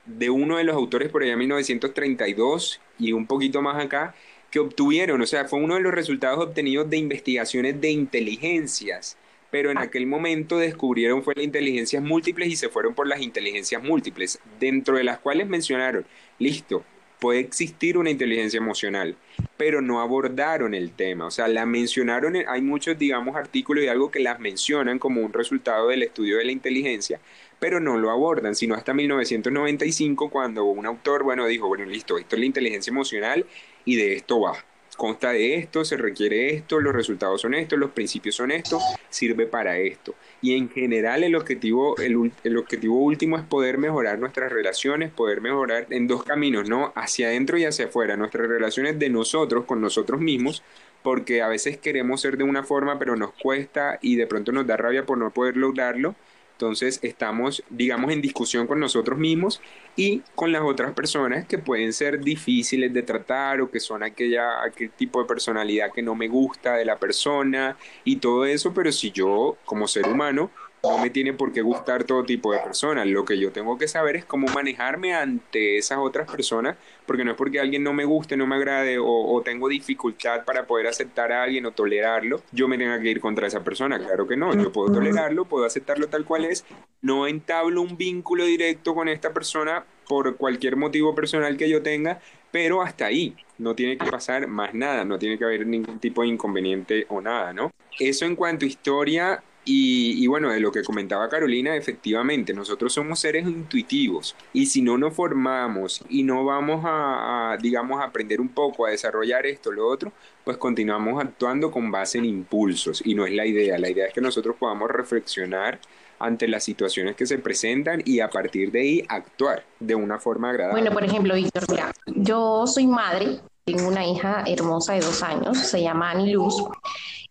de 0.07 0.29
uno 0.29 0.57
de 0.57 0.63
los 0.63 0.75
autores 0.75 1.09
por 1.09 1.21
allá 1.21 1.33
en 1.33 1.39
1932 1.39 2.79
y 2.97 3.11
un 3.11 3.27
poquito 3.27 3.61
más 3.61 3.83
acá, 3.83 4.15
que 4.49 4.59
obtuvieron, 4.59 5.21
o 5.21 5.27
sea, 5.27 5.45
fue 5.45 5.59
uno 5.59 5.75
de 5.75 5.81
los 5.81 5.93
resultados 5.93 6.43
obtenidos 6.43 6.89
de 6.89 6.97
investigaciones 6.97 7.79
de 7.81 7.91
inteligencias, 7.91 9.17
pero 9.51 9.71
en 9.71 9.77
aquel 9.77 10.07
momento 10.07 10.57
descubrieron 10.57 11.23
fue 11.23 11.35
las 11.35 11.43
inteligencias 11.43 12.01
múltiples 12.01 12.49
y 12.49 12.55
se 12.55 12.69
fueron 12.69 12.93
por 12.93 13.07
las 13.07 13.21
inteligencias 13.21 13.83
múltiples, 13.83 14.39
dentro 14.59 14.97
de 14.97 15.03
las 15.03 15.19
cuales 15.19 15.47
mencionaron, 15.47 16.05
listo, 16.39 16.85
puede 17.19 17.39
existir 17.39 17.97
una 17.97 18.09
inteligencia 18.09 18.57
emocional, 18.57 19.17
pero 19.57 19.81
no 19.81 20.01
abordaron 20.01 20.73
el 20.73 20.91
tema, 20.91 21.25
o 21.25 21.31
sea, 21.31 21.47
la 21.47 21.65
mencionaron, 21.65 22.35
hay 22.47 22.61
muchos, 22.61 22.97
digamos, 22.97 23.35
artículos 23.35 23.83
y 23.83 23.87
algo 23.87 24.11
que 24.11 24.19
las 24.19 24.39
mencionan 24.39 24.99
como 24.99 25.21
un 25.21 25.33
resultado 25.33 25.89
del 25.89 26.03
estudio 26.03 26.37
de 26.37 26.45
la 26.45 26.51
inteligencia, 26.51 27.19
pero 27.59 27.79
no 27.79 27.97
lo 27.97 28.11
abordan, 28.11 28.55
sino 28.55 28.75
hasta 28.75 28.93
1995 28.93 30.29
cuando 30.29 30.65
un 30.65 30.85
autor, 30.85 31.23
bueno, 31.23 31.45
dijo, 31.47 31.67
bueno, 31.67 31.85
listo, 31.85 32.17
esto 32.17 32.35
es 32.35 32.39
la 32.39 32.45
inteligencia 32.45 32.91
emocional 32.91 33.45
y 33.85 33.95
de 33.95 34.13
esto 34.13 34.39
va. 34.41 34.53
Consta 34.95 35.29
de 35.31 35.55
esto, 35.55 35.85
se 35.85 35.95
requiere 35.95 36.55
esto, 36.55 36.79
los 36.79 36.93
resultados 36.93 37.41
son 37.41 37.53
estos, 37.53 37.77
los 37.77 37.91
principios 37.91 38.33
son 38.33 38.49
estos, 38.49 38.81
sirve 39.09 39.45
para 39.45 39.77
esto. 39.77 40.15
Y 40.41 40.57
en 40.57 40.69
general 40.69 41.23
el 41.23 41.35
objetivo, 41.35 41.95
el, 41.97 42.31
el 42.43 42.57
objetivo 42.57 42.97
último 42.97 43.37
es 43.37 43.43
poder 43.43 43.77
mejorar 43.77 44.17
nuestras 44.17 44.51
relaciones, 44.51 45.11
poder 45.11 45.39
mejorar 45.39 45.85
en 45.91 46.07
dos 46.07 46.23
caminos, 46.23 46.67
¿no? 46.67 46.93
Hacia 46.95 47.27
adentro 47.27 47.59
y 47.59 47.65
hacia 47.65 47.85
afuera, 47.85 48.17
nuestras 48.17 48.47
relaciones 48.47 48.97
de 48.97 49.09
nosotros 49.11 49.65
con 49.65 49.81
nosotros 49.81 50.19
mismos, 50.19 50.63
porque 51.03 51.43
a 51.43 51.47
veces 51.47 51.77
queremos 51.77 52.21
ser 52.21 52.37
de 52.37 52.43
una 52.43 52.63
forma, 52.63 52.97
pero 52.97 53.15
nos 53.15 53.33
cuesta 53.33 53.99
y 54.01 54.15
de 54.15 54.25
pronto 54.25 54.51
nos 54.51 54.65
da 54.65 54.77
rabia 54.77 55.05
por 55.05 55.19
no 55.19 55.29
poder 55.29 55.57
lograrlo 55.57 56.15
entonces 56.57 56.99
estamos, 57.03 57.63
digamos, 57.69 58.11
en 58.11 58.19
discusión 58.19 58.65
con 58.65 58.79
nosotros 58.79 59.19
mismos 59.19 59.61
y 59.95 60.23
con 60.33 60.51
las 60.51 60.63
otras 60.63 60.91
personas 60.93 61.45
que 61.45 61.59
pueden 61.59 61.93
ser 61.93 62.19
difíciles 62.19 62.91
de 62.91 63.03
tratar 63.03 63.61
o 63.61 63.69
que 63.69 63.79
son 63.79 64.01
aquella, 64.01 64.63
aquel 64.63 64.89
tipo 64.89 65.21
de 65.21 65.27
personalidad 65.27 65.91
que 65.93 66.01
no 66.01 66.15
me 66.15 66.27
gusta 66.27 66.73
de 66.73 66.83
la 66.83 66.97
persona 66.97 67.77
y 68.03 68.15
todo 68.15 68.43
eso, 68.45 68.73
pero 68.73 68.91
si 68.91 69.11
yo 69.11 69.55
como 69.65 69.87
ser 69.87 70.07
humano 70.07 70.49
no 70.83 70.97
me 70.99 71.09
tiene 71.09 71.33
por 71.33 71.51
qué 71.51 71.61
gustar 71.61 72.03
todo 72.03 72.23
tipo 72.23 72.53
de 72.53 72.59
personas. 72.59 73.07
Lo 73.07 73.25
que 73.25 73.37
yo 73.37 73.51
tengo 73.51 73.77
que 73.77 73.87
saber 73.87 74.15
es 74.15 74.25
cómo 74.25 74.47
manejarme 74.47 75.13
ante 75.13 75.77
esas 75.77 75.97
otras 75.97 76.29
personas, 76.29 76.77
porque 77.05 77.25
no 77.25 77.31
es 77.31 77.37
porque 77.37 77.59
alguien 77.59 77.83
no 77.83 77.93
me 77.93 78.05
guste, 78.05 78.37
no 78.37 78.47
me 78.47 78.55
agrade 78.55 78.97
o, 78.99 79.41
tengo 79.43 79.69
dificultad 79.69 80.43
para 80.45 80.65
poder 80.65 80.87
aceptar 80.87 81.31
a 81.31 81.43
alguien 81.43 81.65
o 81.65 81.71
tolerarlo, 81.71 82.41
yo 82.51 82.67
me 82.67 82.77
tenga 82.77 82.99
que 82.99 83.09
ir 83.09 83.19
contra 83.19 83.47
esa 83.47 83.63
persona. 83.63 83.97
Claro 83.99 84.27
que 84.27 84.37
no, 84.37 84.53
yo 84.53 84.71
puedo 84.71 84.91
tolerarlo, 84.91 85.45
puedo 85.45 85.65
aceptarlo 85.65 86.07
tal 86.07 86.25
cual 86.25 86.45
es, 86.45 86.65
no 87.01 87.27
entablo 87.27 87.81
un 87.81 87.97
vínculo 87.97 88.45
directo 88.45 88.93
con 88.93 89.07
esta 89.07 89.33
persona 89.33 89.85
por 90.07 90.37
cualquier 90.37 90.75
motivo 90.75 91.13
personal 91.13 91.57
que 91.57 91.69
yo 91.69 91.81
tenga, 91.81 92.19
pero 92.51 92.81
hasta 92.81 93.05
ahí 93.05 93.35
no 93.57 93.75
tiene 93.75 93.97
que 93.97 94.09
pasar 94.09 94.47
más 94.47 94.73
nada, 94.73 95.03
no 95.03 95.19
tiene 95.19 95.37
que 95.37 95.43
haber 95.43 95.65
ningún 95.65 95.99
tipo 95.99 96.21
de 96.21 96.29
inconveniente 96.29 97.05
o 97.09 97.21
nada, 97.21 97.53
¿no? 97.53 97.71
Eso 97.99 98.25
en 98.25 98.35
cuanto 98.35 98.65
a 98.65 98.67
historia, 98.67 99.43
y, 99.69 100.25
bueno, 100.27 100.49
de 100.49 100.61
lo 100.61 100.71
que 100.71 100.81
comentaba 100.81 101.27
Carolina, 101.27 101.75
efectivamente, 101.75 102.53
nosotros 102.53 102.93
somos 102.93 103.19
seres 103.19 103.45
intuitivos 103.45 104.35
y 104.53 104.65
si 104.67 104.81
no 104.81 104.97
nos 104.97 105.13
formamos 105.13 106.03
y 106.09 106.23
no 106.23 106.45
vamos 106.45 106.83
a, 106.85 107.57
digamos, 107.61 107.99
a 107.99 108.05
aprender 108.05 108.39
un 108.39 108.49
poco 108.49 108.85
a 108.85 108.91
desarrollar 108.91 109.45
esto, 109.45 109.71
lo 109.71 109.87
otro, 109.87 110.13
pues 110.45 110.55
continuamos 110.57 111.21
actuando 111.21 111.69
con 111.69 111.91
base 111.91 112.17
en 112.17 112.25
impulsos 112.25 113.01
y 113.05 113.13
no 113.13 113.25
es 113.25 113.33
la 113.33 113.45
idea. 113.45 113.77
La 113.77 113.89
idea 113.89 114.07
es 114.07 114.13
que 114.13 114.21
nosotros 114.21 114.55
podamos 114.57 114.89
reflexionar 114.89 115.79
ante 116.19 116.47
las 116.47 116.63
situaciones 116.63 117.15
que 117.15 117.25
se 117.25 117.37
presentan 117.37 118.01
y 118.05 118.21
a 118.21 118.29
partir 118.29 118.71
de 118.71 118.79
ahí 118.79 119.05
actuar 119.09 119.65
de 119.79 119.95
una 119.95 120.17
forma 120.17 120.49
agradable. 120.49 120.81
Bueno, 120.81 120.93
por 120.93 121.03
ejemplo, 121.03 121.35
Víctor, 121.35 121.65
mira, 121.69 121.91
yo 122.05 122.65
soy 122.65 122.87
madre, 122.87 123.39
tengo 123.65 123.87
una 123.87 124.05
hija 124.05 124.43
hermosa 124.47 124.93
de 124.93 125.01
dos 125.01 125.21
años, 125.23 125.57
se 125.57 125.81
llama 125.81 126.11
Ani 126.11 126.31
Luz, 126.31 126.55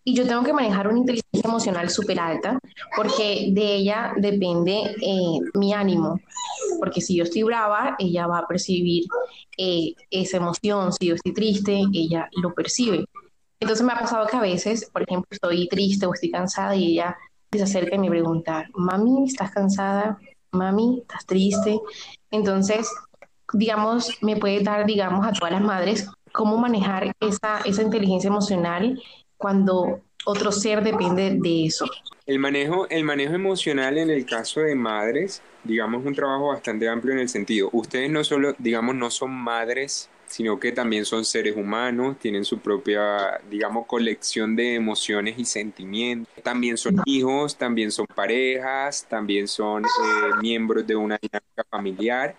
y 0.09 0.15
yo 0.15 0.25
tengo 0.25 0.45
que 0.45 0.53
manejar 0.53 0.87
una 0.87 1.01
inteligencia 1.01 1.49
emocional 1.49 1.91
súper 1.91 2.21
alta 2.21 2.61
porque 2.97 3.49
de 3.51 3.75
ella 3.75 4.13
depende 4.17 4.95
eh, 5.03 5.41
mi 5.55 5.75
ánimo. 5.75 6.21
Porque 6.79 7.01
si 7.01 7.17
yo 7.17 7.25
estoy 7.25 7.43
brava, 7.43 7.97
ella 7.99 8.29
va 8.29 8.39
a 8.39 8.47
percibir 8.47 9.07
eh, 9.59 9.95
esa 10.13 10.37
emoción. 10.37 10.93
Si 10.93 11.09
yo 11.09 11.17
estoy 11.17 11.35
triste, 11.35 11.83
ella 11.93 12.31
lo 12.41 12.55
percibe. 12.55 13.05
Entonces 13.59 13.85
me 13.85 13.95
ha 13.95 13.99
pasado 13.99 14.29
que 14.29 14.37
a 14.37 14.41
veces, 14.41 14.89
por 14.93 15.03
ejemplo, 15.03 15.27
estoy 15.29 15.67
triste 15.67 16.07
o 16.07 16.15
estoy 16.15 16.31
cansada 16.31 16.77
y 16.77 16.93
ella 16.93 17.17
se 17.51 17.65
acerca 17.65 17.97
y 17.97 17.99
me 17.99 18.09
pregunta, 18.09 18.65
mami, 18.75 19.25
¿estás 19.27 19.51
cansada? 19.51 20.21
Mami, 20.53 21.01
¿estás 21.01 21.27
triste? 21.27 21.81
Entonces, 22.31 22.89
digamos, 23.53 24.17
me 24.23 24.37
puede 24.37 24.63
dar, 24.63 24.87
digamos, 24.87 25.27
a 25.27 25.33
todas 25.33 25.51
las 25.51 25.63
madres 25.63 26.09
cómo 26.33 26.59
manejar 26.59 27.13
esa, 27.19 27.59
esa 27.65 27.83
inteligencia 27.83 28.29
emocional 28.29 29.03
cuando 29.37 30.01
otro 30.25 30.53
ser 30.53 30.83
depende 30.83 31.37
de 31.41 31.67
eso. 31.67 31.87
El 32.27 32.39
manejo, 32.39 32.89
el 32.89 33.05
manejo 33.05 33.35
emocional 33.35 33.99
en 33.99 34.11
el 34.11 34.27
caso 34.27 34.61
de 34.61 34.75
madres, 34.75 35.43
digamos, 35.63 36.05
un 36.05 36.15
trabajo 36.15 36.49
bastante 36.49 36.89
amplio 36.89 37.15
en 37.15 37.21
el 37.21 37.29
sentido, 37.29 37.71
ustedes 37.73 38.11
no 38.11 38.25
solo, 38.25 38.55
digamos, 38.59 38.95
no 38.97 39.11
son 39.11 39.31
madres 39.31 40.11
sino 40.27 40.59
que 40.59 40.73
también 40.73 41.05
son 41.05 41.25
seres 41.25 41.57
humanos, 41.57 42.19
tienen 42.19 42.45
su 42.45 42.59
propia, 42.59 43.41
digamos, 43.49 43.87
colección 43.87 44.57
de 44.57 44.75
emociones 44.75 45.39
y 45.39 45.45
sentimientos. 45.45 46.33
También 46.43 46.77
son 46.77 47.01
hijos, 47.05 47.57
también 47.57 47.91
son 47.93 48.07
parejas, 48.07 49.07
también 49.09 49.49
son 49.49 49.85
eh, 49.85 49.89
miembros 50.41 50.87
de 50.87 50.97
una 50.97 51.19
dinámica 51.21 51.65
familiar. 51.71 52.35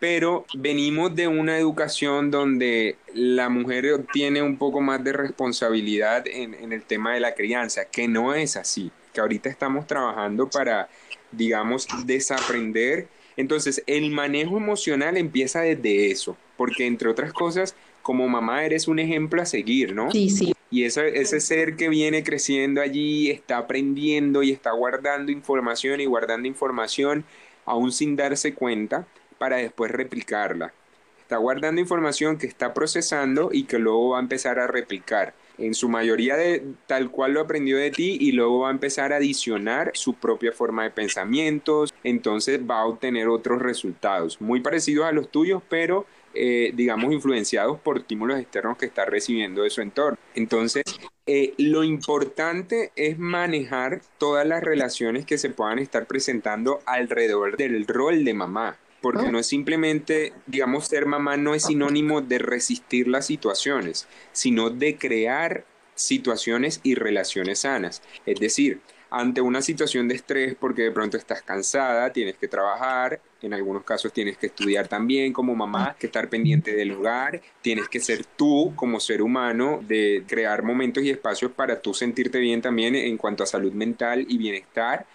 Pero 0.00 0.46
venimos 0.54 1.14
de 1.14 1.26
una 1.26 1.58
educación 1.58 2.30
donde 2.30 2.96
la 3.14 3.48
mujer 3.48 4.06
tiene 4.12 4.42
un 4.42 4.56
poco 4.56 4.80
más 4.80 5.02
de 5.02 5.12
responsabilidad 5.12 6.26
en, 6.26 6.54
en 6.54 6.72
el 6.72 6.84
tema 6.84 7.14
de 7.14 7.20
la 7.20 7.34
crianza, 7.34 7.84
que 7.86 8.06
no 8.06 8.34
es 8.34 8.56
así, 8.56 8.92
que 9.12 9.20
ahorita 9.20 9.48
estamos 9.48 9.86
trabajando 9.86 10.48
para, 10.48 10.88
digamos, 11.32 11.88
desaprender 12.04 13.08
entonces, 13.38 13.84
el 13.86 14.10
manejo 14.10 14.56
emocional 14.56 15.16
empieza 15.16 15.60
desde 15.60 16.10
eso, 16.10 16.36
porque 16.56 16.86
entre 16.86 17.08
otras 17.08 17.32
cosas, 17.32 17.76
como 18.02 18.28
mamá 18.28 18.64
eres 18.64 18.88
un 18.88 18.98
ejemplo 18.98 19.40
a 19.40 19.46
seguir, 19.46 19.94
¿no? 19.94 20.10
Sí, 20.10 20.28
sí. 20.28 20.52
Y 20.72 20.82
ese, 20.82 21.20
ese 21.20 21.40
ser 21.40 21.76
que 21.76 21.88
viene 21.88 22.24
creciendo 22.24 22.80
allí, 22.80 23.30
está 23.30 23.58
aprendiendo 23.58 24.42
y 24.42 24.50
está 24.50 24.72
guardando 24.72 25.30
información 25.30 26.00
y 26.00 26.06
guardando 26.06 26.48
información 26.48 27.24
aún 27.64 27.92
sin 27.92 28.16
darse 28.16 28.54
cuenta 28.54 29.06
para 29.38 29.56
después 29.56 29.90
replicarla. 29.90 30.72
Está 31.20 31.36
guardando 31.36 31.80
información 31.80 32.38
que 32.38 32.46
está 32.46 32.72
procesando 32.72 33.50
y 33.52 33.64
que 33.64 33.78
luego 33.78 34.10
va 34.10 34.18
a 34.18 34.22
empezar 34.22 34.58
a 34.58 34.66
replicar 34.66 35.34
en 35.58 35.74
su 35.74 35.88
mayoría 35.88 36.36
de 36.36 36.62
tal 36.86 37.10
cual 37.10 37.32
lo 37.32 37.40
aprendió 37.40 37.76
de 37.76 37.90
ti 37.90 38.16
y 38.20 38.32
luego 38.32 38.60
va 38.60 38.68
a 38.68 38.72
empezar 38.72 39.12
a 39.12 39.16
adicionar 39.16 39.90
su 39.94 40.14
propia 40.14 40.52
forma 40.52 40.84
de 40.84 40.90
pensamientos, 40.90 41.92
entonces 42.02 42.60
va 42.60 42.80
a 42.80 42.86
obtener 42.86 43.28
otros 43.28 43.60
resultados 43.60 44.40
muy 44.40 44.60
parecidos 44.60 45.06
a 45.06 45.12
los 45.12 45.30
tuyos, 45.30 45.62
pero 45.68 46.06
eh, 46.32 46.72
digamos 46.74 47.12
influenciados 47.12 47.78
por 47.80 47.98
estímulos 47.98 48.38
externos 48.38 48.78
que 48.78 48.86
está 48.86 49.04
recibiendo 49.04 49.64
de 49.64 49.70
su 49.70 49.80
entorno. 49.82 50.18
Entonces, 50.34 50.84
eh, 51.26 51.52
lo 51.58 51.84
importante 51.84 52.92
es 52.96 53.18
manejar 53.18 54.00
todas 54.16 54.46
las 54.46 54.62
relaciones 54.62 55.26
que 55.26 55.36
se 55.36 55.50
puedan 55.50 55.78
estar 55.78 56.06
presentando 56.06 56.80
alrededor 56.86 57.56
del 57.56 57.86
rol 57.86 58.24
de 58.24 58.34
mamá 58.34 58.78
porque 59.00 59.30
no 59.30 59.38
es 59.38 59.46
simplemente, 59.46 60.32
digamos, 60.46 60.86
ser 60.86 61.06
mamá 61.06 61.36
no 61.36 61.54
es 61.54 61.64
sinónimo 61.64 62.20
de 62.20 62.38
resistir 62.38 63.08
las 63.08 63.26
situaciones, 63.26 64.08
sino 64.32 64.70
de 64.70 64.96
crear 64.96 65.64
situaciones 65.94 66.80
y 66.82 66.94
relaciones 66.94 67.60
sanas. 67.60 68.02
Es 68.26 68.40
decir, 68.40 68.80
ante 69.10 69.40
una 69.40 69.62
situación 69.62 70.06
de 70.08 70.14
estrés 70.14 70.54
porque 70.58 70.82
de 70.82 70.90
pronto 70.90 71.16
estás 71.16 71.42
cansada, 71.42 72.12
tienes 72.12 72.36
que 72.36 72.48
trabajar, 72.48 73.20
en 73.40 73.54
algunos 73.54 73.84
casos 73.84 74.12
tienes 74.12 74.36
que 74.36 74.46
estudiar 74.46 74.88
también 74.88 75.32
como 75.32 75.54
mamá, 75.54 75.96
que 75.98 76.06
estar 76.06 76.28
pendiente 76.28 76.74
del 76.74 76.92
hogar, 76.92 77.40
tienes 77.62 77.88
que 77.88 78.00
ser 78.00 78.24
tú 78.24 78.72
como 78.76 79.00
ser 79.00 79.22
humano 79.22 79.80
de 79.86 80.24
crear 80.26 80.62
momentos 80.62 81.02
y 81.04 81.10
espacios 81.10 81.52
para 81.52 81.80
tú 81.80 81.94
sentirte 81.94 82.38
bien 82.38 82.60
también 82.60 82.94
en 82.94 83.16
cuanto 83.16 83.42
a 83.42 83.46
salud 83.46 83.72
mental 83.72 84.26
y 84.28 84.38
bienestar 84.38 85.06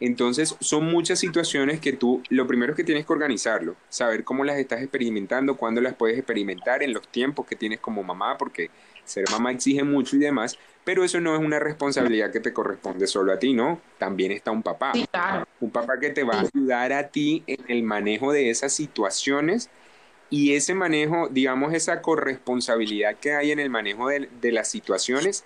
entonces, 0.00 0.56
son 0.60 0.86
muchas 0.86 1.18
situaciones 1.18 1.78
que 1.78 1.92
tú, 1.92 2.22
lo 2.30 2.46
primero 2.46 2.72
es 2.72 2.76
que 2.76 2.84
tienes 2.84 3.04
que 3.04 3.12
organizarlo, 3.12 3.76
saber 3.90 4.24
cómo 4.24 4.44
las 4.44 4.56
estás 4.56 4.80
experimentando, 4.80 5.58
cuándo 5.58 5.82
las 5.82 5.94
puedes 5.94 6.16
experimentar, 6.16 6.82
en 6.82 6.94
los 6.94 7.06
tiempos 7.08 7.46
que 7.46 7.54
tienes 7.54 7.80
como 7.80 8.02
mamá, 8.02 8.38
porque 8.38 8.70
ser 9.04 9.26
mamá 9.30 9.52
exige 9.52 9.84
mucho 9.84 10.16
y 10.16 10.20
demás, 10.20 10.58
pero 10.84 11.04
eso 11.04 11.20
no 11.20 11.34
es 11.34 11.40
una 11.40 11.58
responsabilidad 11.58 12.32
que 12.32 12.40
te 12.40 12.54
corresponde 12.54 13.06
solo 13.06 13.30
a 13.30 13.38
ti, 13.38 13.52
¿no? 13.52 13.78
También 13.98 14.32
está 14.32 14.50
un 14.50 14.62
papá. 14.62 14.92
Un 15.60 15.70
papá 15.70 16.00
que 16.00 16.08
te 16.08 16.24
va 16.24 16.36
a 16.36 16.40
ayudar 16.40 16.94
a 16.94 17.08
ti 17.08 17.44
en 17.46 17.62
el 17.68 17.82
manejo 17.82 18.32
de 18.32 18.48
esas 18.48 18.72
situaciones 18.72 19.68
y 20.30 20.54
ese 20.54 20.72
manejo, 20.72 21.28
digamos, 21.28 21.74
esa 21.74 22.00
corresponsabilidad 22.00 23.16
que 23.16 23.34
hay 23.34 23.50
en 23.50 23.58
el 23.58 23.68
manejo 23.68 24.08
de, 24.08 24.30
de 24.40 24.52
las 24.52 24.70
situaciones, 24.70 25.44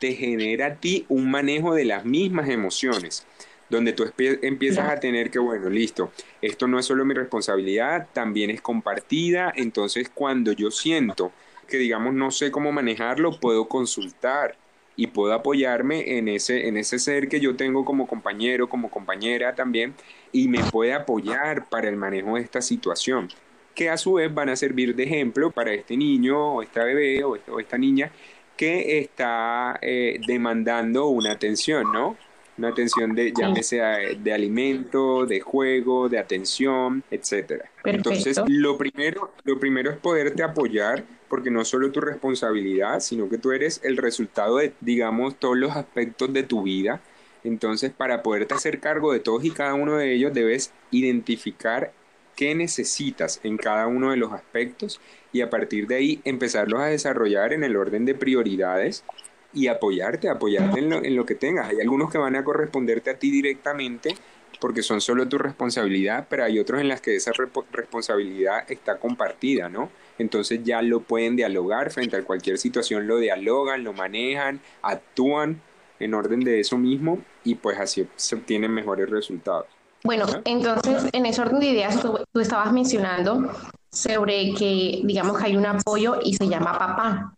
te 0.00 0.14
genera 0.14 0.66
a 0.66 0.74
ti 0.74 1.06
un 1.08 1.30
manejo 1.30 1.74
de 1.74 1.84
las 1.84 2.04
mismas 2.04 2.48
emociones 2.48 3.24
donde 3.72 3.94
tú 3.94 4.04
empiezas 4.18 4.90
a 4.90 5.00
tener 5.00 5.30
que, 5.30 5.38
bueno, 5.38 5.70
listo, 5.70 6.12
esto 6.42 6.68
no 6.68 6.78
es 6.78 6.84
solo 6.84 7.06
mi 7.06 7.14
responsabilidad, 7.14 8.06
también 8.12 8.50
es 8.50 8.60
compartida, 8.60 9.50
entonces 9.56 10.10
cuando 10.12 10.52
yo 10.52 10.70
siento 10.70 11.32
que, 11.66 11.78
digamos, 11.78 12.12
no 12.12 12.30
sé 12.30 12.50
cómo 12.50 12.70
manejarlo, 12.70 13.40
puedo 13.40 13.68
consultar 13.68 14.56
y 14.94 15.06
puedo 15.06 15.32
apoyarme 15.32 16.18
en 16.18 16.28
ese, 16.28 16.68
en 16.68 16.76
ese 16.76 16.98
ser 16.98 17.28
que 17.28 17.40
yo 17.40 17.56
tengo 17.56 17.86
como 17.86 18.06
compañero, 18.06 18.68
como 18.68 18.90
compañera 18.90 19.54
también, 19.54 19.94
y 20.32 20.48
me 20.48 20.62
puede 20.64 20.92
apoyar 20.92 21.70
para 21.70 21.88
el 21.88 21.96
manejo 21.96 22.34
de 22.34 22.42
esta 22.42 22.60
situación 22.60 23.28
que 23.74 23.88
a 23.88 23.96
su 23.96 24.14
vez 24.14 24.32
van 24.34 24.50
a 24.50 24.56
servir 24.56 24.94
de 24.94 25.04
ejemplo 25.04 25.50
para 25.50 25.72
este 25.72 25.96
niño 25.96 26.56
o 26.56 26.62
esta 26.62 26.84
bebé 26.84 27.24
o 27.24 27.58
esta, 27.58 27.78
niña 27.78 28.12
que 28.54 28.98
está 28.98 29.78
eh, 29.80 30.20
demandando 30.26 31.06
una 31.06 31.32
atención, 31.32 31.90
¿no? 31.90 32.18
Una 32.58 32.68
atención 32.68 33.14
de, 33.14 33.32
llámese 33.32 33.76
de 33.76 34.32
alimento, 34.32 35.26
de 35.26 35.40
juego, 35.40 36.08
de 36.08 36.18
atención, 36.18 37.02
etcétera. 37.10 37.70
Entonces, 37.84 38.40
lo 38.46 38.76
primero, 38.76 39.32
lo 39.44 39.58
primero 39.58 39.90
es 39.90 39.96
poderte 39.96 40.42
apoyar, 40.42 41.04
porque 41.28 41.50
no 41.50 41.64
solo 41.64 41.90
tu 41.90 42.00
responsabilidad, 42.00 43.00
sino 43.00 43.28
que 43.28 43.38
tú 43.38 43.52
eres 43.52 43.80
el 43.82 43.96
resultado 43.96 44.58
de, 44.58 44.74
digamos, 44.80 45.36
todos 45.36 45.56
los 45.56 45.74
aspectos 45.74 46.32
de 46.32 46.42
tu 46.42 46.62
vida. 46.62 47.00
Entonces, 47.44 47.90
para 47.90 48.22
poderte 48.22 48.54
hacer 48.54 48.80
cargo 48.80 49.12
de 49.12 49.20
todos 49.20 49.44
y 49.44 49.50
cada 49.50 49.74
uno 49.74 49.96
de 49.96 50.12
ellos, 50.12 50.32
debes 50.34 50.72
identificar 50.90 51.92
qué 52.36 52.54
necesitas 52.54 53.40
en 53.42 53.56
cada 53.56 53.86
uno 53.86 54.10
de 54.10 54.16
los 54.16 54.32
aspectos 54.32 55.00
y 55.32 55.40
a 55.40 55.50
partir 55.50 55.86
de 55.86 55.96
ahí 55.96 56.20
empezarlos 56.24 56.80
a 56.80 56.86
desarrollar 56.86 57.52
en 57.52 57.64
el 57.64 57.76
orden 57.76 58.04
de 58.04 58.14
prioridades 58.14 59.04
y 59.52 59.66
apoyarte, 59.66 60.28
apoyarte 60.28 60.80
en 60.80 60.90
lo, 60.90 61.04
en 61.04 61.16
lo 61.16 61.26
que 61.26 61.34
tengas. 61.34 61.68
Hay 61.68 61.80
algunos 61.80 62.10
que 62.10 62.18
van 62.18 62.36
a 62.36 62.44
corresponderte 62.44 63.10
a 63.10 63.18
ti 63.18 63.30
directamente 63.30 64.14
porque 64.62 64.82
son 64.82 65.00
solo 65.00 65.28
tu 65.28 65.38
responsabilidad, 65.38 66.28
pero 66.30 66.44
hay 66.44 66.60
otros 66.60 66.80
en 66.80 66.88
las 66.88 67.00
que 67.00 67.16
esa 67.16 67.32
responsabilidad 67.72 68.70
está 68.70 68.96
compartida, 68.96 69.68
¿no? 69.68 69.90
Entonces 70.18 70.60
ya 70.62 70.80
lo 70.82 71.00
pueden 71.00 71.34
dialogar 71.34 71.90
frente 71.90 72.16
a 72.16 72.22
cualquier 72.22 72.58
situación, 72.58 73.08
lo 73.08 73.18
dialogan, 73.18 73.82
lo 73.82 73.92
manejan, 73.92 74.60
actúan 74.82 75.60
en 75.98 76.14
orden 76.14 76.40
de 76.40 76.60
eso 76.60 76.78
mismo 76.78 77.18
y 77.42 77.56
pues 77.56 77.76
así 77.78 78.06
se 78.14 78.36
obtienen 78.36 78.70
mejores 78.70 79.10
resultados. 79.10 79.66
Bueno, 80.04 80.26
entonces 80.44 81.08
en 81.12 81.26
ese 81.26 81.40
orden 81.40 81.58
de 81.58 81.66
ideas 81.66 82.00
tú, 82.00 82.18
tú 82.32 82.40
estabas 82.40 82.72
mencionando 82.72 83.50
sobre 83.90 84.54
que 84.54 85.00
digamos 85.02 85.38
que 85.38 85.46
hay 85.46 85.56
un 85.56 85.66
apoyo 85.66 86.20
y 86.22 86.34
se 86.34 86.48
llama 86.48 86.78
papá 86.78 87.34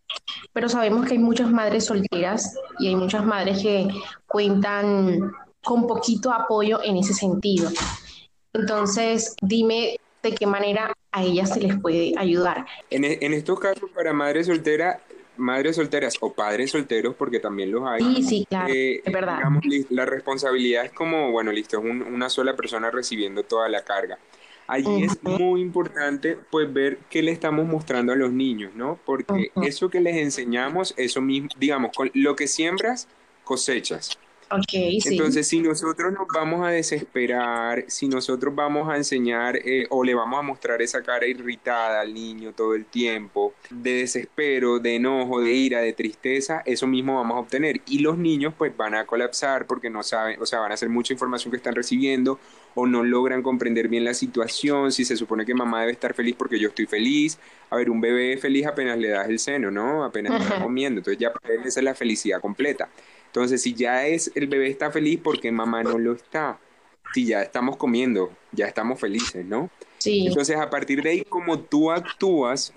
pero 0.52 0.68
sabemos 0.68 1.06
que 1.06 1.14
hay 1.14 1.18
muchas 1.18 1.50
madres 1.50 1.86
solteras 1.86 2.56
y 2.78 2.88
hay 2.88 2.96
muchas 2.96 3.24
madres 3.24 3.62
que 3.62 3.88
cuentan 4.26 5.32
con 5.62 5.86
poquito 5.86 6.32
apoyo 6.32 6.82
en 6.82 6.96
ese 6.96 7.14
sentido. 7.14 7.70
Entonces, 8.52 9.34
dime 9.42 9.98
de 10.22 10.32
qué 10.32 10.46
manera 10.46 10.92
a 11.12 11.22
ellas 11.22 11.52
se 11.52 11.60
les 11.60 11.78
puede 11.78 12.12
ayudar. 12.16 12.66
En, 12.90 13.04
e, 13.04 13.18
estos 13.20 13.58
casos, 13.58 13.90
para 13.90 14.12
madres 14.12 14.46
solteras, 14.46 14.98
madres 15.36 15.76
solteras 15.76 16.16
o 16.20 16.32
padres 16.32 16.70
solteros, 16.70 17.14
porque 17.14 17.40
también 17.40 17.70
los 17.70 17.82
hay. 17.86 18.02
Sí, 18.02 18.22
sí, 18.22 18.46
claro, 18.48 18.72
eh, 18.72 19.02
es 19.04 19.12
verdad. 19.12 19.40
la 19.90 20.06
responsabilidad 20.06 20.84
es 20.84 20.92
como, 20.92 21.30
bueno, 21.32 21.52
listo, 21.52 21.78
es 21.78 21.84
una 21.84 22.28
sola 22.28 22.54
persona 22.54 22.90
recibiendo 22.90 23.42
toda 23.42 23.68
la 23.68 23.82
carga. 23.82 24.18
Allí 24.66 25.04
es 25.04 25.22
muy 25.22 25.60
importante 25.60 26.38
pues 26.50 26.72
ver 26.72 26.98
qué 27.10 27.22
le 27.22 27.32
estamos 27.32 27.66
mostrando 27.66 28.12
a 28.12 28.16
los 28.16 28.32
niños, 28.32 28.72
¿no? 28.74 28.98
Porque 29.04 29.50
eso 29.62 29.90
que 29.90 30.00
les 30.00 30.16
enseñamos, 30.16 30.94
eso 30.96 31.20
mismo, 31.20 31.48
digamos, 31.58 31.90
con 31.94 32.10
lo 32.14 32.34
que 32.34 32.48
siembras, 32.48 33.08
cosechas. 33.44 34.18
Okay, 34.50 34.98
Entonces, 35.06 35.48
si 35.48 35.60
nosotros 35.60 36.12
nos 36.12 36.28
vamos 36.32 36.66
a 36.66 36.70
desesperar, 36.70 37.84
si 37.88 38.08
nosotros 38.08 38.54
vamos 38.54 38.88
a 38.88 38.96
enseñar 38.96 39.56
eh, 39.56 39.86
o 39.90 40.04
le 40.04 40.14
vamos 40.14 40.38
a 40.38 40.42
mostrar 40.42 40.80
esa 40.82 41.02
cara 41.02 41.26
irritada 41.26 42.00
al 42.00 42.12
niño 42.12 42.52
todo 42.52 42.74
el 42.74 42.84
tiempo, 42.84 43.54
de 43.70 43.94
desespero, 43.94 44.78
de 44.78 44.96
enojo, 44.96 45.40
de 45.40 45.52
ira, 45.52 45.80
de 45.80 45.92
tristeza, 45.92 46.62
eso 46.66 46.86
mismo 46.86 47.16
vamos 47.16 47.36
a 47.36 47.40
obtener. 47.40 47.80
Y 47.86 48.00
los 48.00 48.18
niños 48.18 48.54
pues 48.56 48.76
van 48.76 48.94
a 48.94 49.06
colapsar 49.06 49.66
porque 49.66 49.90
no 49.90 50.02
saben, 50.02 50.40
o 50.40 50.46
sea, 50.46 50.60
van 50.60 50.70
a 50.70 50.74
hacer 50.74 50.88
mucha 50.88 51.12
información 51.12 51.50
que 51.50 51.56
están 51.56 51.74
recibiendo 51.74 52.38
o 52.74 52.86
no 52.86 53.04
logran 53.04 53.42
comprender 53.42 53.88
bien 53.88 54.04
la 54.04 54.14
situación, 54.14 54.90
si 54.90 55.04
se 55.04 55.16
supone 55.16 55.44
que 55.46 55.54
mamá 55.54 55.80
debe 55.80 55.92
estar 55.92 56.14
feliz 56.14 56.34
porque 56.36 56.58
yo 56.58 56.68
estoy 56.68 56.86
feliz. 56.86 57.38
A 57.70 57.76
ver, 57.76 57.90
un 57.90 58.00
bebé 58.00 58.36
feliz 58.36 58.66
apenas 58.66 58.98
le 58.98 59.08
das 59.08 59.28
el 59.28 59.38
seno, 59.38 59.70
¿no? 59.70 60.04
Apenas 60.04 60.42
está 60.42 60.58
comiendo. 60.62 60.98
Entonces 61.00 61.18
ya 61.18 61.32
esa 61.64 61.80
es 61.80 61.84
la 61.84 61.94
felicidad 61.94 62.40
completa. 62.40 62.88
Entonces, 63.34 63.62
si 63.62 63.74
ya 63.74 64.06
es 64.06 64.30
el 64.36 64.46
bebé 64.46 64.68
está 64.68 64.92
feliz, 64.92 65.18
porque 65.20 65.50
mamá 65.50 65.82
no 65.82 65.98
lo 65.98 66.12
está? 66.12 66.56
Si 67.12 67.26
ya 67.26 67.42
estamos 67.42 67.76
comiendo, 67.76 68.30
ya 68.52 68.66
estamos 68.66 69.00
felices, 69.00 69.44
¿no? 69.44 69.70
Sí. 69.98 70.28
Entonces, 70.28 70.56
a 70.56 70.70
partir 70.70 71.02
de 71.02 71.10
ahí, 71.10 71.24
como 71.24 71.58
tú 71.58 71.90
actúas 71.90 72.72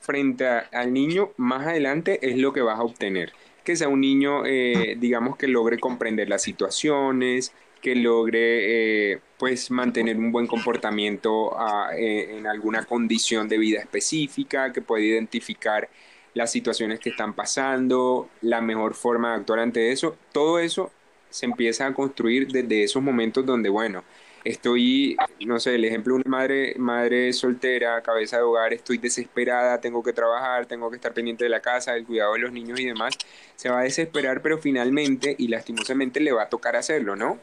frente 0.00 0.44
al 0.48 0.92
niño, 0.92 1.30
más 1.36 1.64
adelante 1.64 2.18
es 2.28 2.36
lo 2.38 2.52
que 2.52 2.60
vas 2.60 2.80
a 2.80 2.82
obtener. 2.82 3.32
Que 3.62 3.76
sea 3.76 3.86
un 3.86 4.00
niño, 4.00 4.44
eh, 4.46 4.96
digamos, 4.98 5.36
que 5.36 5.46
logre 5.46 5.78
comprender 5.78 6.28
las 6.28 6.42
situaciones, 6.42 7.52
que 7.80 7.94
logre 7.94 9.12
eh, 9.12 9.20
pues 9.38 9.70
mantener 9.70 10.16
un 10.16 10.32
buen 10.32 10.46
comportamiento 10.46 11.58
ah, 11.58 11.90
eh, 11.96 12.36
en 12.38 12.46
alguna 12.46 12.84
condición 12.84 13.48
de 13.48 13.58
vida 13.58 13.80
específica, 13.80 14.72
que 14.72 14.82
pueda 14.82 15.04
identificar 15.04 15.88
las 16.34 16.52
situaciones 16.52 17.00
que 17.00 17.10
están 17.10 17.34
pasando, 17.34 18.28
la 18.42 18.60
mejor 18.60 18.94
forma 18.94 19.30
de 19.30 19.36
actuar 19.40 19.60
ante 19.60 19.92
eso. 19.92 20.16
Todo 20.32 20.58
eso 20.58 20.90
se 21.30 21.46
empieza 21.46 21.86
a 21.86 21.94
construir 21.94 22.48
desde 22.48 22.84
esos 22.84 23.02
momentos 23.02 23.46
donde, 23.46 23.68
bueno, 23.68 24.04
estoy, 24.44 25.16
no 25.46 25.60
sé, 25.60 25.74
el 25.74 25.84
ejemplo 25.84 26.14
de 26.14 26.22
una 26.24 26.30
madre, 26.30 26.74
madre 26.78 27.32
soltera, 27.32 28.02
cabeza 28.02 28.36
de 28.38 28.42
hogar, 28.42 28.72
estoy 28.72 28.98
desesperada, 28.98 29.80
tengo 29.80 30.02
que 30.02 30.12
trabajar, 30.12 30.66
tengo 30.66 30.90
que 30.90 30.96
estar 30.96 31.12
pendiente 31.12 31.44
de 31.44 31.50
la 31.50 31.60
casa, 31.60 31.92
del 31.92 32.04
cuidado 32.04 32.34
de 32.34 32.40
los 32.40 32.52
niños 32.52 32.80
y 32.80 32.86
demás, 32.86 33.14
se 33.56 33.68
va 33.68 33.80
a 33.80 33.82
desesperar, 33.82 34.42
pero 34.42 34.58
finalmente 34.58 35.34
y 35.38 35.48
lastimosamente 35.48 36.20
le 36.20 36.32
va 36.32 36.44
a 36.44 36.48
tocar 36.48 36.76
hacerlo, 36.76 37.16
¿no? 37.16 37.38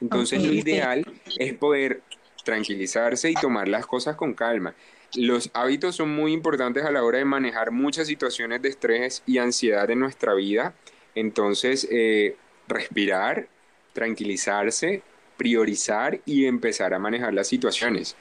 Entonces 0.00 0.42
lo 0.42 0.52
ideal 0.52 1.06
es 1.38 1.54
poder 1.54 2.02
tranquilizarse 2.44 3.30
y 3.30 3.34
tomar 3.34 3.68
las 3.68 3.86
cosas 3.86 4.16
con 4.16 4.34
calma. 4.34 4.74
Los 5.14 5.50
hábitos 5.54 5.96
son 5.96 6.14
muy 6.14 6.32
importantes 6.32 6.84
a 6.84 6.90
la 6.90 7.02
hora 7.02 7.18
de 7.18 7.24
manejar 7.24 7.70
muchas 7.70 8.06
situaciones 8.06 8.60
de 8.62 8.68
estrés 8.68 9.22
y 9.26 9.38
ansiedad 9.38 9.88
en 9.90 10.00
nuestra 10.00 10.34
vida. 10.34 10.74
Entonces, 11.14 11.88
eh, 11.90 12.36
respirar, 12.68 13.48
tranquilizarse, 13.94 15.02
priorizar 15.36 16.20
y 16.24 16.46
empezar 16.46 16.94
a 16.94 16.98
manejar 16.98 17.34
las 17.34 17.48
situaciones. 17.48 18.16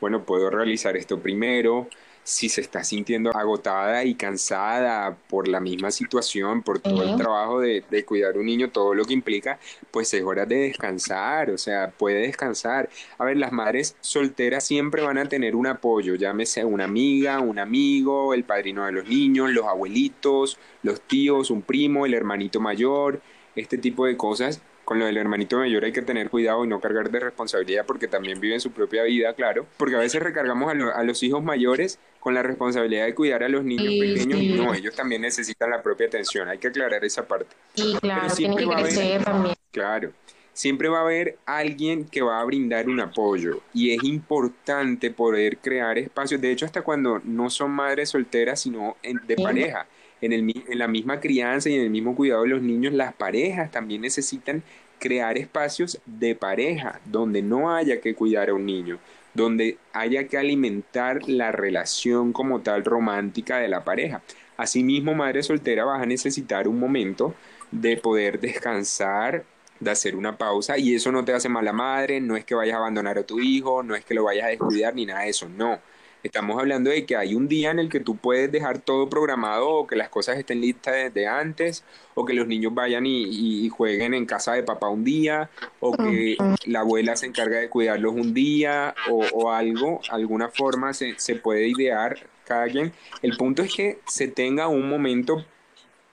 Bueno, 0.00 0.24
puedo 0.24 0.50
realizar 0.50 0.96
esto 0.96 1.20
primero. 1.20 1.88
Si 2.22 2.48
se 2.48 2.60
está 2.60 2.84
sintiendo 2.84 3.30
agotada 3.34 4.04
y 4.04 4.14
cansada 4.14 5.16
por 5.28 5.48
la 5.48 5.58
misma 5.58 5.90
situación, 5.90 6.62
por 6.62 6.78
todo 6.78 7.02
el 7.02 7.16
trabajo 7.16 7.60
de, 7.60 7.82
de 7.90 8.04
cuidar 8.04 8.36
un 8.36 8.46
niño, 8.46 8.70
todo 8.70 8.94
lo 8.94 9.04
que 9.04 9.14
implica, 9.14 9.58
pues 9.90 10.12
es 10.14 10.22
hora 10.22 10.44
de 10.46 10.56
descansar, 10.56 11.50
o 11.50 11.58
sea, 11.58 11.90
puede 11.90 12.20
descansar. 12.20 12.90
A 13.18 13.24
ver, 13.24 13.38
las 13.38 13.52
madres 13.52 13.96
solteras 14.00 14.64
siempre 14.64 15.02
van 15.02 15.18
a 15.18 15.28
tener 15.28 15.56
un 15.56 15.66
apoyo, 15.66 16.14
llámese 16.14 16.64
una 16.64 16.84
amiga, 16.84 17.40
un 17.40 17.58
amigo, 17.58 18.34
el 18.34 18.44
padrino 18.44 18.84
de 18.84 18.92
los 18.92 19.08
niños, 19.08 19.50
los 19.50 19.66
abuelitos, 19.66 20.58
los 20.82 21.00
tíos, 21.00 21.50
un 21.50 21.62
primo, 21.62 22.06
el 22.06 22.14
hermanito 22.14 22.60
mayor, 22.60 23.22
este 23.56 23.78
tipo 23.78 24.06
de 24.06 24.16
cosas 24.16 24.62
con 24.90 24.98
lo 24.98 25.06
del 25.06 25.18
hermanito 25.18 25.56
mayor 25.56 25.84
hay 25.84 25.92
que 25.92 26.02
tener 26.02 26.30
cuidado 26.30 26.64
y 26.64 26.68
no 26.68 26.80
cargar 26.80 27.12
de 27.12 27.20
responsabilidad 27.20 27.86
porque 27.86 28.08
también 28.08 28.40
viven 28.40 28.60
su 28.60 28.72
propia 28.72 29.04
vida, 29.04 29.32
claro. 29.34 29.64
Porque 29.76 29.94
a 29.94 30.00
veces 30.00 30.20
recargamos 30.20 30.68
a, 30.68 31.04
los 31.04 31.22
hijos 31.22 31.44
mayores 31.44 32.00
con 32.18 32.34
la 32.34 32.42
responsabilidad 32.42 33.04
de 33.04 33.14
cuidar 33.14 33.44
a 33.44 33.48
los 33.48 33.62
niños 33.62 33.86
pequeños 33.86 34.40
y 34.40 34.48
no, 34.54 34.74
ellos 34.74 34.96
también 34.96 35.22
necesitan 35.22 35.70
la 35.70 35.80
propia 35.80 36.08
atención. 36.08 36.48
Hay 36.48 36.58
que 36.58 36.66
aclarar 36.66 37.04
esa 37.04 37.24
parte. 37.24 37.54
Sí, 37.76 37.94
claro, 38.00 38.34
tienen 38.34 38.56
que 38.56 38.66
crecer 38.66 39.22
también. 39.22 39.54
Claro. 39.70 40.10
Siempre 40.52 40.88
va 40.88 40.98
a 40.98 41.02
haber 41.02 41.38
alguien 41.46 42.04
que 42.04 42.22
va 42.22 42.40
a 42.40 42.44
brindar 42.44 42.88
un 42.88 42.98
apoyo 42.98 43.60
y 43.72 43.92
es 43.94 44.02
importante 44.02 45.12
poder 45.12 45.58
crear 45.58 45.98
espacios, 45.98 46.40
de 46.40 46.50
hecho 46.50 46.66
hasta 46.66 46.82
cuando 46.82 47.20
no 47.22 47.48
son 47.48 47.70
madres 47.70 48.08
solteras, 48.08 48.60
sino 48.60 48.96
de 49.04 49.36
pareja 49.36 49.86
en, 50.20 50.32
el, 50.32 50.64
en 50.68 50.78
la 50.78 50.88
misma 50.88 51.20
crianza 51.20 51.68
y 51.70 51.74
en 51.74 51.82
el 51.82 51.90
mismo 51.90 52.14
cuidado 52.14 52.42
de 52.42 52.48
los 52.48 52.62
niños, 52.62 52.92
las 52.92 53.14
parejas 53.14 53.70
también 53.70 54.02
necesitan 54.02 54.62
crear 54.98 55.38
espacios 55.38 56.00
de 56.06 56.34
pareja 56.34 57.00
donde 57.06 57.42
no 57.42 57.74
haya 57.74 58.00
que 58.00 58.14
cuidar 58.14 58.50
a 58.50 58.54
un 58.54 58.66
niño, 58.66 58.98
donde 59.34 59.78
haya 59.92 60.28
que 60.28 60.38
alimentar 60.38 61.28
la 61.28 61.52
relación 61.52 62.32
como 62.32 62.60
tal 62.60 62.84
romántica 62.84 63.58
de 63.58 63.68
la 63.68 63.84
pareja. 63.84 64.22
Asimismo, 64.56 65.14
madre 65.14 65.42
soltera, 65.42 65.84
vas 65.84 66.02
a 66.02 66.06
necesitar 66.06 66.68
un 66.68 66.78
momento 66.78 67.34
de 67.70 67.96
poder 67.96 68.40
descansar, 68.40 69.44
de 69.80 69.90
hacer 69.90 70.14
una 70.16 70.36
pausa 70.36 70.76
y 70.78 70.94
eso 70.94 71.10
no 71.10 71.24
te 71.24 71.32
hace 71.32 71.48
mala 71.48 71.72
madre, 71.72 72.20
no 72.20 72.36
es 72.36 72.44
que 72.44 72.54
vayas 72.54 72.74
a 72.74 72.78
abandonar 72.78 73.18
a 73.18 73.24
tu 73.24 73.40
hijo, 73.40 73.82
no 73.82 73.94
es 73.94 74.04
que 74.04 74.14
lo 74.14 74.24
vayas 74.24 74.46
a 74.46 74.48
descuidar 74.48 74.94
ni 74.94 75.06
nada 75.06 75.22
de 75.22 75.30
eso, 75.30 75.48
no. 75.48 75.80
Estamos 76.22 76.58
hablando 76.58 76.90
de 76.90 77.06
que 77.06 77.16
hay 77.16 77.34
un 77.34 77.48
día 77.48 77.70
en 77.70 77.78
el 77.78 77.88
que 77.88 78.00
tú 78.00 78.16
puedes 78.16 78.52
dejar 78.52 78.78
todo 78.78 79.08
programado 79.08 79.68
o 79.68 79.86
que 79.86 79.96
las 79.96 80.10
cosas 80.10 80.38
estén 80.38 80.60
listas 80.60 80.94
desde 80.94 81.26
antes 81.26 81.82
o 82.14 82.24
que 82.26 82.34
los 82.34 82.46
niños 82.46 82.74
vayan 82.74 83.04
y, 83.06 83.68
jueguen 83.70 84.14
en 84.14 84.26
casa 84.26 84.52
de 84.52 84.62
papá 84.62 84.88
un 84.88 85.04
día 85.04 85.48
o 85.78 85.96
que 85.96 86.36
la 86.66 86.80
abuela 86.80 87.16
se 87.16 87.26
encarga 87.26 87.58
de 87.58 87.68
cuidarlos 87.68 88.14
un 88.14 88.34
día 88.34 88.94
o, 89.08 89.50
algo, 89.50 90.00
alguna 90.10 90.48
forma 90.48 90.92
se, 90.92 91.14
se 91.18 91.36
puede 91.36 91.68
idear 91.68 92.18
cada 92.44 92.66
quien. 92.66 92.92
El 93.22 93.36
punto 93.36 93.62
es 93.62 93.74
que 93.74 94.00
se 94.06 94.28
tenga 94.28 94.68
un 94.68 94.88
momento 94.88 95.44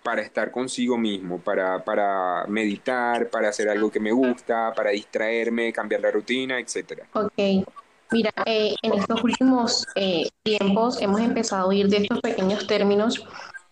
para 0.04 0.22
estar 0.22 0.52
consigo 0.52 0.98
mismo, 0.98 1.40
para, 1.40 1.84
para 1.84 2.46
meditar, 2.48 3.30
para 3.30 3.50
hacer 3.50 3.68
algo 3.68 3.92
que 3.92 4.00
me 4.00 4.14
gusta, 4.14 4.72
para 4.74 4.92
distraerme, 4.92 5.74
cambiar 5.74 6.00
la 6.00 6.12
rutina, 6.12 6.60
etcétera. 6.60 7.08
Ok. 7.12 7.68
Mira, 8.12 8.32
eh, 8.46 8.76
en 8.82 8.94
estos 8.94 9.24
últimos 9.24 9.86
eh, 9.96 10.30
tiempos 10.44 11.02
hemos 11.02 11.20
empezado 11.20 11.64
a 11.64 11.68
oír 11.68 11.90
de 11.90 11.98
estos 11.98 12.22
pequeños 12.22 12.66
términos 12.66 13.24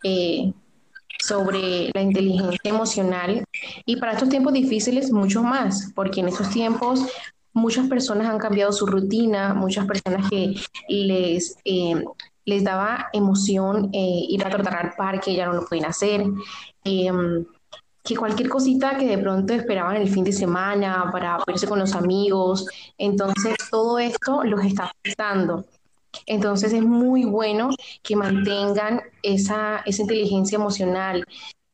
eh, 0.03 0.51
sobre 1.19 1.89
la 1.93 2.01
inteligencia 2.01 2.69
emocional 2.69 3.45
y 3.85 3.95
para 3.95 4.13
estos 4.13 4.29
tiempos 4.29 4.53
difíciles 4.53 5.11
mucho 5.11 5.41
más, 5.41 5.91
porque 5.95 6.19
en 6.19 6.27
estos 6.27 6.49
tiempos 6.49 7.01
muchas 7.53 7.87
personas 7.87 8.27
han 8.27 8.37
cambiado 8.37 8.73
su 8.73 8.85
rutina, 8.85 9.53
muchas 9.53 9.85
personas 9.85 10.29
que 10.29 10.55
les, 10.89 11.55
les 12.43 12.63
daba 12.65 13.07
emoción 13.13 13.89
ir 13.93 14.45
a 14.45 14.49
tratar 14.49 14.75
al 14.75 14.93
parque, 14.95 15.33
ya 15.33 15.45
no 15.45 15.53
lo 15.53 15.65
pueden 15.65 15.85
hacer 15.85 16.25
que 18.05 18.15
cualquier 18.15 18.49
cosita 18.49 18.97
que 18.97 19.07
de 19.07 19.17
pronto 19.17 19.53
esperaban 19.53 19.97
el 19.97 20.07
fin 20.07 20.23
de 20.23 20.31
semana 20.31 21.09
para 21.11 21.39
verse 21.45 21.67
con 21.67 21.79
los 21.79 21.95
amigos, 21.95 22.67
entonces 22.99 23.55
todo 23.71 23.97
esto 23.97 24.43
los 24.43 24.63
está 24.63 24.91
afectando. 24.91 25.65
Entonces 26.27 26.71
es 26.71 26.83
muy 26.83 27.25
bueno 27.25 27.69
que 28.03 28.15
mantengan 28.15 29.01
esa, 29.23 29.81
esa 29.85 30.03
inteligencia 30.03 30.57
emocional, 30.57 31.25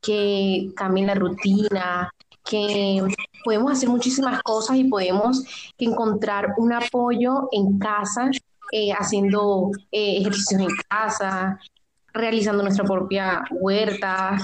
que 0.01 0.71
cambien 0.75 1.07
la 1.07 1.15
rutina, 1.15 2.09
que 2.45 3.03
podemos 3.43 3.73
hacer 3.73 3.89
muchísimas 3.89 4.41
cosas 4.41 4.77
y 4.77 4.86
podemos 4.86 5.43
encontrar 5.77 6.53
un 6.57 6.71
apoyo 6.71 7.49
en 7.51 7.77
casa, 7.77 8.32
eh, 8.71 8.93
haciendo 8.93 9.69
eh, 9.91 10.19
ejercicios 10.19 10.61
en 10.61 10.69
casa, 10.88 11.59
realizando 12.13 12.63
nuestra 12.63 12.86
propia 12.86 13.43
huerta, 13.51 14.38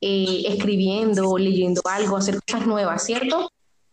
eh, 0.00 0.42
escribiendo, 0.46 1.36
leyendo 1.36 1.82
algo, 1.84 2.16
hacer 2.16 2.38
cosas 2.42 2.66
nuevas, 2.66 3.04
¿cierto? 3.04 3.50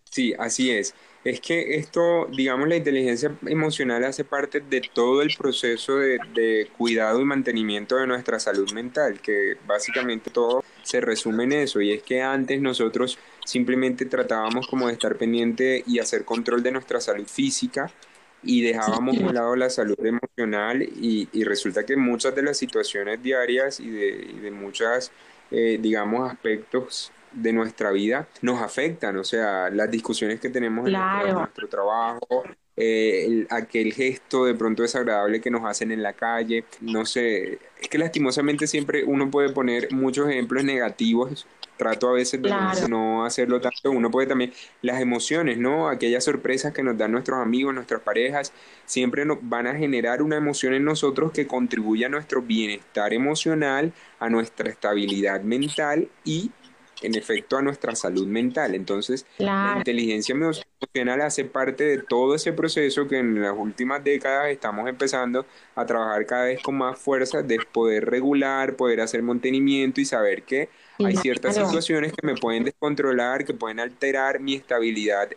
Sí, 0.10 0.34
así 0.38 0.72
es. 0.72 0.93
Es 1.24 1.41
que 1.41 1.76
esto, 1.76 2.28
digamos, 2.32 2.70
la 2.70 2.78
inteligencia 2.78 3.36
emocional 3.45 4.05
hace 4.05 4.24
parte 4.24 4.62
de 4.62 4.82
todo 4.93 5.22
el 5.22 5.36
proceso 5.38 5.97
de, 5.97 6.20
de, 6.34 6.70
cuidado 6.78 7.20
y 7.20 7.26
mantenimiento 7.26 7.97
de 7.97 8.08
nuestra 8.08 8.39
salud 8.39 8.72
mental, 8.72 9.20
que 9.20 9.55
básicamente 9.66 10.30
todo 10.32 10.64
se 10.84 11.01
resume 11.01 11.43
en 11.43 11.51
eso. 11.53 11.82
Y 11.82 11.91
es 11.91 12.03
que 12.03 12.22
antes 12.22 12.62
nosotros 12.62 13.20
simplemente 13.43 14.05
tratábamos 14.05 14.68
como 14.68 14.88
de 14.88 14.93
estar 14.93 15.18
pendiente 15.18 15.84
y 15.86 15.99
hacer 15.99 16.24
control 16.24 16.64
de 16.64 16.72
nuestra 16.72 17.01
salud 17.01 17.28
física 17.28 17.91
y 18.43 18.62
dejábamos 18.62 19.18
a 19.18 19.22
un 19.22 19.34
lado 19.34 19.55
la 19.55 19.70
salud 19.70 19.97
emocional 20.05 20.82
y, 20.82 21.28
y, 21.34 21.43
resulta 21.43 21.86
que 21.86 21.97
muchas 21.97 22.36
de 22.36 22.43
las 22.43 22.58
situaciones 22.58 23.22
diarias 23.22 23.80
y 23.80 23.89
de, 23.89 24.28
y 24.30 24.39
de 24.39 24.51
muchas 24.51 25.12
eh, 25.52 25.78
digamos, 25.82 26.30
aspectos 26.32 27.12
de 27.32 27.54
nuestra 27.54 27.91
vida 27.91 28.28
nos 28.41 28.62
afectan, 28.62 29.18
o 29.18 29.24
sea, 29.24 29.70
las 29.70 29.91
discusiones 29.91 30.39
que 30.39 30.50
tenemos 30.50 30.88
en 30.88 30.93
nuestro, 31.34 31.68
trabajo, 31.68 32.43
eh, 32.76 33.45
aquel 33.50 33.93
gesto 33.93 34.45
de 34.45 34.56
pronto 34.56 34.84
desagradable 34.84 35.41
que 35.41 35.52
nos 35.52 35.66
hacen 35.66 35.91
en 35.91 36.02
la 36.02 36.14
calle, 36.14 36.64
no 36.82 37.06
sé, 37.06 37.60
es 37.80 37.89
que 37.89 37.98
lastimosamente 37.98 38.68
siempre 38.68 39.04
uno 39.04 39.30
puede 39.30 39.50
poner 39.50 39.91
muchos 39.91 40.30
ejemplos 40.30 40.64
negativos 40.64 41.45
trato 41.78 42.09
a 42.09 42.13
veces 42.13 42.41
de 42.41 42.53
no 42.89 43.25
hacerlo 43.25 43.61
tanto. 43.61 43.91
Uno 43.91 44.11
puede 44.11 44.28
también, 44.28 44.51
las 44.82 44.99
emociones, 45.01 45.57
¿no? 45.57 45.89
Aquellas 45.89 46.23
sorpresas 46.23 46.73
que 46.73 46.84
nos 46.84 46.97
dan 46.97 47.11
nuestros 47.11 47.39
amigos, 47.39 47.73
nuestras 47.73 48.01
parejas, 48.01 48.51
siempre 48.86 49.25
nos 49.25 49.38
van 49.41 49.67
a 49.67 49.75
generar 49.75 50.21
una 50.21 50.38
emoción 50.38 50.73
en 50.73 50.84
nosotros 50.84 51.32
que 51.32 51.47
contribuye 51.47 52.05
a 52.05 52.09
nuestro 52.09 52.41
bienestar 52.41 53.13
emocional, 53.13 53.93
a 54.19 54.30
nuestra 54.30 54.69
estabilidad 54.69 55.41
mental 55.41 56.09
y 56.23 56.51
en 57.01 57.15
efecto 57.15 57.57
a 57.57 57.61
nuestra 57.61 57.95
salud 57.95 58.28
mental. 58.28 58.75
Entonces, 58.75 59.25
la 59.38 59.75
inteligencia 59.78 60.34
emocional 60.34 61.21
hace 61.21 61.45
parte 61.45 61.84
de 61.84 61.97
todo 61.99 62.36
ese 62.36 62.53
proceso 62.53 63.07
que 63.07 63.19
en 63.19 63.41
las 63.41 63.53
últimas 63.55 64.03
décadas 64.03 64.49
estamos 64.49 64.88
empezando 64.89 65.45
a 65.75 65.86
trabajar 65.86 66.25
cada 66.25 66.45
vez 66.45 66.61
con 66.61 66.78
más 66.78 66.97
fuerza 66.97 67.41
de 67.41 67.59
poder 67.71 68.05
regular, 68.05 68.75
poder 68.75 69.01
hacer 69.01 69.21
mantenimiento 69.21 70.01
y 70.01 70.05
saber 70.05 70.43
que 70.43 70.69
hay 71.06 71.16
ciertas 71.18 71.56
situaciones 71.56 72.14
que 72.14 72.26
me 72.26 72.36
pueden 72.36 72.64
descontrolar, 72.64 73.45
que 73.45 73.54
pueden 73.54 73.80
alterar 73.80 74.39
mi 74.39 74.56
estabilidad 74.56 75.30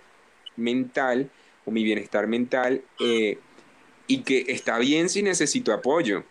mental 0.57 1.31
o 1.65 1.71
mi 1.71 1.85
bienestar 1.85 2.27
mental 2.27 2.83
eh, 2.99 3.39
y 4.07 4.23
que 4.23 4.47
está 4.49 4.79
bien 4.79 5.09
si 5.09 5.23
necesito 5.23 5.73
apoyo. 5.73 6.25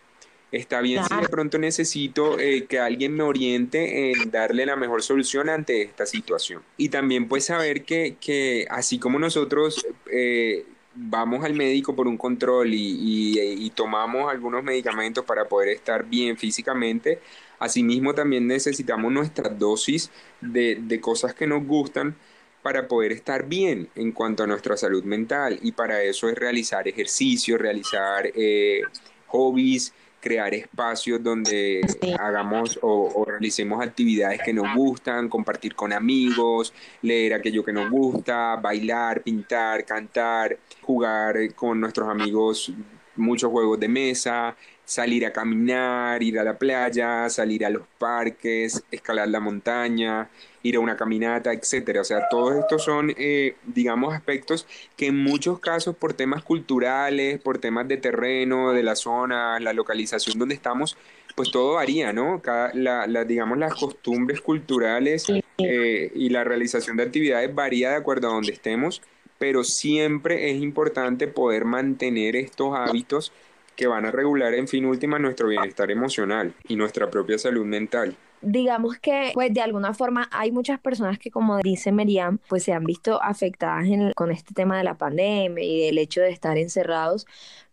Está 0.52 0.80
bien 0.80 1.04
si 1.04 1.14
de 1.14 1.28
pronto 1.28 1.58
necesito 1.58 2.38
eh, 2.40 2.66
que 2.66 2.80
alguien 2.80 3.14
me 3.14 3.22
oriente 3.22 4.10
en 4.10 4.32
darle 4.32 4.66
la 4.66 4.74
mejor 4.74 5.02
solución 5.02 5.48
ante 5.48 5.82
esta 5.82 6.06
situación. 6.06 6.62
Y 6.76 6.88
también 6.88 7.28
pues 7.28 7.44
saber 7.44 7.84
que, 7.84 8.16
que 8.20 8.66
así 8.68 8.98
como 8.98 9.20
nosotros 9.20 9.86
eh, 10.10 10.66
vamos 10.94 11.44
al 11.44 11.54
médico 11.54 11.94
por 11.94 12.08
un 12.08 12.16
control 12.16 12.74
y, 12.74 13.38
y, 13.64 13.70
tomamos 13.70 14.30
algunos 14.30 14.64
medicamentos 14.64 15.24
para 15.24 15.46
poder 15.46 15.68
estar 15.68 16.04
bien 16.04 16.36
físicamente, 16.36 17.20
asimismo 17.60 18.14
también 18.14 18.48
necesitamos 18.48 19.12
nuestra 19.12 19.48
dosis 19.48 20.10
de, 20.40 20.80
de 20.82 21.00
cosas 21.00 21.34
que 21.34 21.46
nos 21.46 21.64
gustan 21.64 22.16
para 22.62 22.88
poder 22.88 23.12
estar 23.12 23.46
bien 23.46 23.88
en 23.94 24.12
cuanto 24.12 24.42
a 24.42 24.46
nuestra 24.46 24.76
salud 24.76 25.04
mental. 25.04 25.58
Y 25.62 25.72
para 25.72 26.02
eso 26.02 26.28
es 26.28 26.36
realizar 26.36 26.86
ejercicio, 26.88 27.56
realizar 27.56 28.30
eh, 28.34 28.82
hobbies, 29.28 29.94
crear 30.20 30.52
espacios 30.52 31.22
donde 31.22 31.80
hagamos 32.18 32.78
o, 32.82 33.24
realicemos 33.26 33.82
actividades 33.82 34.40
que 34.44 34.52
nos 34.52 34.74
gustan, 34.76 35.28
compartir 35.30 35.74
con 35.74 35.92
amigos, 35.92 36.74
leer 37.00 37.34
aquello 37.34 37.64
que 37.64 37.72
nos 37.72 37.90
gusta, 37.90 38.56
bailar, 38.56 39.22
pintar, 39.22 39.86
cantar, 39.86 40.58
jugar 40.82 41.54
con 41.54 41.80
nuestros 41.80 42.08
amigos 42.08 42.70
muchos 43.16 43.50
juegos 43.50 43.80
de 43.80 43.88
mesa, 43.88 44.56
salir 44.90 45.24
a 45.24 45.32
caminar, 45.32 46.20
ir 46.20 46.36
a 46.40 46.42
la 46.42 46.58
playa, 46.58 47.28
salir 47.28 47.64
a 47.64 47.70
los 47.70 47.86
parques, 47.96 48.82
escalar 48.90 49.28
la 49.28 49.38
montaña, 49.38 50.28
ir 50.64 50.74
a 50.74 50.80
una 50.80 50.96
caminata, 50.96 51.52
etcétera. 51.52 52.00
O 52.00 52.04
sea, 52.04 52.28
todos 52.28 52.56
estos 52.56 52.82
son, 52.82 53.14
eh, 53.16 53.54
digamos, 53.64 54.12
aspectos 54.12 54.66
que 54.96 55.06
en 55.06 55.16
muchos 55.16 55.60
casos 55.60 55.94
por 55.94 56.14
temas 56.14 56.42
culturales, 56.42 57.40
por 57.40 57.58
temas 57.58 57.86
de 57.86 57.98
terreno, 57.98 58.72
de 58.72 58.82
la 58.82 58.96
zona, 58.96 59.60
la 59.60 59.72
localización 59.72 60.40
donde 60.40 60.56
estamos, 60.56 60.96
pues 61.36 61.52
todo 61.52 61.74
varía, 61.74 62.12
¿no? 62.12 62.42
Cada, 62.42 62.72
la, 62.74 63.24
digamos, 63.24 63.58
las 63.58 63.74
costumbres 63.74 64.40
culturales 64.40 65.26
eh, 65.58 66.10
y 66.16 66.30
la 66.30 66.42
realización 66.42 66.96
de 66.96 67.04
actividades 67.04 67.54
varía 67.54 67.90
de 67.90 67.96
acuerdo 67.96 68.28
a 68.28 68.32
donde 68.32 68.52
estemos, 68.52 69.02
pero 69.38 69.62
siempre 69.62 70.50
es 70.50 70.60
importante 70.60 71.28
poder 71.28 71.64
mantener 71.64 72.34
estos 72.34 72.76
hábitos 72.76 73.32
que 73.76 73.86
van 73.86 74.06
a 74.06 74.10
regular 74.10 74.54
en 74.54 74.68
fin 74.68 74.84
última 74.84 75.18
nuestro 75.18 75.48
bienestar 75.48 75.90
emocional 75.90 76.54
y 76.68 76.76
nuestra 76.76 77.10
propia 77.10 77.38
salud 77.38 77.64
mental. 77.64 78.16
Digamos 78.42 78.98
que 78.98 79.32
pues 79.34 79.52
de 79.52 79.60
alguna 79.60 79.92
forma 79.92 80.28
hay 80.32 80.50
muchas 80.50 80.80
personas 80.80 81.18
que 81.18 81.30
como 81.30 81.58
dice 81.58 81.92
Meriam 81.92 82.38
pues 82.48 82.62
se 82.62 82.72
han 82.72 82.84
visto 82.84 83.22
afectadas 83.22 83.86
con 84.14 84.30
este 84.30 84.54
tema 84.54 84.78
de 84.78 84.84
la 84.84 84.94
pandemia 84.94 85.62
y 85.62 85.86
del 85.86 85.98
hecho 85.98 86.22
de 86.22 86.30
estar 86.30 86.56
encerrados 86.56 87.26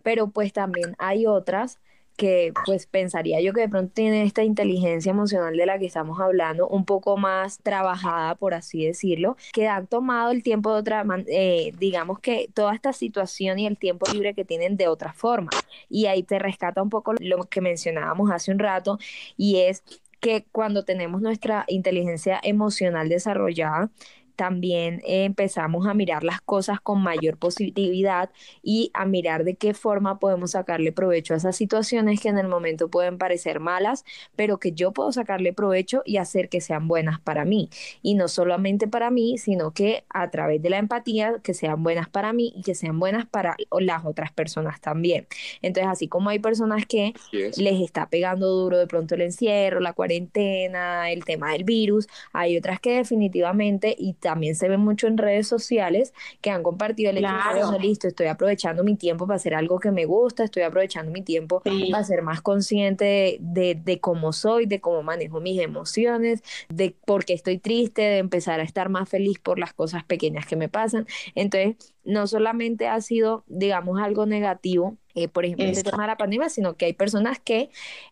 pero 0.03 0.27
pues 0.27 0.51
también 0.53 0.95
hay 0.97 1.25
otras 1.25 1.79
que 2.17 2.51
pues 2.65 2.87
pensaría 2.87 3.39
yo 3.41 3.53
que 3.53 3.61
de 3.61 3.69
pronto 3.69 3.93
tienen 3.93 4.25
esta 4.25 4.43
inteligencia 4.43 5.11
emocional 5.11 5.55
de 5.55 5.65
la 5.65 5.79
que 5.79 5.85
estamos 5.85 6.19
hablando 6.19 6.67
un 6.67 6.83
poco 6.83 7.15
más 7.15 7.59
trabajada, 7.59 8.35
por 8.35 8.55
así 8.55 8.85
decirlo, 8.85 9.37
que 9.53 9.67
han 9.67 9.87
tomado 9.87 10.31
el 10.31 10.43
tiempo 10.43 10.73
de 10.73 10.79
otra, 10.79 11.05
eh, 11.27 11.71
digamos 11.77 12.19
que 12.19 12.49
toda 12.53 12.73
esta 12.73 12.91
situación 12.91 13.59
y 13.59 13.67
el 13.67 13.77
tiempo 13.77 14.11
libre 14.11 14.33
que 14.33 14.43
tienen 14.43 14.77
de 14.77 14.87
otra 14.87 15.13
forma. 15.13 15.51
Y 15.89 16.07
ahí 16.07 16.23
te 16.23 16.39
rescata 16.39 16.81
un 16.81 16.89
poco 16.89 17.13
lo 17.19 17.43
que 17.43 17.61
mencionábamos 17.61 18.31
hace 18.31 18.51
un 18.51 18.59
rato 18.59 18.97
y 19.37 19.57
es 19.57 19.83
que 20.19 20.45
cuando 20.51 20.83
tenemos 20.83 21.21
nuestra 21.21 21.65
inteligencia 21.67 22.39
emocional 22.41 23.09
desarrollada, 23.09 23.91
también 24.37 25.01
empezamos 25.05 25.87
a 25.87 25.93
mirar 25.93 26.23
las 26.23 26.39
cosas 26.41 26.79
con 26.79 27.01
mayor 27.01 27.37
positividad 27.37 28.29
y 28.63 28.91
a 28.93 29.05
mirar 29.05 29.43
de 29.43 29.55
qué 29.55 29.73
forma 29.73 30.19
podemos 30.19 30.51
sacarle 30.51 30.91
provecho 30.91 31.33
a 31.33 31.37
esas 31.37 31.55
situaciones 31.55 32.21
que 32.21 32.29
en 32.29 32.37
el 32.37 32.47
momento 32.47 32.89
pueden 32.89 33.17
parecer 33.17 33.59
malas, 33.59 34.05
pero 34.35 34.59
que 34.59 34.71
yo 34.71 34.93
puedo 34.93 35.11
sacarle 35.11 35.53
provecho 35.53 36.03
y 36.05 36.17
hacer 36.17 36.49
que 36.49 36.61
sean 36.61 36.87
buenas 36.87 37.19
para 37.19 37.45
mí. 37.45 37.69
Y 38.01 38.13
no 38.13 38.27
solamente 38.27 38.87
para 38.87 39.09
mí, 39.09 39.37
sino 39.37 39.71
que 39.71 40.05
a 40.09 40.29
través 40.29 40.61
de 40.61 40.69
la 40.69 40.77
empatía, 40.77 41.39
que 41.43 41.55
sean 41.55 41.81
buenas 41.81 42.07
para 42.07 42.31
mí 42.31 42.53
y 42.55 42.61
que 42.61 42.75
sean 42.75 42.99
buenas 42.99 43.25
para 43.25 43.57
las 43.79 44.05
otras 44.05 44.31
personas 44.31 44.79
también. 44.79 45.27
Entonces, 45.63 45.91
así 45.91 46.07
como 46.07 46.29
hay 46.29 46.39
personas 46.39 46.85
que 46.85 47.13
les 47.31 47.81
está 47.81 48.07
pegando 48.07 48.47
duro 48.47 48.77
de 48.77 48.85
pronto 48.85 49.15
el 49.15 49.21
encierro, 49.21 49.79
la 49.79 49.93
cuarentena, 49.93 51.09
el 51.11 51.25
tema 51.25 51.53
del 51.53 51.63
virus, 51.63 52.07
hay 52.33 52.55
otras 52.55 52.79
que 52.79 52.97
definitivamente 52.97 53.95
y 53.97 54.13
también 54.27 54.55
se 54.55 54.67
ve 54.67 54.75
mucho 54.75 55.07
en 55.07 55.17
redes 55.17 55.47
sociales 55.47 56.13
que 56.41 56.49
han 56.49 56.61
compartido 56.61 57.11
el 57.11 57.19
hecho 57.19 57.71
de, 57.71 57.79
listo, 57.79 58.09
estoy 58.09 58.27
aprovechando 58.27 58.83
mi 58.83 58.97
tiempo 58.97 59.25
para 59.25 59.37
hacer 59.37 59.55
algo 59.55 59.79
que 59.79 59.89
me 59.89 60.03
gusta, 60.03 60.43
estoy 60.43 60.63
aprovechando 60.63 61.13
mi 61.13 61.21
tiempo 61.21 61.61
para 61.61 62.03
ser 62.03 62.23
más 62.23 62.41
consciente 62.41 63.37
de, 63.39 63.75
de, 63.81 63.99
cómo 64.01 64.33
soy, 64.33 64.65
de 64.65 64.81
cómo 64.81 65.01
manejo 65.01 65.39
mis 65.39 65.61
emociones, 65.61 66.43
de 66.67 66.93
por 67.05 67.23
qué 67.23 67.31
estoy 67.31 67.57
triste, 67.57 68.01
de 68.01 68.17
empezar 68.17 68.59
a 68.59 68.63
estar 68.63 68.89
más 68.89 69.07
feliz 69.07 69.39
por 69.39 69.59
las 69.59 69.71
cosas 69.71 70.03
pequeñas 70.03 70.45
que 70.45 70.57
me 70.57 70.67
pasan. 70.67 71.07
Entonces, 71.33 71.93
no 72.03 72.27
solamente 72.27 72.89
ha 72.89 72.99
sido, 72.99 73.45
digamos, 73.47 74.01
algo 74.01 74.25
negativo, 74.25 74.97
eh, 75.17 75.27
por 75.27 75.45
ejemplo, 75.45 75.65
este 75.65 75.81
tema 75.81 76.03
de 76.03 76.09
la 76.09 76.15
pandemia, 76.15 76.47
sino 76.47 76.75
que 76.75 76.85
hay 76.85 76.93
personas 76.93 77.39
que 77.39 77.71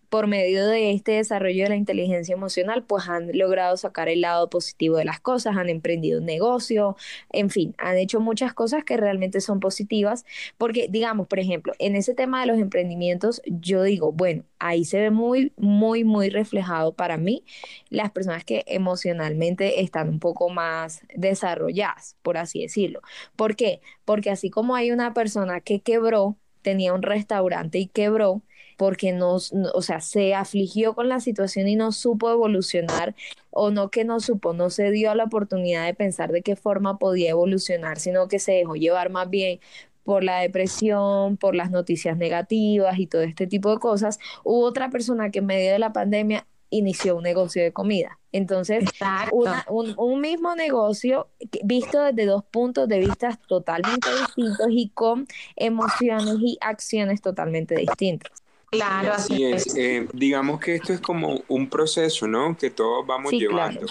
por 0.10 0.26
medio 0.26 0.66
de 0.68 0.91
este 0.91 1.12
desarrollo 1.12 1.64
de 1.64 1.70
la 1.70 1.76
inteligencia 1.76 2.34
emocional, 2.34 2.84
pues 2.84 3.08
han 3.08 3.30
logrado 3.38 3.78
sacar 3.78 4.10
el 4.10 4.22
lado 4.22 4.49
positivo 4.49 4.97
de 4.97 5.06
las 5.06 5.20
cosas, 5.20 5.56
han 5.56 5.70
emprendido 5.70 6.20
un 6.20 6.26
negocio, 6.26 6.95
en 7.32 7.51
fin, 7.51 7.76
han 7.78 7.97
hecho 7.97 8.20
muchas 8.20 8.56
cosas 8.56 8.84
que 8.84 8.97
realmente 8.97 9.39
son 9.39 9.60
positivas, 9.60 10.26
porque 10.58 10.88
digamos, 10.89 11.28
por 11.28 11.38
ejemplo, 11.38 11.74
en 11.78 11.95
ese 11.95 12.16
tema 12.16 12.41
de 12.41 12.47
los 12.47 12.58
emprendimientos, 12.58 13.39
yo 13.45 13.84
digo, 13.84 14.12
bueno, 14.12 14.43
ahí 14.58 14.84
se 14.84 14.99
ve 14.99 15.12
muy, 15.12 15.53
muy, 15.58 16.03
muy 16.03 16.30
reflejado 16.30 16.93
para 16.93 17.18
mí 17.18 17.43
las 17.89 18.10
personas 18.12 18.43
que 18.43 18.64
emocionalmente 18.66 19.82
están 19.82 20.10
un 20.10 20.20
poco 20.20 20.49
más 20.49 21.01
desarrolladas, 21.14 22.18
por 22.24 22.38
así 22.38 22.62
decirlo. 22.62 23.01
¿Por 23.36 23.56
qué? 23.56 23.80
Porque 24.06 24.32
así 24.32 24.49
como 24.49 24.76
hay 24.76 24.91
una 24.91 25.14
persona 25.14 25.62
que 25.62 25.82
quebró, 25.82 26.38
tenía 26.66 26.93
un 26.93 27.03
restaurante 27.03 27.78
y 27.80 27.88
quebró, 27.88 28.41
porque 28.78 29.13
no, 29.13 29.36
o 29.36 29.82
sea, 29.82 30.01
se 30.01 30.34
afligió 30.34 30.95
con 30.95 31.07
la 31.09 31.20
situación 31.20 31.68
y 31.68 31.76
no 31.76 31.91
supo 31.91 32.32
evolucionar 32.32 33.16
o 33.51 33.70
no 33.72 33.89
que 33.91 34.03
no 34.03 34.20
supo, 34.20 34.53
no 34.53 34.70
se 34.72 34.91
dio 34.91 35.13
la 35.16 35.26
oportunidad 35.26 35.86
de 35.86 35.93
pensar 35.93 36.32
de 36.32 36.41
qué 36.41 36.55
forma 36.55 36.97
podía 36.97 37.30
evolucionar, 37.30 37.99
sino 37.99 38.28
que 38.28 38.39
se 38.39 38.53
dejó 38.53 38.76
llevar 38.76 39.11
más 39.11 39.30
bien 39.30 39.59
por 40.03 40.24
la 40.24 40.39
depresión, 40.39 41.38
por 41.38 41.55
las 41.55 41.72
noticias 41.72 42.18
negativas 42.18 42.99
y 42.99 43.07
todo 43.07 43.22
este 43.22 43.47
tipo 43.47 43.72
de 43.72 43.80
cosas. 43.80 44.20
Hubo 44.43 44.66
otra 44.66 44.89
persona 44.89 45.32
que 45.32 45.39
en 45.39 45.47
medio 45.47 45.72
de 45.72 45.80
la 45.80 45.93
pandemia 45.93 46.47
inició 46.78 47.15
un 47.15 47.23
negocio 47.23 47.63
de 47.63 47.71
comida. 47.71 48.19
Entonces, 48.32 48.84
un, 49.32 49.93
un, 49.97 50.21
mismo 50.21 50.55
negocio 50.55 51.28
visto 51.63 52.03
desde 52.03 52.26
dos 52.26 52.43
puntos 52.43 52.88
de 52.89 52.99
vista 52.99 53.39
totalmente 53.47 54.09
distintos 54.13 54.67
y 54.69 54.89
con 54.89 55.26
emociones 55.55 56.36
y 56.39 56.57
acciones 56.59 57.21
totalmente 57.21 57.76
distintas. 57.76 58.32
Claro, 58.71 59.13
así 59.13 59.45
es. 59.45 59.76
Eh, 59.78 60.07
digamos 60.11 60.59
que 60.59 60.76
esto 60.76 60.91
es 60.91 60.99
como 60.99 61.43
un 61.47 61.69
proceso, 61.69 62.28
¿no? 62.28 62.57
Que 62.57 62.69
todos 62.71 63.05
vamos 63.07 63.32
llevando. 63.32 63.86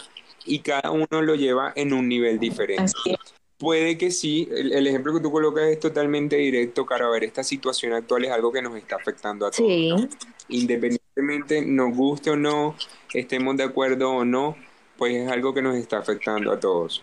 Y 0.45 0.59
cada 0.59 0.91
uno 0.91 1.23
lo 1.23 1.35
lleva 1.35 1.73
en 1.75 1.95
un 1.95 2.07
nivel 2.07 2.39
diferente. 2.39 2.93
Puede 3.65 3.99
que 3.99 4.11
sí, 4.11 4.49
el, 4.53 4.87
ejemplo 4.87 5.15
que 5.15 5.21
tú 5.21 5.33
colocas 5.33 5.65
es 5.65 5.81
totalmente 5.81 6.37
directo, 6.37 6.85
cara, 6.85 7.07
a 7.07 7.11
ver, 7.11 7.25
esta 7.25 7.43
situación 7.43 7.95
actual 7.95 8.27
es 8.27 8.31
algo 8.31 8.53
que 8.53 8.61
nos 8.61 8.77
está 8.77 8.97
afectando 8.97 9.47
a 9.47 9.51
todos. 9.51 9.69
Sí. 9.69 10.09
Independientemente 10.49 11.63
nos 11.63 11.97
guste 11.97 12.31
o 12.31 12.37
no, 12.37 12.77
estemos 13.13 13.57
de 13.57 13.65
acuerdo 13.65 14.11
o 14.11 14.25
no, 14.25 14.57
pues 14.99 15.15
es 15.15 15.31
algo 15.31 15.55
que 15.55 15.63
nos 15.63 15.77
está 15.77 15.99
afectando 15.99 16.53
a 16.53 16.61
todos 16.61 17.03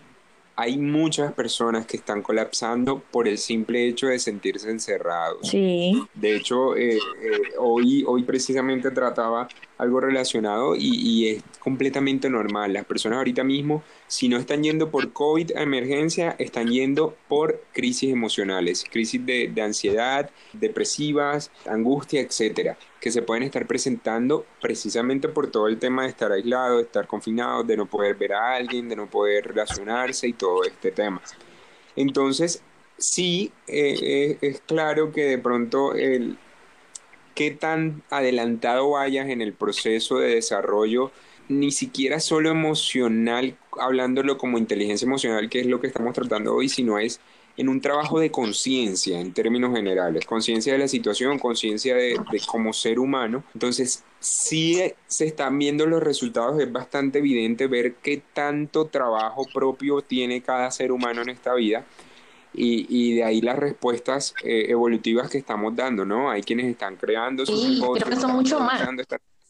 hay 0.56 0.76
muchas 0.76 1.32
personas 1.32 1.86
que 1.86 1.96
están 1.96 2.22
colapsando 2.22 3.02
por 3.10 3.26
el 3.26 3.38
simple 3.38 3.88
hecho 3.88 4.08
de 4.08 4.18
sentirse 4.18 4.70
encerrados. 4.70 5.48
Sí. 5.48 6.00
De 6.14 6.36
hecho, 6.36 6.76
eh, 6.76 6.96
eh, 6.96 7.40
hoy, 7.58 8.04
hoy 8.06 8.22
precisamente 8.22 8.90
trataba 8.90 9.48
algo 9.82 10.00
relacionado 10.00 10.74
y, 10.76 11.28
es 11.28 11.42
completamente 11.58 12.30
normal. 12.30 12.72
Las 12.72 12.84
personas 12.84 13.18
ahorita 13.18 13.44
mismo, 13.44 13.82
si 14.06 14.28
no 14.28 14.36
están 14.36 14.62
yendo 14.62 14.90
por 14.90 15.12
COVID 15.12 15.52
a 15.56 15.62
emergencia, 15.62 16.34
están 16.38 16.68
yendo 16.68 17.16
por 17.28 17.62
crisis 17.72 18.12
emocionales, 18.12 18.84
crisis 18.90 19.24
de, 19.24 19.52
ansiedad, 19.62 20.30
depresivas, 20.52 21.50
angustia, 21.66 22.20
etcétera, 22.20 22.76
que 23.00 23.10
se 23.10 23.22
pueden 23.22 23.42
estar 23.42 23.66
presentando 23.66 24.46
precisamente 24.60 25.28
por 25.28 25.50
todo 25.50 25.68
el 25.68 25.78
tema 25.78 26.02
de 26.02 26.08
estar 26.08 26.32
aislado, 26.32 26.78
de 26.78 26.84
estar 26.84 27.06
confinado, 27.06 27.62
de 27.64 27.76
no 27.76 27.86
poder 27.86 28.16
ver 28.16 28.32
a 28.32 28.54
alguien, 28.54 28.88
de 28.88 28.96
no 28.96 29.08
poder 29.08 29.46
relacionarse 29.46 30.28
y 30.28 30.32
todo 30.32 30.64
este 30.64 30.90
tema. 30.90 31.20
Entonces, 31.96 32.62
sí, 32.98 33.52
eh, 33.66 33.96
eh, 34.02 34.38
es 34.40 34.60
claro 34.60 35.12
que 35.12 35.22
de 35.22 35.38
pronto 35.38 35.94
el, 35.94 36.38
qué 37.34 37.50
tan 37.50 38.02
adelantado 38.10 38.90
vayas 38.90 39.28
en 39.28 39.42
el 39.42 39.52
proceso 39.52 40.18
de 40.18 40.34
desarrollo, 40.34 41.12
ni 41.48 41.70
siquiera 41.70 42.20
solo 42.20 42.50
emocional, 42.50 43.56
hablándolo 43.78 44.38
como 44.38 44.58
inteligencia 44.58 45.06
emocional, 45.06 45.48
que 45.48 45.60
es 45.60 45.66
lo 45.66 45.80
que 45.80 45.86
estamos 45.86 46.14
tratando 46.14 46.54
hoy, 46.54 46.68
sino 46.68 46.98
es 46.98 47.20
en 47.56 47.68
un 47.68 47.80
trabajo 47.80 48.18
de 48.18 48.30
conciencia 48.30 49.20
en 49.20 49.32
términos 49.32 49.74
generales, 49.74 50.24
conciencia 50.24 50.72
de 50.72 50.78
la 50.78 50.88
situación, 50.88 51.38
conciencia 51.38 51.94
de, 51.94 52.18
de, 52.30 52.40
como 52.46 52.72
ser 52.72 52.98
humano. 52.98 53.44
Entonces, 53.52 54.04
si 54.20 54.80
se 55.06 55.26
están 55.26 55.58
viendo 55.58 55.86
los 55.86 56.02
resultados, 56.02 56.60
es 56.60 56.72
bastante 56.72 57.18
evidente 57.18 57.66
ver 57.66 57.94
qué 58.02 58.22
tanto 58.32 58.86
trabajo 58.86 59.46
propio 59.52 60.00
tiene 60.00 60.42
cada 60.42 60.70
ser 60.70 60.92
humano 60.92 61.22
en 61.22 61.28
esta 61.28 61.54
vida. 61.54 61.84
Y, 62.54 62.86
y 62.88 63.16
de 63.16 63.24
ahí 63.24 63.40
las 63.40 63.58
respuestas 63.58 64.34
eh, 64.44 64.66
evolutivas 64.68 65.30
que 65.30 65.38
estamos 65.38 65.74
dando, 65.74 66.04
¿no? 66.04 66.30
Hay 66.30 66.42
quienes 66.42 66.66
están 66.66 66.96
creando 66.96 67.46
sus 67.46 67.62
sí, 67.62 67.80
creo 67.80 68.08
que 68.08 68.16
son 68.16 68.32
mucho 68.32 68.60
más. 68.60 68.82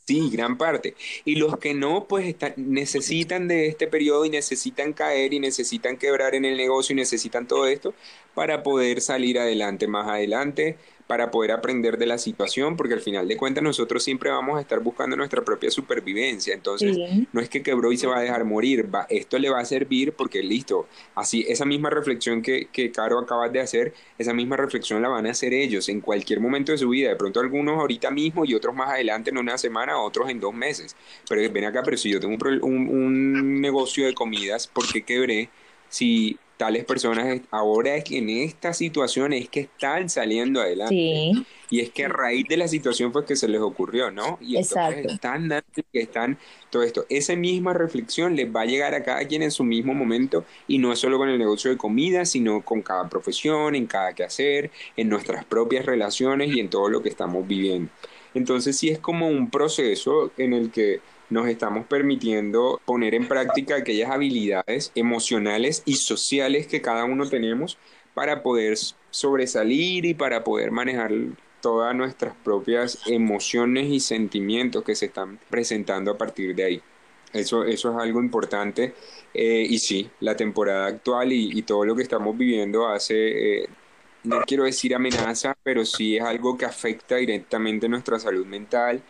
Sí, 0.04 0.30
gran 0.30 0.58
parte. 0.58 0.96
Y 1.24 1.36
los 1.36 1.58
que 1.58 1.74
no, 1.74 2.06
pues 2.08 2.34
necesitan 2.56 3.46
de 3.46 3.68
este 3.68 3.86
periodo 3.86 4.24
y 4.24 4.30
necesitan 4.30 4.92
caer 4.92 5.32
y 5.32 5.38
necesitan 5.38 5.96
quebrar 5.96 6.34
en 6.34 6.44
el 6.44 6.56
negocio 6.56 6.92
y 6.92 6.96
necesitan 6.96 7.46
todo 7.46 7.66
esto 7.66 7.94
para 8.34 8.64
poder 8.64 9.00
salir 9.00 9.38
adelante 9.38 9.86
más 9.86 10.08
adelante, 10.08 10.76
para 11.06 11.30
poder 11.30 11.52
aprender 11.52 11.98
de 11.98 12.06
la 12.06 12.18
situación, 12.18 12.76
porque 12.76 12.94
al 12.94 13.00
final 13.00 13.28
de 13.28 13.36
cuentas 13.36 13.62
nosotros 13.62 14.02
siempre 14.02 14.30
vamos 14.30 14.58
a 14.58 14.60
estar 14.60 14.80
buscando 14.80 15.16
nuestra 15.16 15.42
propia 15.42 15.70
supervivencia. 15.70 16.54
Entonces, 16.54 16.96
no 17.32 17.40
es 17.40 17.48
que 17.48 17.62
quebró 17.62 17.92
y 17.92 17.96
se 17.96 18.06
va 18.06 18.18
a 18.18 18.20
dejar 18.20 18.44
morir, 18.44 18.92
va, 18.92 19.06
esto 19.10 19.38
le 19.38 19.50
va 19.50 19.60
a 19.60 19.64
servir 19.64 20.12
porque 20.12 20.42
listo, 20.42 20.88
así 21.14 21.44
esa 21.48 21.64
misma 21.64 21.90
reflexión 21.90 22.42
que, 22.42 22.68
que 22.72 22.90
Caro 22.90 23.18
acabas 23.18 23.52
de 23.52 23.60
hacer, 23.60 23.94
esa 24.18 24.32
misma 24.32 24.56
reflexión 24.56 25.02
la 25.02 25.08
van 25.08 25.26
a 25.26 25.30
hacer 25.30 25.52
ellos 25.52 25.88
en 25.88 26.00
cualquier 26.00 26.40
momento 26.40 26.72
de 26.72 26.78
su 26.78 26.88
vida, 26.88 27.10
de 27.10 27.16
pronto 27.16 27.40
algunos 27.40 27.78
ahorita 27.78 28.10
mismo 28.10 28.44
y 28.44 28.54
otros 28.54 28.74
más 28.74 28.90
adelante 28.90 29.30
en 29.30 29.38
una 29.38 29.58
semana, 29.58 29.98
otros 29.98 30.30
en 30.30 30.40
dos 30.40 30.54
meses. 30.54 30.96
Pero 31.28 31.52
ven 31.52 31.64
acá, 31.64 31.82
pero 31.82 31.96
si 31.96 32.10
yo 32.10 32.20
tengo 32.20 32.34
un, 32.34 32.62
un, 32.62 32.88
un 32.88 33.60
negocio 33.60 34.06
de 34.06 34.14
comidas, 34.14 34.66
¿por 34.66 34.90
qué 34.90 35.02
quebré? 35.02 35.50
Si 35.88 36.38
tales 36.56 36.84
personas 36.84 37.40
ahora 37.50 37.96
es 37.96 38.04
que 38.04 38.18
en 38.18 38.30
esta 38.30 38.72
situación 38.72 39.32
es 39.32 39.48
que 39.48 39.60
están 39.60 40.08
saliendo 40.08 40.60
adelante. 40.60 41.32
Y 41.70 41.80
es 41.80 41.90
que 41.90 42.04
a 42.04 42.08
raíz 42.08 42.46
de 42.48 42.58
la 42.58 42.68
situación 42.68 43.12
fue 43.12 43.24
que 43.24 43.34
se 43.34 43.48
les 43.48 43.60
ocurrió, 43.60 44.10
¿no? 44.10 44.38
Y 44.42 44.58
Exacto. 44.58 45.08
están 45.08 45.48
dando 45.48 45.64
que 45.90 46.00
están 46.00 46.38
todo 46.70 46.82
esto. 46.82 47.06
Esa 47.08 47.34
misma 47.34 47.72
reflexión 47.72 48.36
les 48.36 48.54
va 48.54 48.60
a 48.60 48.66
llegar 48.66 48.94
a 48.94 49.02
cada 49.02 49.26
quien 49.26 49.42
en 49.42 49.50
su 49.50 49.64
mismo 49.64 49.94
momento 49.94 50.44
y 50.68 50.78
no 50.78 50.92
es 50.92 50.98
solo 50.98 51.18
con 51.18 51.30
el 51.30 51.38
negocio 51.38 51.70
de 51.70 51.78
comida, 51.78 52.26
sino 52.26 52.62
con 52.62 52.82
cada 52.82 53.08
profesión, 53.08 53.74
en 53.74 53.86
cada 53.86 54.14
quehacer, 54.14 54.70
en 54.96 55.08
nuestras 55.08 55.44
propias 55.46 55.86
relaciones 55.86 56.54
y 56.54 56.60
en 56.60 56.68
todo 56.68 56.88
lo 56.90 57.02
que 57.02 57.08
estamos 57.08 57.46
viviendo. 57.48 57.90
Entonces 58.34 58.76
sí 58.76 58.90
es 58.90 58.98
como 58.98 59.28
un 59.28 59.50
proceso 59.50 60.32
en 60.36 60.52
el 60.52 60.70
que 60.70 61.00
nos 61.32 61.48
estamos 61.48 61.86
permitiendo 61.86 62.80
poner 62.84 63.14
en 63.14 63.26
práctica 63.26 63.76
aquellas 63.76 64.10
habilidades 64.10 64.92
emocionales 64.94 65.82
y 65.86 65.94
sociales 65.94 66.66
que 66.66 66.82
cada 66.82 67.04
uno 67.04 67.28
tenemos 67.28 67.78
para 68.14 68.42
poder 68.42 68.76
sobresalir 69.10 70.04
y 70.04 70.14
para 70.14 70.44
poder 70.44 70.70
manejar 70.70 71.10
todas 71.62 71.94
nuestras 71.94 72.34
propias 72.44 72.98
emociones 73.06 73.86
y 73.88 74.00
sentimientos 74.00 74.84
que 74.84 74.94
se 74.94 75.06
están 75.06 75.38
presentando 75.48 76.10
a 76.10 76.18
partir 76.18 76.54
de 76.54 76.64
ahí. 76.64 76.82
Eso, 77.32 77.64
eso 77.64 77.90
es 77.92 77.96
algo 77.96 78.20
importante 78.20 78.92
eh, 79.32 79.66
y 79.66 79.78
sí, 79.78 80.10
la 80.20 80.36
temporada 80.36 80.86
actual 80.86 81.32
y, 81.32 81.62
todo 81.62 81.86
lo 81.86 81.96
que 81.96 82.02
estamos 82.02 82.36
viviendo 82.36 82.88
hace, 82.88 83.62
eh, 83.62 83.68
no 84.24 84.42
quiero 84.42 84.64
decir 84.64 84.94
amenaza, 84.94 85.56
pero 85.62 85.86
sí 85.86 86.18
es 86.18 86.22
algo 86.22 86.58
que 86.58 86.66
afecta 86.66 87.16
directamente 87.16 87.88
nuestra 87.88 88.18
salud 88.18 88.44
mental, 88.44 89.02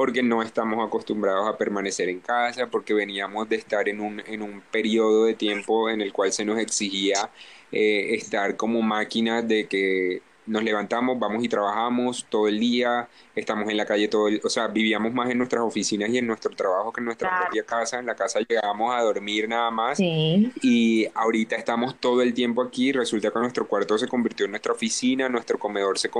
porque 0.00 0.22
no 0.22 0.42
estamos 0.42 0.82
acostumbrados 0.82 1.46
a 1.46 1.58
permanecer 1.58 2.08
en 2.08 2.20
casa, 2.20 2.68
porque 2.68 2.94
veníamos 2.94 3.50
de 3.50 3.56
estar 3.56 3.86
en 3.86 4.00
un, 4.00 4.20
en 4.20 4.40
un 4.40 4.62
periodo 4.62 5.26
de 5.26 5.34
tiempo 5.34 5.90
en 5.90 6.00
el 6.00 6.10
cual 6.10 6.32
se 6.32 6.42
nos 6.42 6.58
exigía 6.58 7.30
eh, 7.70 8.14
estar 8.14 8.56
como 8.56 8.80
máquinas 8.80 9.46
de 9.46 9.68
que 9.68 10.22
nos 10.50 10.64
levantamos, 10.64 11.16
vamos 11.16 11.44
y 11.44 11.48
trabajamos 11.48 12.26
todo 12.28 12.48
el 12.48 12.58
día, 12.58 13.08
estamos 13.36 13.70
en 13.70 13.76
la 13.76 13.86
calle 13.86 14.08
todo 14.08 14.26
el, 14.26 14.40
o 14.42 14.48
sea, 14.48 14.66
vivíamos 14.66 15.12
más 15.14 15.30
en 15.30 15.38
nuestras 15.38 15.62
oficinas 15.62 16.10
y 16.10 16.18
en 16.18 16.26
nuestro 16.26 16.50
trabajo 16.56 16.92
que 16.92 17.00
en 17.00 17.04
nuestra 17.04 17.42
propia 17.42 17.62
casa, 17.62 18.00
en 18.00 18.06
la 18.06 18.16
casa 18.16 18.40
llegábamos 18.40 18.92
a 18.92 19.00
dormir 19.02 19.48
nada 19.48 19.70
más. 19.70 20.00
Y 20.00 21.06
ahorita 21.14 21.54
estamos 21.54 22.00
todo 22.00 22.20
el 22.22 22.34
tiempo 22.34 22.62
aquí, 22.62 22.90
resulta 22.90 23.30
que 23.30 23.38
nuestro 23.38 23.68
cuarto 23.68 23.96
se 23.96 24.08
convirtió 24.08 24.46
en 24.46 24.50
nuestra 24.50 24.72
oficina, 24.72 25.28
nuestro 25.28 25.56
comedor 25.56 25.98
se, 25.98 26.10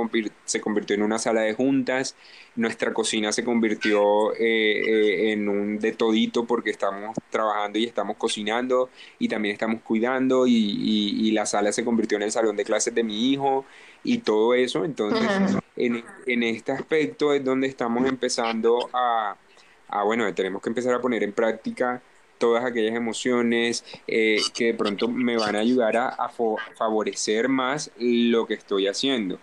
se 0.45 0.61
convirtió 0.61 0.95
en 0.95 1.03
una 1.03 1.19
sala 1.19 1.41
de 1.41 1.53
juntas, 1.53 2.15
nuestra 2.55 2.93
cocina 2.93 3.33
se 3.33 3.43
convirtió 3.43 4.33
eh, 4.35 4.39
eh, 4.39 5.31
en 5.33 5.49
un 5.49 5.77
de 5.77 5.91
todito 5.91 6.45
porque 6.45 6.69
estamos 6.69 7.17
trabajando 7.29 7.79
y 7.79 7.85
estamos 7.85 8.15
cocinando 8.15 8.89
y 9.19 9.27
también 9.27 9.53
estamos 9.53 9.81
cuidando 9.81 10.47
y, 10.47 10.53
y 10.53 11.31
la 11.31 11.45
sala 11.45 11.73
se 11.73 11.83
convirtió 11.83 12.15
en 12.15 12.23
el 12.23 12.31
salón 12.31 12.55
de 12.55 12.63
clases 12.63 12.95
de 12.95 13.03
mi 13.03 13.31
hijo 13.31 13.65
y 14.03 14.19
todo 14.19 14.53
eso. 14.53 14.85
Entonces, 14.85 15.29
en, 15.75 16.03
en, 16.25 16.43
este 16.43 16.71
aspecto 16.71 17.33
es 17.33 17.43
donde 17.43 17.67
estamos 17.67 18.07
empezando 18.07 18.89
a, 18.93 19.35
a, 19.87 20.03
bueno, 20.03 20.33
tenemos 20.33 20.61
que 20.61 20.69
empezar 20.69 20.93
a 20.93 21.01
poner 21.01 21.23
en 21.23 21.33
práctica 21.33 22.01
todas 22.37 22.65
aquellas 22.65 22.95
emociones 22.95 23.85
eh, 24.07 24.41
que 24.53 24.65
de 24.67 24.73
pronto 24.73 25.07
me 25.07 25.37
van 25.37 25.55
a 25.55 25.59
ayudar 25.59 25.95
a, 25.97 26.09
a 26.09 26.29
favorecer 26.29 27.47
más 27.49 27.91
lo 27.99 28.47
que 28.47 28.55
estoy 28.55 28.87
haciendo. 28.87 29.39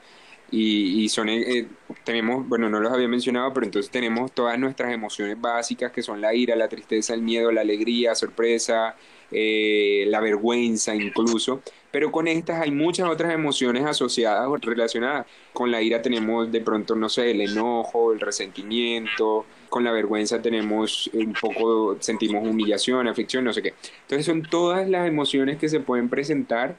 Y, 0.50 1.04
y 1.04 1.08
son, 1.10 1.28
eh, 1.28 1.66
tenemos, 2.04 2.48
bueno, 2.48 2.70
no 2.70 2.80
los 2.80 2.90
había 2.90 3.06
mencionado, 3.06 3.52
pero 3.52 3.66
entonces 3.66 3.92
tenemos 3.92 4.32
todas 4.32 4.58
nuestras 4.58 4.92
emociones 4.92 5.38
básicas 5.38 5.92
que 5.92 6.02
son 6.02 6.20
la 6.20 6.34
ira, 6.34 6.56
la 6.56 6.68
tristeza, 6.68 7.12
el 7.14 7.20
miedo, 7.22 7.52
la 7.52 7.60
alegría, 7.60 8.14
sorpresa, 8.14 8.96
eh, 9.30 10.04
la 10.08 10.20
vergüenza 10.20 10.94
incluso. 10.94 11.62
Pero 11.90 12.12
con 12.12 12.28
estas 12.28 12.60
hay 12.60 12.70
muchas 12.70 13.08
otras 13.08 13.32
emociones 13.32 13.84
asociadas 13.84 14.46
o 14.46 14.56
relacionadas. 14.56 15.26
Con 15.52 15.70
la 15.70 15.80
ira 15.80 16.02
tenemos 16.02 16.50
de 16.52 16.60
pronto, 16.60 16.94
no 16.94 17.08
sé, 17.08 17.30
el 17.30 17.40
enojo, 17.40 18.12
el 18.12 18.20
resentimiento. 18.20 19.46
Con 19.70 19.84
la 19.84 19.92
vergüenza 19.92 20.42
tenemos 20.42 21.08
un 21.14 21.34
poco, 21.40 21.96
sentimos 22.00 22.46
humillación, 22.46 23.08
aflicción, 23.08 23.44
no 23.44 23.52
sé 23.52 23.62
qué. 23.62 23.74
Entonces 24.02 24.26
son 24.26 24.42
todas 24.42 24.88
las 24.88 25.08
emociones 25.08 25.56
que 25.56 25.68
se 25.68 25.80
pueden 25.80 26.08
presentar 26.08 26.76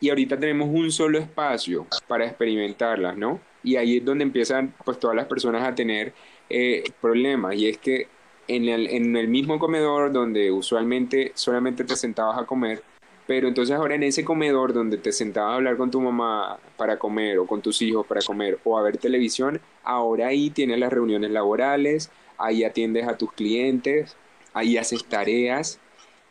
y 0.00 0.10
ahorita 0.10 0.38
tenemos 0.38 0.68
un 0.70 0.90
solo 0.90 1.18
espacio 1.18 1.86
para 2.06 2.26
experimentarlas, 2.26 3.16
¿no? 3.16 3.40
Y 3.62 3.76
ahí 3.76 3.98
es 3.98 4.04
donde 4.04 4.24
empiezan 4.24 4.74
pues 4.84 4.98
todas 4.98 5.16
las 5.16 5.26
personas 5.26 5.66
a 5.66 5.74
tener 5.74 6.12
eh, 6.48 6.84
problemas 7.00 7.56
y 7.56 7.68
es 7.68 7.78
que 7.78 8.08
en 8.48 8.68
el, 8.68 8.86
en 8.88 9.16
el 9.16 9.28
mismo 9.28 9.58
comedor 9.58 10.12
donde 10.12 10.52
usualmente 10.52 11.32
solamente 11.34 11.84
te 11.84 11.96
sentabas 11.96 12.38
a 12.38 12.46
comer, 12.46 12.82
pero 13.26 13.48
entonces 13.48 13.74
ahora 13.74 13.94
en 13.94 14.04
ese 14.04 14.24
comedor 14.24 14.72
donde 14.72 14.98
te 14.98 15.12
sentabas 15.12 15.52
a 15.52 15.54
hablar 15.56 15.76
con 15.76 15.90
tu 15.90 16.00
mamá 16.00 16.58
para 16.76 16.98
comer 16.98 17.38
o 17.38 17.46
con 17.46 17.60
tus 17.60 17.82
hijos 17.82 18.06
para 18.06 18.20
comer 18.22 18.58
o 18.64 18.78
a 18.78 18.82
ver 18.82 18.98
televisión, 18.98 19.60
ahora 19.82 20.28
ahí 20.28 20.50
tienes 20.50 20.78
las 20.78 20.92
reuniones 20.92 21.30
laborales, 21.30 22.10
ahí 22.38 22.64
atiendes 22.64 23.08
a 23.08 23.16
tus 23.16 23.32
clientes, 23.32 24.16
ahí 24.52 24.76
haces 24.76 25.04
tareas 25.04 25.80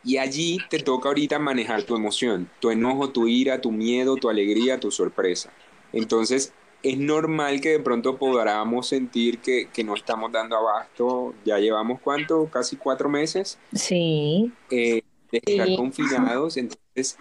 y 0.04 0.18
allí 0.18 0.58
te 0.70 0.78
toca 0.78 1.08
ahorita 1.08 1.38
manejar 1.38 1.82
tu 1.82 1.96
emoción, 1.96 2.48
tu 2.60 2.70
enojo, 2.70 3.10
tu 3.10 3.26
ira, 3.28 3.60
tu 3.60 3.72
miedo, 3.72 4.16
tu 4.16 4.30
alegría, 4.30 4.80
tu 4.80 4.90
sorpresa. 4.90 5.52
Entonces 5.92 6.52
es 6.82 6.98
normal 6.98 7.60
que 7.60 7.70
de 7.70 7.80
pronto 7.80 8.16
podamos 8.16 8.86
sentir 8.86 9.38
que, 9.38 9.68
que 9.72 9.82
no 9.82 9.94
estamos 9.94 10.30
dando 10.30 10.56
abasto, 10.56 11.34
ya 11.44 11.58
llevamos 11.58 12.00
cuánto, 12.00 12.46
casi 12.46 12.76
cuatro 12.76 13.08
meses. 13.08 13.58
Sí. 13.74 14.52
Eh, 14.70 15.02
de 15.30 15.40
estar 15.44 15.76
confinados, 15.76 16.56
entonces 16.56 17.18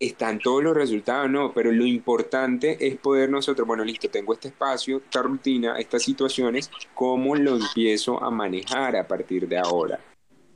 están 0.00 0.38
todos 0.38 0.64
los 0.64 0.74
resultados, 0.74 1.30
no, 1.30 1.52
pero 1.52 1.70
lo 1.70 1.84
importante 1.84 2.86
es 2.86 2.96
poder 2.96 3.28
nosotros, 3.28 3.68
bueno, 3.68 3.84
listo, 3.84 4.08
tengo 4.08 4.32
este 4.32 4.48
espacio, 4.48 4.96
esta 4.96 5.22
rutina, 5.22 5.78
estas 5.78 6.02
situaciones, 6.02 6.70
¿cómo 6.94 7.36
lo 7.36 7.56
empiezo 7.56 8.22
a 8.22 8.30
manejar 8.30 8.96
a 8.96 9.06
partir 9.06 9.46
de 9.46 9.58
ahora? 9.58 10.00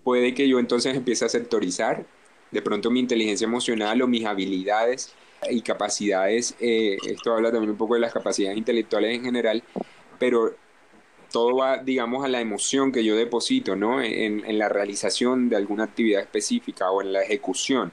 Puede 0.03 0.33
que 0.33 0.49
yo 0.49 0.59
entonces 0.59 0.97
empiece 0.97 1.27
a 1.27 1.29
sectorizar 1.29 2.07
de 2.51 2.63
pronto 2.63 2.91
mi 2.91 3.01
inteligencia 3.01 3.45
emocional 3.45 4.01
o 4.01 4.07
mis 4.07 4.25
habilidades 4.25 5.15
y 5.51 5.61
capacidades, 5.61 6.55
eh, 6.61 6.97
esto 7.07 7.35
habla 7.35 7.53
también 7.53 7.71
un 7.71 7.77
poco 7.77 7.95
de 7.95 8.01
las 8.01 8.15
capacidades 8.15 8.57
intelectuales 8.57 9.15
en 9.15 9.25
general, 9.25 9.63
pero 10.19 10.55
todo 11.35 11.57
va, 11.57 11.79
digamos, 11.79 12.25
a 12.25 12.29
la 12.29 12.41
emoción 12.41 12.93
que 12.93 13.03
yo 13.03 13.17
deposito, 13.17 13.75
¿no? 13.75 14.01
En, 14.01 14.57
la 14.57 14.69
realización 14.69 15.49
de 15.49 15.57
alguna 15.57 15.83
actividad 15.83 16.23
específica 16.23 16.93
o 16.93 17.03
en 17.03 17.13
la 17.13 17.23
ejecución. 17.23 17.91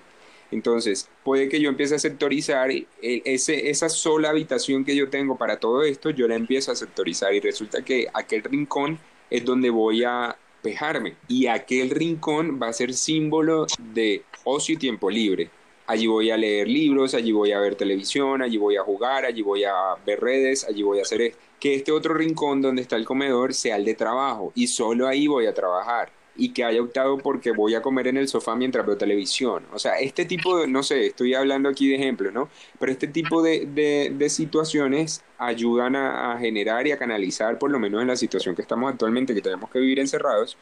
Entonces, 0.52 1.10
puede 1.24 1.50
que 1.50 1.60
yo 1.60 1.68
empiece 1.68 1.96
a 1.96 2.00
sectorizar 2.00 2.70
ese, 3.02 3.72
esa 3.72 3.90
sola 3.90 4.30
habitación 4.30 4.86
que 4.86 4.96
yo 4.96 5.10
tengo 5.10 5.38
para 5.38 5.58
todo 5.58 5.82
esto, 5.82 6.12
yo 6.12 6.28
la 6.28 6.36
empiezo 6.36 6.72
a 6.72 6.76
sectorizar 6.76 7.34
y 7.34 7.40
resulta 7.40 7.82
que 7.82 8.08
aquel 8.14 8.44
rincón 8.44 9.00
es 9.32 9.44
donde 9.44 9.72
voy 9.72 10.04
a 10.04 10.38
pejarme 10.62 11.16
y 11.28 11.48
aquel 11.48 11.90
rincón 11.90 12.60
va 12.62 12.68
a 12.68 12.74
ser 12.74 12.94
símbolo 12.94 13.66
de 13.80 14.22
ocio 14.44 14.76
y 14.76 14.78
tiempo 14.78 15.10
libre. 15.10 15.50
Allí 15.88 16.06
voy 16.06 16.30
a 16.30 16.38
leer 16.38 16.68
libros, 16.68 17.16
allí 17.16 17.32
voy 17.32 17.54
a 17.54 17.60
ver 17.60 17.74
televisión, 17.74 18.44
allí 18.44 18.58
voy 18.58 18.76
a 18.76 18.84
jugar, 18.84 19.26
allí 19.26 19.42
voy 19.42 19.64
a 19.64 19.96
ver 20.06 20.20
redes, 20.20 20.64
allí 20.64 20.84
voy 20.84 21.00
a 21.00 21.02
hacer 21.02 21.22
esto 21.22 21.51
que 21.62 21.76
este 21.76 21.92
otro 21.94 22.16
rincón 22.16 22.62
donde 22.62 22.82
está 22.82 22.98
el 22.98 23.06
comedor 23.06 23.54
sea 23.54 23.78
el 23.78 23.86
de 23.86 23.94
trabajo 23.94 24.52
y 24.56 24.68
solo 24.68 25.08
ahí 25.08 25.28
voy 25.28 25.46
a 25.46 25.54
trabajar. 25.54 26.12
y 26.34 26.54
que 26.54 26.64
haya 26.64 26.82
optado 26.82 27.18
porque 27.18 27.52
voy 27.52 27.76
a 27.76 27.82
comer 27.82 28.08
en 28.08 28.16
el 28.16 28.30
sofá 28.30 28.56
mientras 28.56 28.86
veo 28.86 28.96
televisión. 28.98 29.66
O 29.74 29.78
sea, 29.78 30.00
este 30.00 30.24
tipo 30.24 30.58
de, 30.58 30.66
no 30.66 30.82
sé, 30.82 31.08
estoy 31.08 31.34
hablando 31.34 31.68
aquí 31.68 31.90
de 31.90 31.96
ejemplos, 31.96 32.34
¿no? 32.34 32.48
Pero 32.80 32.90
este 32.90 33.08
tipo 33.08 33.44
de, 33.44 33.66
de, 33.68 34.30
situaciones 34.30 35.24
ayudan 35.38 35.98
a, 35.98 36.32
a, 36.32 36.40
generar 36.40 36.88
y 36.88 36.94
a 36.94 36.98
canalizar, 36.98 37.60
por 37.60 37.70
lo 37.70 37.80
menos 37.80 38.02
en 38.02 38.08
la 38.08 38.16
situación 38.16 38.56
que 38.56 38.62
estamos 38.62 38.90
actualmente, 38.90 39.36
que 39.36 39.42
tenemos 39.42 39.70
que 39.70 39.80
vivir 39.80 40.00
encerrados, 40.00 40.58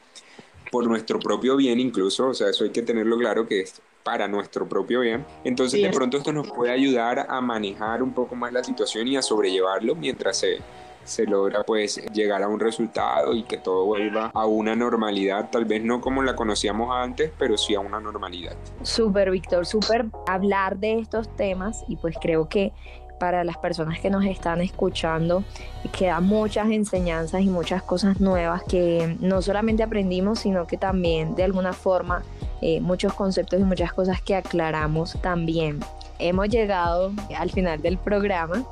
por 0.71 0.85
nuestro 0.87 1.19
propio 1.19 1.55
bien 1.55 1.79
incluso, 1.79 2.29
o 2.29 2.33
sea, 2.33 2.49
eso 2.49 2.63
hay 2.63 2.71
que 2.71 2.81
tenerlo 2.81 3.17
claro 3.17 3.47
que 3.47 3.61
es 3.61 3.81
para 4.03 4.27
nuestro 4.27 4.67
propio 4.67 5.01
bien. 5.01 5.25
Entonces, 5.43 5.81
de 5.81 5.89
pronto 5.89 6.17
esto 6.17 6.31
nos 6.31 6.49
puede 6.49 6.71
ayudar 6.71 7.27
a 7.29 7.41
manejar 7.41 8.01
un 8.01 8.13
poco 8.13 8.35
más 8.35 8.53
la 8.53 8.63
situación 8.63 9.07
y 9.07 9.17
a 9.17 9.21
sobrellevarlo 9.21 9.95
mientras 9.95 10.39
se, 10.39 10.59
se 11.03 11.25
logra 11.25 11.63
pues 11.63 11.97
llegar 12.13 12.43
a 12.43 12.47
un 12.47 12.59
resultado 12.59 13.33
y 13.33 13.43
que 13.43 13.57
todo 13.57 13.85
vuelva 13.85 14.31
a 14.33 14.45
una 14.45 14.75
normalidad, 14.75 15.49
tal 15.51 15.65
vez 15.65 15.83
no 15.83 16.01
como 16.01 16.23
la 16.23 16.35
conocíamos 16.35 16.95
antes, 16.95 17.31
pero 17.37 17.57
sí 17.57 17.75
a 17.75 17.79
una 17.79 17.99
normalidad. 17.99 18.55
Súper, 18.83 19.31
Víctor, 19.31 19.65
súper 19.65 20.05
hablar 20.27 20.77
de 20.77 20.99
estos 20.99 21.35
temas 21.35 21.83
y 21.87 21.95
pues 21.95 22.15
creo 22.21 22.47
que 22.47 22.73
para 23.19 23.43
las 23.43 23.57
personas 23.57 23.99
que 23.99 24.09
nos 24.09 24.25
están 24.25 24.61
escuchando 24.61 25.43
quedan 25.97 26.23
muchas 26.23 26.69
enseñanzas 26.69 27.41
y 27.41 27.49
muchas 27.49 27.83
cosas 27.83 28.19
nuevas 28.19 28.63
que 28.63 29.17
no 29.19 29.41
solamente 29.41 29.83
aprendimos, 29.83 30.39
sino 30.39 30.65
que 30.65 30.77
también 30.77 31.35
de 31.35 31.43
alguna 31.43 31.73
forma 31.73 32.23
eh, 32.61 32.79
muchos 32.79 33.13
conceptos 33.13 33.59
y 33.59 33.63
muchas 33.63 33.93
cosas 33.93 34.21
que 34.21 34.35
aclaramos 34.35 35.17
también. 35.21 35.79
Hemos 36.17 36.49
llegado 36.49 37.11
al 37.37 37.51
final 37.51 37.81
del 37.81 37.97
programa 37.97 38.65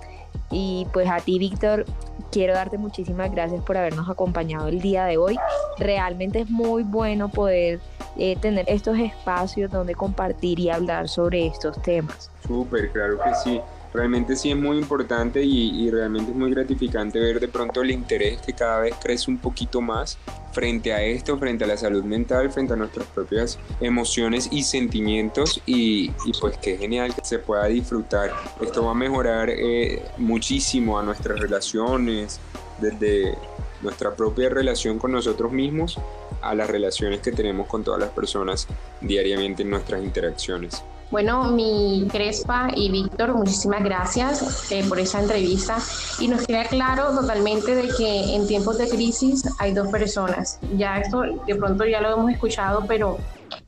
y 0.49 0.87
pues 0.93 1.09
a 1.09 1.19
ti, 1.19 1.39
Víctor, 1.39 1.85
quiero 2.31 2.53
darte 2.53 2.77
muchísimas 2.77 3.31
gracias 3.31 3.61
por 3.63 3.77
habernos 3.77 4.09
acompañado 4.09 4.67
el 4.67 4.81
día 4.81 5.05
de 5.05 5.17
hoy. 5.17 5.37
Realmente 5.77 6.41
es 6.41 6.49
muy 6.49 6.83
bueno 6.83 7.29
poder 7.29 7.79
eh, 8.17 8.35
tener 8.39 8.65
estos 8.67 8.97
espacios 8.97 9.71
donde 9.71 9.93
compartir 9.95 10.59
y 10.59 10.69
hablar 10.69 11.09
sobre 11.09 11.47
estos 11.47 11.81
temas. 11.81 12.31
Súper, 12.45 12.91
claro 12.91 13.19
que 13.19 13.35
sí 13.43 13.61
realmente 13.93 14.35
sí 14.35 14.51
es 14.51 14.57
muy 14.57 14.77
importante 14.77 15.43
y, 15.43 15.89
realmente 15.89 16.31
es 16.31 16.37
muy 16.37 16.51
gratificante 16.51 17.19
ver 17.19 17.39
de 17.39 17.47
pronto 17.47 17.81
el 17.81 17.91
interés 17.91 18.41
que 18.41 18.53
cada 18.53 18.81
vez 18.81 18.95
crece 19.01 19.31
un 19.31 19.37
poquito 19.37 19.81
más 19.81 20.17
frente 20.51 20.93
a 20.93 21.03
esto, 21.03 21.37
frente 21.37 21.63
a 21.63 21.67
la 21.67 21.77
salud 21.77 22.03
mental, 22.03 22.51
frente 22.51 22.73
a 22.73 22.75
nuestras 22.75 23.07
propias 23.07 23.59
emociones 23.79 24.49
y 24.51 24.63
sentimientos 24.63 25.61
y, 25.65 26.11
pues 26.39 26.57
qué 26.57 26.77
genial 26.77 27.13
que 27.15 27.23
se 27.23 27.39
pueda 27.39 27.65
disfrutar. 27.67 28.31
Esto 28.61 28.85
va 28.85 28.91
a 28.91 28.95
mejorar 28.95 29.49
eh, 29.49 30.03
muchísimo 30.17 30.99
a 30.99 31.03
nuestras 31.03 31.39
relaciones, 31.39 32.39
desde 32.79 33.35
nuestra 33.81 34.15
propia 34.15 34.49
relación 34.49 34.97
con 34.97 35.11
nosotros 35.11 35.51
mismos 35.51 35.99
a 36.41 36.55
las 36.55 36.69
relaciones 36.69 37.19
que 37.21 37.31
tenemos 37.31 37.67
con 37.67 37.83
todas 37.83 37.99
las 37.99 38.09
personas 38.09 38.67
diariamente 39.01 39.63
en 39.63 39.69
nuestras 39.69 40.03
interacciones. 40.03 40.83
Bueno, 41.09 41.45
mi 41.45 42.05
Crespa 42.11 42.67
y 42.75 42.91
Víctor, 42.91 43.33
muchísimas 43.33 43.81
gracias 43.81 44.69
eh, 44.71 44.83
por 44.89 44.99
esa 44.99 45.21
entrevista 45.21 45.77
y 46.19 46.27
nos 46.27 46.45
queda 46.45 46.65
claro 46.65 47.15
totalmente 47.15 47.75
de 47.75 47.87
que 47.97 48.35
en 48.35 48.45
tiempos 48.45 48.77
de 48.77 48.89
crisis 48.89 49.45
hay 49.59 49.73
dos 49.73 49.87
personas. 49.87 50.59
Ya 50.75 50.97
esto 50.97 51.21
de 51.21 51.55
pronto 51.55 51.85
ya 51.85 52.01
lo 52.01 52.11
hemos 52.11 52.31
escuchado, 52.31 52.83
pero 52.89 53.17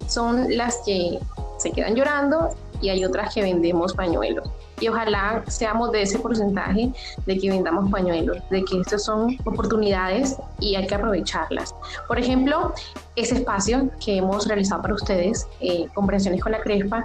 son 0.07 0.57
las 0.57 0.79
que 0.85 1.17
se 1.59 1.71
quedan 1.71 1.95
llorando 1.95 2.49
y 2.81 2.89
hay 2.89 3.05
otras 3.05 3.33
que 3.33 3.41
vendemos 3.41 3.93
pañuelos. 3.93 4.49
Y 4.81 4.87
ojalá 4.87 5.43
seamos 5.47 5.91
de 5.91 6.01
ese 6.01 6.19
porcentaje 6.19 6.91
de 7.25 7.37
que 7.37 7.49
vendamos 7.49 7.89
pañuelos, 7.91 8.37
de 8.49 8.63
que 8.63 8.79
estas 8.79 9.03
son 9.03 9.37
oportunidades 9.45 10.37
y 10.59 10.75
hay 10.75 10.87
que 10.87 10.95
aprovecharlas. 10.95 11.75
Por 12.07 12.17
ejemplo, 12.17 12.73
ese 13.15 13.35
espacio 13.35 13.89
que 14.03 14.17
hemos 14.17 14.47
realizado 14.47 14.81
para 14.81 14.93
ustedes, 14.93 15.47
eh, 15.59 15.87
Comprensiones 15.93 16.41
con 16.41 16.53
la 16.53 16.61
Crespa, 16.61 17.03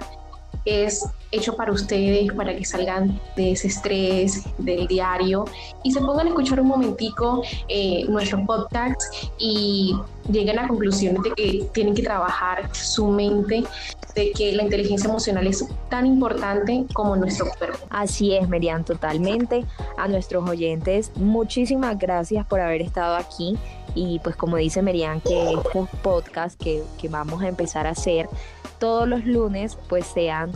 es 0.65 1.07
hecho 1.31 1.55
para 1.55 1.71
ustedes, 1.71 2.31
para 2.33 2.55
que 2.55 2.65
salgan 2.65 3.19
de 3.35 3.51
ese 3.51 3.67
estrés 3.67 4.43
del 4.57 4.87
diario 4.87 5.45
y 5.83 5.91
se 5.91 5.99
pongan 5.99 6.27
a 6.27 6.29
escuchar 6.29 6.59
un 6.59 6.67
momentico 6.67 7.43
eh, 7.67 8.05
nuestros 8.07 8.41
podcasts 8.45 9.29
y 9.37 9.95
lleguen 10.31 10.59
a 10.59 10.67
conclusiones 10.67 11.21
de 11.23 11.31
que 11.31 11.65
tienen 11.73 11.93
que 11.93 12.03
trabajar 12.03 12.69
su 12.73 13.07
mente, 13.07 13.63
de 14.15 14.31
que 14.31 14.53
la 14.53 14.63
inteligencia 14.63 15.09
emocional 15.09 15.45
es 15.45 15.65
tan 15.89 16.05
importante 16.05 16.85
como 16.93 17.15
nuestro 17.15 17.47
cuerpo. 17.57 17.85
Así 17.89 18.33
es, 18.33 18.47
Merian, 18.47 18.83
totalmente. 18.83 19.65
A 19.97 20.07
nuestros 20.07 20.49
oyentes, 20.49 21.11
muchísimas 21.15 21.97
gracias 21.99 22.45
por 22.45 22.59
haber 22.59 22.81
estado 22.81 23.15
aquí. 23.15 23.57
Y 23.95 24.19
pues 24.19 24.35
como 24.35 24.57
dice 24.57 24.81
Merian, 24.81 25.21
que 25.21 25.53
estos 25.53 25.89
podcasts 26.03 26.57
que, 26.61 26.83
que 26.99 27.09
vamos 27.09 27.41
a 27.41 27.47
empezar 27.47 27.87
a 27.87 27.91
hacer 27.91 28.29
todos 28.79 29.07
los 29.07 29.25
lunes 29.25 29.77
pues 29.87 30.05
sean 30.05 30.51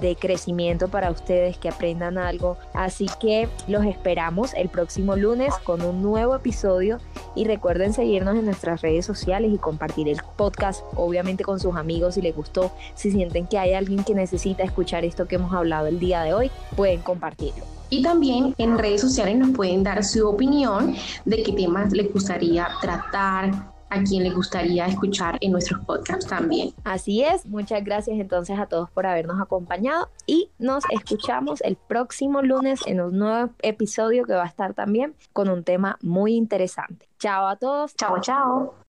de 0.00 0.16
crecimiento 0.16 0.88
para 0.88 1.10
ustedes, 1.10 1.56
que 1.58 1.68
aprendan 1.68 2.18
algo. 2.18 2.56
Así 2.74 3.06
que 3.20 3.48
los 3.68 3.84
esperamos 3.84 4.54
el 4.54 4.68
próximo 4.68 5.16
lunes 5.16 5.54
con 5.64 5.82
un 5.82 6.02
nuevo 6.02 6.34
episodio 6.34 6.98
y 7.34 7.44
recuerden 7.44 7.92
seguirnos 7.92 8.36
en 8.36 8.44
nuestras 8.44 8.82
redes 8.82 9.06
sociales 9.06 9.52
y 9.52 9.58
compartir 9.58 10.08
el 10.08 10.20
podcast 10.36 10.82
obviamente 10.94 11.44
con 11.44 11.60
sus 11.60 11.76
amigos 11.76 12.14
si 12.14 12.22
les 12.22 12.36
gustó, 12.36 12.72
si 12.94 13.10
sienten 13.10 13.46
que 13.46 13.58
hay 13.58 13.74
alguien 13.74 14.04
que 14.04 14.14
necesita 14.14 14.62
escuchar 14.62 15.04
esto 15.04 15.26
que 15.26 15.36
hemos 15.36 15.52
hablado 15.52 15.86
el 15.86 15.98
día 15.98 16.22
de 16.22 16.34
hoy, 16.34 16.50
pueden 16.76 17.00
compartirlo. 17.00 17.81
Y 17.92 18.00
también 18.00 18.54
en 18.56 18.78
redes 18.78 19.02
sociales 19.02 19.36
nos 19.36 19.50
pueden 19.50 19.82
dar 19.82 20.02
su 20.02 20.26
opinión 20.26 20.96
de 21.26 21.42
qué 21.42 21.52
temas 21.52 21.92
les 21.92 22.10
gustaría 22.10 22.66
tratar, 22.80 23.52
a 23.90 24.02
quien 24.02 24.22
le 24.22 24.30
gustaría 24.30 24.86
escuchar 24.86 25.36
en 25.42 25.52
nuestros 25.52 25.84
podcasts 25.84 26.26
también. 26.26 26.72
Así 26.84 27.22
es, 27.22 27.44
muchas 27.44 27.84
gracias 27.84 28.18
entonces 28.18 28.58
a 28.58 28.64
todos 28.64 28.90
por 28.90 29.04
habernos 29.04 29.38
acompañado 29.42 30.08
y 30.26 30.48
nos 30.58 30.84
escuchamos 30.88 31.60
el 31.60 31.76
próximo 31.76 32.40
lunes 32.40 32.80
en 32.86 33.02
un 33.02 33.18
nuevo 33.18 33.52
episodio 33.60 34.24
que 34.24 34.32
va 34.32 34.44
a 34.44 34.48
estar 34.48 34.72
también 34.72 35.14
con 35.34 35.50
un 35.50 35.62
tema 35.62 35.98
muy 36.00 36.34
interesante. 36.34 37.10
Chao 37.18 37.46
a 37.46 37.56
todos. 37.56 37.94
Chao, 37.94 38.18
chao. 38.22 38.81